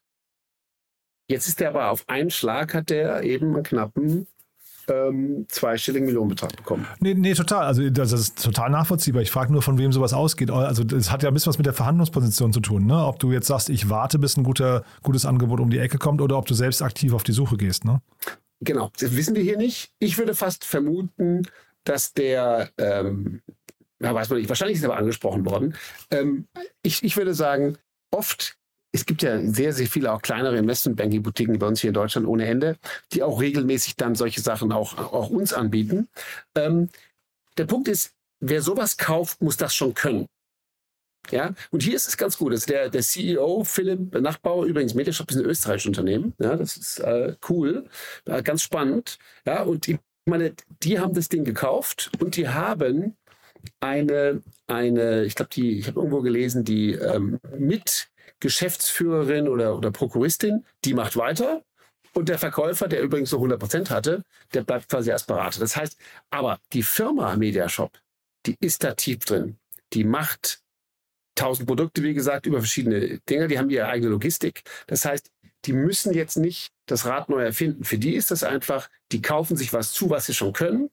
Jetzt 1.28 1.48
ist 1.48 1.62
er 1.62 1.70
aber 1.70 1.92
auf 1.92 2.08
einen 2.10 2.32
Schlag 2.32 2.74
hat 2.74 2.92
er 2.92 3.24
eben 3.24 3.54
einen 3.54 3.64
knappen 3.64 4.28
ähm, 4.92 5.46
zweistelligen 5.48 6.06
Millionenbetrag 6.06 6.56
bekommen. 6.56 6.86
Nee, 7.00 7.14
nee, 7.14 7.34
total. 7.34 7.66
Also 7.66 7.90
das 7.90 8.12
ist 8.12 8.44
total 8.44 8.70
nachvollziehbar. 8.70 9.22
Ich 9.22 9.32
frage 9.32 9.52
nur, 9.52 9.62
von 9.62 9.78
wem 9.78 9.92
sowas 9.92 10.14
ausgeht. 10.14 10.52
Also 10.52 10.84
es 10.84 11.12
hat 11.12 11.24
ja 11.24 11.30
ein 11.30 11.34
bisschen 11.34 11.52
was 11.52 11.58
mit 11.58 11.66
der 11.66 11.74
Verhandlungsposition 11.74 12.54
zu 12.54 12.60
tun. 12.60 12.86
Ne? 12.86 13.06
Ob 13.06 13.20
du 13.20 13.32
jetzt 13.32 13.48
sagst, 13.48 13.70
ich 13.70 13.90
warte, 13.90 14.20
bis 14.20 14.38
ein 14.38 14.44
guter, 14.44 14.84
gutes 15.04 15.26
Angebot 15.26 15.60
um 15.60 15.70
die 15.70 15.80
Ecke 15.80 15.98
kommt 15.98 16.22
oder 16.22 16.38
ob 16.38 16.46
du 16.46 16.54
selbst 16.54 16.82
aktiv 16.82 17.14
auf 17.14 17.24
die 17.24 17.32
Suche 17.32 17.58
gehst. 17.58 17.86
Ne? 17.86 18.02
Genau, 18.60 18.92
das 19.00 19.16
wissen 19.16 19.36
wir 19.36 19.44
hier 19.44 19.58
nicht. 19.58 19.92
Ich 20.00 20.18
würde 20.18 20.36
fast 20.36 20.66
vermuten, 20.66 21.44
dass 21.84 22.14
der, 22.14 22.70
ähm, 22.78 23.42
ja, 24.00 24.14
weiß 24.14 24.30
man 24.30 24.40
nicht, 24.40 24.50
wahrscheinlich 24.50 24.78
ist 24.78 24.84
er 24.84 24.92
aber 24.92 25.00
angesprochen 25.00 25.46
worden. 25.46 25.76
Ähm, 26.12 26.48
ich, 26.84 27.04
ich 27.04 27.18
würde 27.18 27.34
sagen, 27.34 27.78
oft 28.12 28.58
es 28.92 29.06
gibt 29.06 29.24
ja 29.24 29.40
sehr, 29.42 29.74
sehr 29.74 29.88
viele 29.88 30.12
auch 30.12 30.22
kleinere 30.22 30.58
Investmentbanking-Boutiquen 30.58 31.60
bei 31.60 31.68
uns 31.68 31.82
hier 31.82 31.90
in 31.90 31.94
Deutschland 31.94 32.28
ohne 32.28 32.46
Ende, 32.46 32.78
die 33.14 33.24
auch 33.24 33.40
regelmäßig 33.40 33.96
dann 33.96 34.16
solche 34.16 34.42
Sachen 34.42 34.72
auch, 34.72 34.98
auch 34.98 35.30
uns 35.30 35.54
anbieten. 35.54 36.10
Ähm, 36.56 36.90
der 37.58 37.66
Punkt 37.66 37.88
ist, 37.88 38.14
wer 38.40 38.62
sowas 38.62 38.98
kauft, 38.98 39.42
muss 39.42 39.58
das 39.58 39.74
schon 39.74 39.94
können. 39.94 40.28
Ja, 41.30 41.54
und 41.70 41.84
hier 41.84 41.96
ist 41.96 42.08
es 42.08 42.18
ganz 42.18 42.38
gut. 42.38 42.52
Das 42.52 42.66
der, 42.66 42.90
der 42.90 43.02
CEO, 43.02 43.64
Philipp 43.64 44.14
Nachbauer, 44.20 44.66
übrigens 44.66 44.96
Mediashop 44.96 45.30
ist 45.30 45.38
ein 45.38 45.46
österreichisches 45.46 45.90
Unternehmen. 45.90 46.34
Ja, 46.40 46.56
das 46.56 46.78
ist 46.78 47.00
äh, 47.00 47.36
cool, 47.48 47.88
äh, 48.26 48.42
ganz 48.42 48.64
spannend. 48.64 49.20
Ja, 49.46 49.62
und 49.62 49.88
ich 49.88 50.00
meine, 50.26 50.54
die 50.82 51.00
haben 51.00 51.14
das 51.14 51.30
Ding 51.30 51.44
gekauft 51.44 52.12
und 52.20 52.36
die 52.36 52.50
haben 52.50 53.16
eine, 53.80 54.42
eine 54.68 55.24
ich 55.24 55.36
glaube, 55.36 55.52
die, 55.54 55.78
ich 55.78 55.88
habe 55.88 56.00
irgendwo 56.00 56.22
gelesen, 56.22 56.64
die 56.64 56.94
ähm, 56.94 57.40
Mitgeschäftsführerin 58.42 59.48
oder, 59.48 59.78
oder 59.78 59.92
Prokuristin, 59.92 60.66
die 60.84 60.94
macht 60.94 61.16
weiter. 61.16 61.64
Und 62.14 62.28
der 62.28 62.40
Verkäufer, 62.40 62.88
der 62.88 63.02
übrigens 63.02 63.30
so 63.30 63.38
100 63.38 63.60
Prozent 63.60 63.90
hatte, 63.90 64.24
der 64.54 64.64
bleibt 64.64 64.90
quasi 64.90 65.12
als 65.12 65.24
Berater. 65.24 65.60
Das 65.60 65.78
heißt, 65.78 65.98
aber 66.30 66.60
die 66.74 66.84
Firma 66.84 67.36
Mediashop, 67.38 67.98
die 68.46 68.58
ist 68.60 68.84
da 68.84 68.96
tief 68.96 69.20
drin. 69.20 69.58
Die 69.94 70.04
macht 70.04 70.62
tausend 71.36 71.68
Produkte, 71.68 72.04
wie 72.04 72.14
gesagt, 72.14 72.46
über 72.48 72.58
verschiedene 72.58 73.20
Dinge. 73.30 73.48
Die 73.48 73.58
haben 73.58 73.70
ihre 73.70 73.88
eigene 73.88 74.10
Logistik. 74.12 74.64
Das 74.88 75.06
heißt, 75.06 75.32
die 75.66 75.74
müssen 75.74 76.14
jetzt 76.14 76.38
nicht 76.38 76.72
das 76.88 77.06
Rad 77.06 77.30
neu 77.30 77.44
erfinden. 77.44 77.86
Für 77.86 77.98
die 77.98 78.16
ist 78.16 78.32
das 78.32 78.44
einfach, 78.44 78.90
die 79.12 79.22
kaufen 79.22 79.56
sich 79.56 79.72
was 79.72 79.94
zu, 79.94 80.10
was 80.10 80.26
sie 80.26 80.34
schon 80.34 80.52
können. 80.54 80.90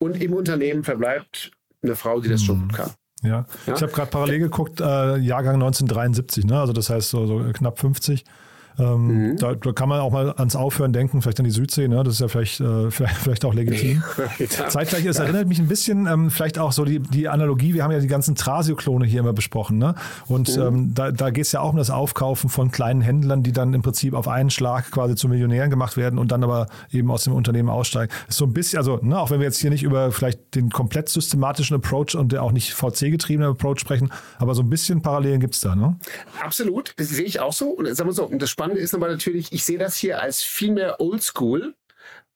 Und 0.00 0.20
im 0.20 0.32
Unternehmen 0.32 0.82
verbleibt 0.82 1.52
eine 1.82 1.94
Frau, 1.94 2.20
die 2.20 2.28
das 2.28 2.42
schon 2.42 2.56
Mhm. 2.58 2.62
gut 2.68 2.72
kann. 2.76 2.94
Ja, 3.22 3.46
Ja? 3.66 3.74
ich 3.74 3.82
habe 3.82 3.92
gerade 3.92 4.10
parallel 4.10 4.38
geguckt, 4.40 4.80
äh, 4.80 5.16
Jahrgang 5.18 5.54
1973, 5.54 6.44
ne? 6.44 6.60
also 6.60 6.72
das 6.72 6.90
heißt 6.90 7.10
so, 7.10 7.26
so 7.26 7.44
knapp 7.52 7.78
50. 7.78 8.24
Ähm, 8.78 9.06
Mhm. 9.32 9.36
da, 9.36 9.54
da 9.54 9.72
kann 9.72 9.88
man 9.88 10.00
auch 10.00 10.10
mal 10.12 10.32
ans 10.36 10.56
Aufhören 10.56 10.92
denken, 10.92 11.20
vielleicht 11.22 11.38
an 11.40 11.44
die 11.44 11.50
Südsee, 11.50 11.88
ne? 11.88 12.02
das 12.04 12.14
ist 12.14 12.20
ja 12.20 12.28
vielleicht, 12.28 12.60
äh, 12.60 12.90
vielleicht, 12.90 13.16
vielleicht 13.16 13.44
auch 13.44 13.54
legitim. 13.54 14.02
Ja. 14.38 14.68
Zeitgleich, 14.68 15.04
es 15.04 15.18
erinnert 15.18 15.46
mich 15.48 15.58
ein 15.58 15.68
bisschen 15.68 16.06
ähm, 16.06 16.30
vielleicht 16.30 16.58
auch 16.58 16.72
so 16.72 16.84
die, 16.84 16.98
die 17.00 17.28
Analogie, 17.28 17.74
wir 17.74 17.84
haben 17.84 17.92
ja 17.92 17.98
die 18.00 18.06
ganzen 18.08 18.34
Trasio-Klone 18.34 19.04
hier 19.06 19.20
immer 19.20 19.32
besprochen. 19.32 19.78
Ne? 19.78 19.94
Und 20.26 20.56
Mhm. 20.56 20.62
ähm, 20.62 20.94
da, 20.94 21.10
da 21.12 21.30
geht 21.30 21.44
es 21.46 21.52
ja 21.52 21.60
auch 21.60 21.70
um 21.70 21.76
das 21.76 21.90
Aufkaufen 21.90 22.50
von 22.50 22.70
kleinen 22.70 23.00
Händlern, 23.02 23.42
die 23.42 23.52
dann 23.52 23.74
im 23.74 23.82
Prinzip 23.82 24.14
auf 24.14 24.28
einen 24.28 24.50
Schlag 24.50 24.90
quasi 24.90 25.14
zu 25.14 25.28
Millionären 25.28 25.70
gemacht 25.70 25.96
werden 25.96 26.18
und 26.18 26.32
dann 26.32 26.42
aber 26.44 26.66
eben 26.90 27.10
aus 27.10 27.24
dem 27.24 27.32
Unternehmen 27.34 27.68
aussteigen. 27.68 28.12
Ist 28.28 28.38
so 28.38 28.44
ein 28.46 28.52
bisschen, 28.52 28.78
also 28.78 28.98
ne, 29.02 29.18
auch 29.18 29.30
wenn 29.30 29.40
wir 29.40 29.46
jetzt 29.46 29.58
hier 29.58 29.70
nicht 29.70 29.82
über 29.82 30.12
vielleicht 30.12 30.54
den 30.54 30.70
komplett 30.70 31.08
systematischen 31.08 31.76
Approach 31.76 32.14
und 32.16 32.32
der 32.32 32.42
auch 32.42 32.52
nicht 32.52 32.72
VC-getriebenen 32.74 33.50
Approach 33.52 33.78
sprechen, 33.80 34.10
aber 34.38 34.54
so 34.54 34.62
ein 34.62 34.70
bisschen 34.70 35.02
Parallelen 35.02 35.40
gibt 35.40 35.54
es 35.54 35.60
da. 35.60 35.74
Ne? 35.76 35.96
Absolut, 36.42 36.94
das 36.96 37.08
sehe 37.10 37.24
ich 37.24 37.40
auch 37.40 37.52
so. 37.52 37.70
Und 37.70 37.86
sagen 37.94 38.08
wir 38.08 38.14
so, 38.14 38.28
das 38.32 38.50
Spannende 38.62 38.80
ist 38.80 38.94
aber 38.94 39.08
natürlich, 39.08 39.52
ich 39.52 39.64
sehe 39.64 39.78
das 39.78 39.96
hier 39.96 40.22
als 40.22 40.44
viel 40.44 40.70
mehr 40.70 41.00
Oldschool 41.00 41.74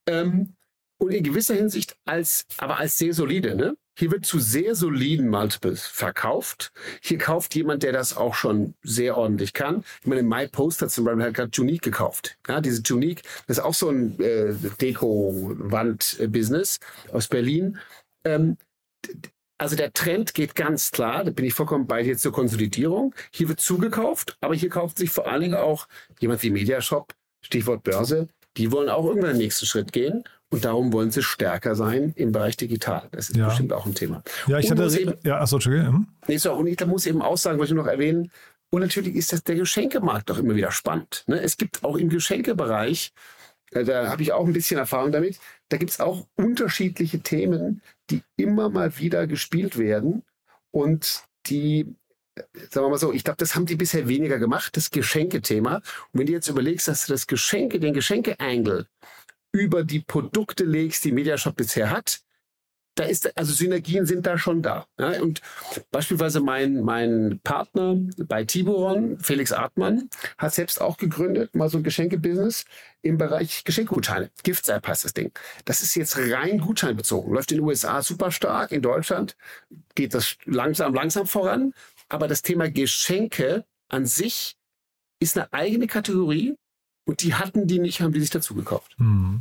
ähm, 0.08 0.56
und 0.98 1.12
in 1.12 1.22
gewisser 1.22 1.54
Hinsicht 1.54 1.96
als, 2.04 2.46
aber 2.58 2.80
als 2.80 2.98
sehr 2.98 3.14
solide. 3.14 3.54
Ne? 3.54 3.76
Hier 3.96 4.10
wird 4.10 4.26
zu 4.26 4.40
sehr 4.40 4.74
soliden 4.74 5.28
Multiples 5.28 5.86
verkauft. 5.86 6.72
Hier 7.00 7.18
kauft 7.18 7.54
jemand, 7.54 7.84
der 7.84 7.92
das 7.92 8.16
auch 8.16 8.34
schon 8.34 8.74
sehr 8.82 9.16
ordentlich 9.16 9.52
kann. 9.52 9.84
Ich 10.00 10.08
meine, 10.08 10.24
MyPost 10.24 10.82
hat 10.82 10.90
zum 10.90 11.04
Beispiel 11.04 11.26
hat 11.26 11.34
gerade 11.34 11.52
Tunique 11.52 11.84
gekauft. 11.84 12.36
Ja, 12.48 12.60
diese 12.60 12.82
Tunique, 12.82 13.22
das 13.46 13.58
ist 13.58 13.64
auch 13.64 13.74
so 13.74 13.90
ein 13.90 14.18
äh, 14.18 14.52
Deko-Wand-Business 14.80 16.80
aus 17.12 17.28
Berlin. 17.28 17.78
Ähm, 18.24 18.56
also 19.58 19.76
der 19.76 19.92
Trend 19.92 20.34
geht 20.34 20.54
ganz 20.54 20.90
klar, 20.90 21.24
da 21.24 21.30
bin 21.30 21.44
ich 21.44 21.54
vollkommen 21.54 21.86
bei 21.86 22.02
dir 22.02 22.16
zur 22.18 22.32
Konsolidierung. 22.32 23.14
Hier 23.32 23.48
wird 23.48 23.60
zugekauft, 23.60 24.36
aber 24.40 24.54
hier 24.54 24.68
kauft 24.68 24.98
sich 24.98 25.10
vor 25.10 25.26
allen 25.26 25.40
Dingen 25.42 25.54
auch 25.54 25.86
jemand 26.20 26.42
wie 26.42 26.50
Mediashop, 26.50 27.14
Stichwort 27.42 27.82
Börse, 27.82 28.28
die 28.56 28.72
wollen 28.72 28.88
auch 28.88 29.04
irgendwann 29.06 29.30
den 29.32 29.38
nächsten 29.38 29.66
Schritt 29.66 29.92
gehen 29.92 30.24
und 30.50 30.64
darum 30.64 30.92
wollen 30.92 31.10
sie 31.10 31.22
stärker 31.22 31.74
sein 31.74 32.12
im 32.16 32.32
Bereich 32.32 32.56
digital. 32.56 33.08
Das 33.12 33.30
ist 33.30 33.36
Ja. 33.36 33.48
bestimmt 33.48 33.72
auch 33.72 33.86
ein 33.86 33.94
Thema. 33.94 34.22
Ja, 34.46 34.58
ich 34.58 34.70
Und 34.70 34.78
hatte, 34.80 34.98
eben, 35.00 35.14
ja, 35.24 35.40
achso, 35.40 35.56
Entschuldigung. 35.56 35.94
hm? 35.94 36.06
nee, 36.28 36.36
so, 36.38 36.52
und 36.54 36.66
ich 36.66 36.84
muss 36.86 37.06
eben 37.06 37.22
auch 37.22 37.36
sagen, 37.36 37.58
wollte 37.58 37.72
ich 37.72 37.76
noch 37.76 37.86
erwähnen, 37.86 38.30
und 38.70 38.80
natürlich 38.80 39.14
ist 39.14 39.32
das 39.32 39.44
der 39.44 39.54
Geschenkemarkt 39.54 40.28
doch 40.28 40.38
immer 40.38 40.56
wieder 40.56 40.72
spannend. 40.72 41.22
Ne? 41.28 41.40
Es 41.40 41.56
gibt 41.56 41.84
auch 41.84 41.96
im 41.96 42.08
Geschenkebereich, 42.08 43.12
äh, 43.70 43.84
da 43.84 44.08
habe 44.08 44.22
ich 44.22 44.32
auch 44.32 44.46
ein 44.46 44.52
bisschen 44.52 44.78
Erfahrung 44.78 45.12
damit, 45.12 45.38
da 45.68 45.76
gibt 45.76 45.92
es 45.92 46.00
auch 46.00 46.26
unterschiedliche 46.36 47.20
Themen, 47.20 47.80
die 48.10 48.22
immer 48.36 48.68
mal 48.68 48.98
wieder 48.98 49.26
gespielt 49.26 49.78
werden 49.78 50.22
und 50.70 51.24
die, 51.46 51.94
sagen 52.70 52.86
wir 52.86 52.90
mal 52.90 52.98
so, 52.98 53.12
ich 53.12 53.24
glaube, 53.24 53.38
das 53.38 53.54
haben 53.54 53.66
die 53.66 53.76
bisher 53.76 54.08
weniger 54.08 54.38
gemacht, 54.38 54.76
das 54.76 54.90
Geschenkethema. 54.90 55.76
Und 55.76 55.84
wenn 56.12 56.26
du 56.26 56.32
jetzt 56.32 56.48
überlegst, 56.48 56.88
dass 56.88 57.06
du 57.06 57.12
das 57.12 57.26
Geschenke, 57.26 57.80
den 57.80 57.94
Geschenke-Angle 57.94 58.86
über 59.52 59.84
die 59.84 60.00
Produkte 60.00 60.64
legst, 60.64 61.04
die 61.04 61.12
Mediashop 61.12 61.56
bisher 61.56 61.90
hat, 61.90 62.20
da 62.96 63.04
ist, 63.04 63.36
also 63.36 63.52
Synergien 63.52 64.06
sind 64.06 64.26
da 64.26 64.36
schon 64.38 64.62
da. 64.62 64.86
Ja? 64.98 65.20
Und 65.22 65.40
beispielsweise 65.90 66.40
mein, 66.40 66.82
mein 66.82 67.40
Partner 67.44 67.96
bei 68.26 68.44
Tiburon, 68.44 69.18
Felix 69.20 69.52
Artmann, 69.52 70.08
hat 70.38 70.54
selbst 70.54 70.80
auch 70.80 70.96
gegründet, 70.96 71.54
mal 71.54 71.68
so 71.68 71.78
ein 71.78 71.84
Geschenkebusiness 71.84 72.64
im 73.02 73.18
Bereich 73.18 73.64
Geschenkgutscheine. 73.64 74.30
Gifts 74.42 74.68
App 74.68 74.88
heißt 74.88 75.04
das 75.04 75.14
Ding. 75.14 75.30
Das 75.64 75.82
ist 75.82 75.94
jetzt 75.94 76.18
rein 76.18 76.58
gutscheinbezogen. 76.58 77.32
Läuft 77.32 77.52
in 77.52 77.58
den 77.58 77.66
USA 77.66 78.02
super 78.02 78.32
stark. 78.32 78.72
In 78.72 78.82
Deutschland 78.82 79.36
geht 79.94 80.14
das 80.14 80.36
langsam, 80.44 80.94
langsam 80.94 81.26
voran. 81.26 81.72
Aber 82.08 82.28
das 82.28 82.42
Thema 82.42 82.70
Geschenke 82.70 83.64
an 83.88 84.06
sich 84.06 84.56
ist 85.20 85.36
eine 85.36 85.52
eigene 85.52 85.86
Kategorie. 85.86 86.56
Und 87.08 87.22
die 87.22 87.34
hatten 87.34 87.68
die 87.68 87.78
nicht, 87.78 88.00
haben 88.00 88.12
die 88.12 88.20
sich 88.20 88.30
dazu 88.30 88.56
gekauft. 88.56 88.96
Hm. 88.98 89.40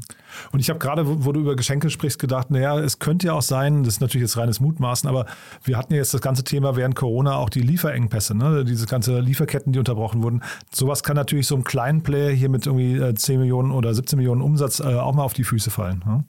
Und 0.51 0.59
ich 0.59 0.69
habe 0.69 0.77
gerade, 0.77 1.25
wo, 1.25 1.31
du 1.31 1.39
über 1.39 1.55
Geschenke 1.55 1.89
sprichst, 1.89 2.19
gedacht, 2.19 2.51
naja, 2.51 2.77
es 2.79 2.99
könnte 2.99 3.27
ja 3.27 3.33
auch 3.33 3.41
sein, 3.41 3.83
das 3.83 3.95
ist 3.95 4.01
natürlich 4.01 4.27
jetzt 4.27 4.37
reines 4.37 4.59
Mutmaßen, 4.59 5.09
aber 5.09 5.25
wir 5.63 5.75
hatten 5.75 5.91
ja 5.93 5.97
jetzt 5.97 6.13
das 6.13 6.21
ganze 6.21 6.43
Thema 6.43 6.75
während 6.75 6.95
Corona 6.95 7.37
auch 7.37 7.49
die 7.49 7.61
Lieferengpässe, 7.61 8.35
ne? 8.35 8.63
diese 8.65 8.85
ganze 8.85 9.19
Lieferketten, 9.19 9.73
die 9.73 9.79
unterbrochen 9.79 10.21
wurden. 10.21 10.43
Sowas 10.71 11.01
kann 11.01 11.15
natürlich 11.15 11.47
so 11.47 11.55
einem 11.55 11.63
kleinen 11.63 12.03
Player 12.03 12.29
hier 12.29 12.49
mit 12.49 12.67
irgendwie 12.67 12.97
äh, 12.97 13.15
10 13.15 13.39
Millionen 13.39 13.71
oder 13.71 13.95
17 13.95 14.17
Millionen 14.17 14.41
Umsatz 14.41 14.79
äh, 14.79 14.83
auch 14.83 15.15
mal 15.15 15.23
auf 15.23 15.33
die 15.33 15.43
Füße 15.43 15.71
fallen. 15.71 16.03
Ne? 16.05 16.23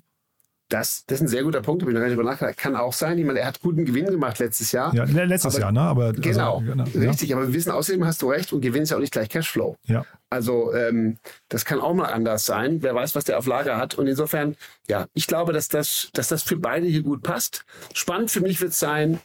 Das, 0.68 1.04
das 1.06 1.18
ist 1.18 1.22
ein 1.22 1.28
sehr 1.28 1.44
guter 1.44 1.62
Punkt, 1.62 1.82
habe 1.82 1.92
ich 1.92 1.94
noch 1.94 2.00
gar 2.00 2.08
nicht 2.08 2.18
drüber 2.18 2.28
nachgedacht. 2.28 2.56
Kann 2.56 2.74
auch 2.74 2.92
sein. 2.92 3.16
Ich 3.18 3.24
meine, 3.24 3.38
er 3.38 3.46
hat 3.46 3.60
guten 3.60 3.84
Gewinn 3.84 4.06
gemacht 4.06 4.40
letztes 4.40 4.72
Jahr. 4.72 4.92
Ja, 4.94 5.04
le- 5.04 5.24
letztes 5.26 5.54
Aber- 5.54 5.60
Jahr, 5.62 5.72
ne? 5.72 5.80
Aber, 5.80 6.12
Genau, 6.12 6.58
also, 6.58 6.98
ja. 6.98 7.08
richtig. 7.08 7.32
Aber 7.34 7.46
wir 7.46 7.54
wissen 7.54 7.70
außerdem, 7.70 8.04
hast 8.04 8.20
du 8.22 8.30
recht, 8.30 8.52
und 8.52 8.62
Gewinn 8.62 8.82
ist 8.82 8.90
ja 8.90 8.96
auch 8.96 9.00
nicht 9.00 9.12
gleich 9.12 9.28
Cashflow. 9.28 9.76
Ja. 9.84 10.04
Also 10.28 10.74
ähm, 10.74 11.18
das 11.48 11.64
kann 11.64 11.78
auch 11.80 11.94
mal 11.94 12.06
anders 12.06 12.46
sein. 12.46 12.82
Wer 12.82 12.96
weiß, 12.96 13.14
was 13.14 13.22
der 13.24 13.38
auf 13.38 13.46
Lager 13.46 13.76
hat. 13.76 13.94
Und 13.94 14.08
insofern, 14.08 14.56
ja, 14.88 15.06
ich 15.14 15.28
glaube, 15.28 15.52
dass 15.52 15.68
das, 15.68 16.10
dass 16.14 16.26
das 16.28 16.42
für 16.42 16.56
beide 16.56 16.86
hier 16.88 17.02
gut 17.02 17.22
passt. 17.22 17.64
Spannend 17.94 18.32
für 18.32 18.40
mich 18.40 18.60
wird 18.60 18.72
es 18.72 18.80
sein, 18.80 19.20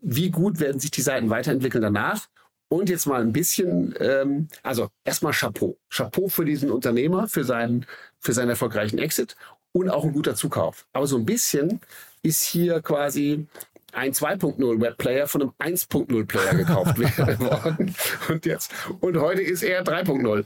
wie 0.00 0.30
gut 0.30 0.60
werden 0.60 0.78
sich 0.78 0.92
die 0.92 1.02
Seiten 1.02 1.28
weiterentwickeln 1.28 1.82
danach. 1.82 2.26
Und 2.68 2.88
jetzt 2.88 3.06
mal 3.06 3.20
ein 3.20 3.32
bisschen, 3.32 3.94
ähm, 3.98 4.46
also 4.62 4.88
erstmal 5.04 5.32
Chapeau. 5.32 5.76
Chapeau 5.90 6.28
für 6.28 6.44
diesen 6.44 6.70
Unternehmer, 6.70 7.26
für 7.26 7.42
seinen, 7.44 7.84
für 8.20 8.32
seinen 8.32 8.50
erfolgreichen 8.50 8.98
Exit 8.98 9.34
und 9.74 9.90
auch 9.90 10.04
ein 10.04 10.12
guter 10.12 10.34
Zukauf. 10.34 10.86
Aber 10.92 11.06
so 11.06 11.16
ein 11.16 11.26
bisschen 11.26 11.80
ist 12.22 12.42
hier 12.42 12.80
quasi 12.80 13.46
ein 13.92 14.12
2.0 14.12 14.80
Webplayer 14.80 15.26
von 15.26 15.42
einem 15.42 15.52
1.0 15.58 16.26
Player 16.26 16.54
gekauft 16.54 16.98
worden. 17.40 17.94
Und 18.28 18.46
jetzt, 18.46 18.72
und 19.00 19.16
heute 19.18 19.42
ist 19.42 19.62
er 19.62 19.84
3.0. 19.84 20.44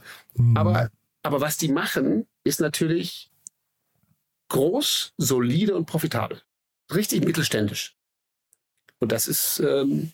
Aber, 0.55 0.89
aber 1.23 1.41
was 1.41 1.57
die 1.57 1.71
machen, 1.71 2.27
ist 2.43 2.59
natürlich 2.59 3.31
groß, 4.49 5.13
solide 5.17 5.75
und 5.75 5.85
profitabel. 5.85 6.41
Richtig 6.93 7.23
mittelständisch. 7.23 7.95
Und 8.99 9.11
das 9.11 9.27
ist 9.27 9.59
ähm, 9.59 10.11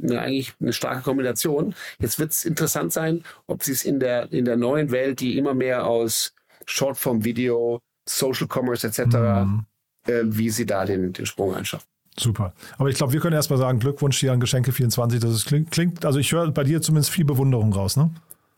eine, 0.00 0.20
eigentlich 0.20 0.54
eine 0.60 0.72
starke 0.72 1.02
Kombination. 1.02 1.74
Jetzt 1.98 2.18
wird 2.20 2.30
es 2.30 2.44
interessant 2.44 2.92
sein, 2.92 3.24
ob 3.46 3.64
sie 3.64 3.72
es 3.72 3.84
in 3.84 3.98
der, 3.98 4.32
in 4.32 4.44
der 4.44 4.56
neuen 4.56 4.92
Welt, 4.92 5.20
die 5.20 5.36
immer 5.38 5.54
mehr 5.54 5.86
aus 5.86 6.34
Shortform-Video, 6.66 7.80
Social 8.08 8.46
Commerce 8.52 8.86
etc., 8.86 9.16
Mhm. 9.16 9.64
äh, 10.06 10.22
wie 10.24 10.50
sie 10.50 10.66
da 10.66 10.84
den, 10.84 11.12
den 11.12 11.26
Sprung 11.26 11.54
einschaffen. 11.54 11.86
Super. 12.18 12.52
Aber 12.78 12.88
ich 12.90 12.96
glaube, 12.96 13.12
wir 13.12 13.20
können 13.20 13.34
erstmal 13.34 13.58
sagen, 13.58 13.80
Glückwunsch 13.80 14.18
hier 14.18 14.32
an 14.32 14.38
Geschenke 14.40 14.70
24. 14.72 15.18
Das 15.20 15.32
ist, 15.32 15.46
klingt, 15.46 15.70
klingt, 15.72 16.04
also 16.04 16.18
ich 16.20 16.30
höre 16.30 16.50
bei 16.52 16.62
dir 16.62 16.80
zumindest 16.80 17.10
viel 17.10 17.24
Bewunderung 17.24 17.72
raus, 17.72 17.96
ne? 17.96 18.10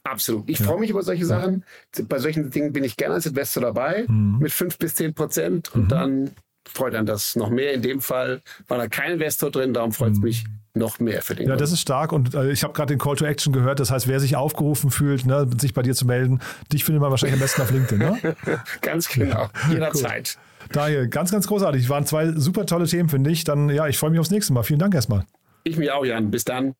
Absolut. 0.03 0.47
Ich 0.47 0.59
freue 0.59 0.79
mich 0.79 0.89
über 0.91 1.01
solche 1.03 1.25
Sachen. 1.25 1.65
Bei 2.07 2.19
solchen 2.19 2.49
Dingen 2.49 2.71
bin 2.71 2.83
ich 2.85 2.95
gerne 2.95 3.15
als 3.15 3.25
Investor 3.25 3.61
dabei 3.63 4.05
Mhm. 4.07 4.37
mit 4.39 4.51
fünf 4.51 4.77
bis 4.77 4.95
zehn 4.95 5.13
Prozent 5.13 5.73
und 5.75 5.91
dann 5.91 6.31
freut 6.69 6.95
einen 6.95 7.05
das 7.05 7.35
noch 7.35 7.49
mehr. 7.49 7.73
In 7.73 7.81
dem 7.81 8.01
Fall 8.01 8.41
war 8.67 8.77
da 8.77 8.87
kein 8.87 9.13
Investor 9.13 9.51
drin, 9.51 9.73
darum 9.73 9.91
freut 9.91 10.13
es 10.13 10.19
mich 10.19 10.45
noch 10.73 10.99
mehr 10.99 11.21
für 11.21 11.35
den. 11.35 11.45
Mhm. 11.45 11.51
Ja, 11.51 11.55
das 11.57 11.71
ist 11.71 11.81
stark 11.81 12.11
und 12.11 12.33
äh, 12.33 12.51
ich 12.51 12.63
habe 12.63 12.73
gerade 12.73 12.93
den 12.93 12.99
Call 12.99 13.15
to 13.15 13.25
Action 13.25 13.51
gehört. 13.51 13.79
Das 13.79 13.91
heißt, 13.91 14.07
wer 14.07 14.19
sich 14.19 14.35
aufgerufen 14.35 14.91
fühlt, 14.91 15.25
ne, 15.25 15.49
sich 15.59 15.73
bei 15.73 15.81
dir 15.81 15.95
zu 15.95 16.05
melden, 16.05 16.39
dich 16.71 16.83
findet 16.83 17.01
man 17.01 17.11
wahrscheinlich 17.11 17.35
am 17.35 17.41
besten 17.41 17.61
auf 17.61 17.71
LinkedIn, 17.71 17.97
ne? 17.97 18.35
Ganz 18.81 19.09
genau. 19.09 19.49
Jederzeit. 19.69 20.37
Daniel, 20.71 21.07
ganz, 21.07 21.31
ganz 21.31 21.47
großartig. 21.47 21.87
Waren 21.89 22.05
zwei 22.05 22.31
super 22.33 22.65
tolle 22.65 22.87
Themen, 22.87 23.07
finde 23.07 23.29
ich. 23.31 23.45
Dann, 23.45 23.69
ja, 23.69 23.87
ich 23.87 23.97
freue 23.97 24.09
mich 24.09 24.19
aufs 24.19 24.31
nächste 24.31 24.51
Mal. 24.51 24.63
Vielen 24.63 24.79
Dank 24.79 24.93
erstmal. 24.93 25.25
Ich 25.63 25.77
mich 25.77 25.91
auch, 25.91 26.05
Jan. 26.05 26.29
Bis 26.29 26.43
dann. 26.43 26.73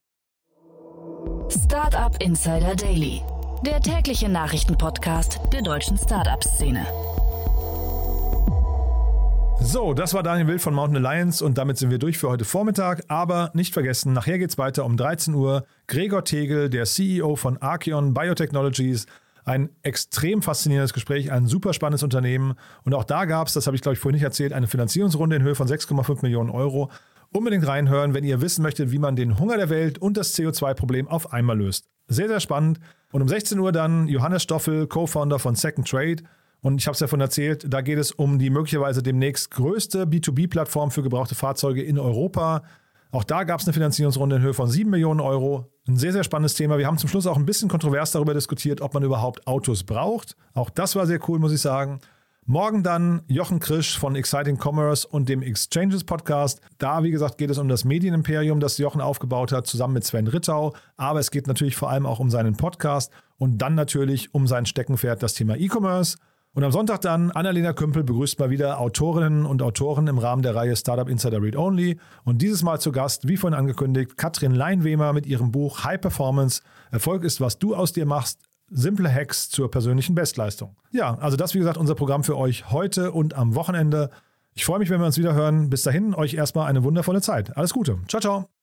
Startup 1.50 2.22
Insider 2.22 2.76
Daily, 2.76 3.22
der 3.66 3.80
tägliche 3.80 4.28
Nachrichtenpodcast 4.28 5.40
der 5.54 5.62
deutschen 5.62 5.98
Startup-Szene. 5.98 6.86
So, 9.60 9.94
das 9.94 10.14
war 10.14 10.24
Daniel 10.24 10.48
Wild 10.48 10.62
von 10.62 10.74
Mountain 10.74 11.06
Alliance 11.06 11.44
und 11.44 11.58
damit 11.58 11.78
sind 11.78 11.90
wir 11.90 11.98
durch 11.98 12.18
für 12.18 12.30
heute 12.30 12.46
Vormittag. 12.46 13.04
Aber 13.08 13.52
nicht 13.54 13.74
vergessen, 13.74 14.14
nachher 14.14 14.38
geht 14.38 14.52
es 14.52 14.58
weiter 14.58 14.86
um 14.86 14.98
13 14.98 15.34
Uhr. 15.34 15.66
Gregor 15.88 16.24
Tegel, 16.24 16.70
der 16.70 16.86
CEO 16.86 17.36
von 17.36 17.58
Archeon 17.58 18.14
Biotechnologies. 18.14 19.08
Ein 19.44 19.70
extrem 19.82 20.42
faszinierendes 20.42 20.94
Gespräch, 20.94 21.32
ein 21.32 21.48
super 21.48 21.74
spannendes 21.74 22.04
Unternehmen. 22.04 22.54
Und 22.84 22.94
auch 22.94 23.04
da 23.04 23.26
gab 23.26 23.48
es, 23.48 23.54
das 23.54 23.68
habe 23.68 23.76
ich 23.76 23.82
glaube 23.82 23.94
ich 23.94 24.00
vorhin 24.00 24.16
nicht 24.16 24.24
erzählt, 24.24 24.54
eine 24.54 24.68
Finanzierungsrunde 24.68 25.38
in 25.38 25.44
Höhe 25.44 25.56
von 25.56 25.68
6,5 25.68 26.22
Millionen 26.22 26.50
Euro. 26.50 26.92
Unbedingt 27.34 27.68
reinhören, 27.68 28.14
wenn 28.14 28.24
ihr 28.24 28.42
wissen 28.42 28.62
möchtet, 28.62 28.92
wie 28.92 29.00
man 29.00 29.16
den 29.16 29.40
Hunger 29.40 29.58
der 29.58 29.70
Welt 29.70 29.98
und 29.98 30.18
das 30.18 30.38
CO2-Problem 30.38 31.08
auf 31.08 31.34
einmal 31.34 31.58
löst. 31.58 31.88
Sehr, 32.08 32.28
sehr 32.28 32.40
spannend. 32.40 32.80
Und 33.12 33.22
um 33.22 33.28
16 33.28 33.60
Uhr 33.60 33.72
dann 33.72 34.08
Johannes 34.08 34.44
Stoffel, 34.44 34.88
Co-Founder 34.88 35.40
von 35.40 35.56
Second 35.56 35.90
Trade. 35.90 36.24
Und 36.68 36.82
ich 36.82 36.88
habe 36.88 36.96
es 36.96 37.00
ja 37.00 37.06
davon 37.06 37.22
erzählt, 37.22 37.66
da 37.70 37.80
geht 37.80 37.98
es 37.98 38.12
um 38.12 38.40
die 38.40 38.50
möglicherweise 38.50 39.02
demnächst 39.02 39.52
größte 39.52 40.04
B2B-Plattform 40.04 40.92
für 40.92 41.02
gebrauchte 41.02 41.34
Fahrzeuge 41.34 41.82
in 41.82 41.98
Europa. 41.98 42.62
Auch 43.10 43.24
da 43.24 43.46
gab 43.46 43.62
es 43.62 43.66
eine 43.66 43.74
Finanzierungsrunde 43.74 44.36
in 44.36 44.42
Höhe 44.42 44.54
von 44.54 44.68
7 44.68 44.90
Millionen 44.90 45.22
Euro. 45.22 45.72
Ein 45.88 45.96
sehr, 45.96 46.12
sehr 46.12 46.26
spannendes 46.26 46.56
Thema. 46.56 46.78
Wir 46.78 46.86
haben 46.86 46.98
zum 46.98 47.08
Schluss 47.10 47.26
auch 47.26 47.38
ein 47.38 47.46
bisschen 47.46 47.70
kontrovers 47.70 48.12
darüber 48.12 48.34
diskutiert, 48.34 48.82
ob 48.82 48.94
man 48.94 49.04
überhaupt 49.04 49.48
Autos 49.48 49.86
braucht. 49.86 50.36
Auch 50.54 50.70
das 50.70 50.98
war 50.98 51.08
sehr 51.08 51.22
cool, 51.30 51.40
muss 51.40 51.54
ich 51.54 51.62
sagen. 51.62 52.02
Morgen 52.46 52.84
dann 52.84 53.22
Jochen 53.28 53.62
Krisch 53.62 53.98
von 53.98 54.18
Exciting 54.18 54.60
Commerce 54.62 55.08
und 55.08 55.30
dem 55.30 55.44
Exchanges 55.44 56.04
Podcast. 56.04 56.60
Da, 56.80 57.02
wie 57.02 57.12
gesagt, 57.12 57.38
geht 57.38 57.50
es 57.50 57.60
um 57.60 57.70
das 57.70 57.86
Medienimperium, 57.86 58.60
das 58.60 58.78
Jochen 58.78 59.00
aufgebaut 59.00 59.54
hat, 59.54 59.68
zusammen 59.68 59.94
mit 59.94 60.04
Sven 60.04 60.28
Rittau. 60.28 60.74
Aber 60.98 61.22
es 61.22 61.32
geht 61.32 61.48
natürlich 61.48 61.78
vor 61.78 61.90
allem 61.90 62.06
auch 62.06 62.20
um 62.20 62.30
seinen 62.30 62.58
Podcast 62.58 63.14
und 63.38 63.60
dann 63.60 63.76
natürlich 63.76 64.34
um 64.36 64.48
sein 64.48 64.66
Steckenpferd, 64.66 65.24
das 65.24 65.34
Thema 65.34 65.56
E-Commerce. 65.56 66.18
Und 66.58 66.64
am 66.64 66.72
Sonntag 66.72 67.02
dann 67.02 67.30
Annalena 67.30 67.72
Kümpel 67.72 68.04
begrüßt 68.04 68.40
mal 68.40 68.50
wieder 68.50 68.80
Autorinnen 68.80 69.46
und 69.46 69.62
Autoren 69.62 70.08
im 70.08 70.18
Rahmen 70.18 70.42
der 70.42 70.56
Reihe 70.56 70.76
Startup 70.76 71.08
Insider 71.08 71.40
Read 71.40 71.56
Only. 71.56 72.00
Und 72.24 72.42
dieses 72.42 72.64
Mal 72.64 72.80
zu 72.80 72.92
Gast, 72.92 73.28
wie 73.28 73.38
vorhin 73.38 73.56
angekündigt, 73.56 74.18
Katrin 74.18 74.56
Leinwemer 74.56 75.14
mit 75.14 75.28
ihrem 75.28 75.52
Buch 75.52 75.84
High 75.84 76.02
Performance. 76.02 76.64
Erfolg 76.90 77.24
ist, 77.24 77.42
was 77.42 77.60
du 77.60 77.76
aus 77.76 77.94
dir 77.94 78.08
machst. 78.08 78.40
Simple 78.72 79.08
Hacks 79.08 79.52
zur 79.52 79.70
persönlichen 79.70 80.16
Bestleistung. 80.16 80.76
Ja, 80.90 81.14
also 81.20 81.38
das 81.38 81.54
wie 81.54 81.60
gesagt 81.60 81.78
unser 81.78 81.94
Programm 81.94 82.24
für 82.24 82.36
euch 82.36 82.72
heute 82.72 83.12
und 83.12 83.36
am 83.36 83.54
Wochenende. 83.54 84.10
Ich 84.56 84.66
freue 84.66 84.80
mich, 84.80 84.90
wenn 84.90 85.00
wir 85.00 85.06
uns 85.06 85.20
wieder 85.20 85.36
hören. 85.36 85.70
Bis 85.70 85.84
dahin, 85.84 86.16
euch 86.16 86.34
erstmal 86.34 86.68
eine 86.68 86.84
wundervolle 86.84 87.22
Zeit. 87.22 87.56
Alles 87.56 87.72
Gute. 87.72 88.00
Ciao, 88.08 88.20
ciao. 88.20 88.57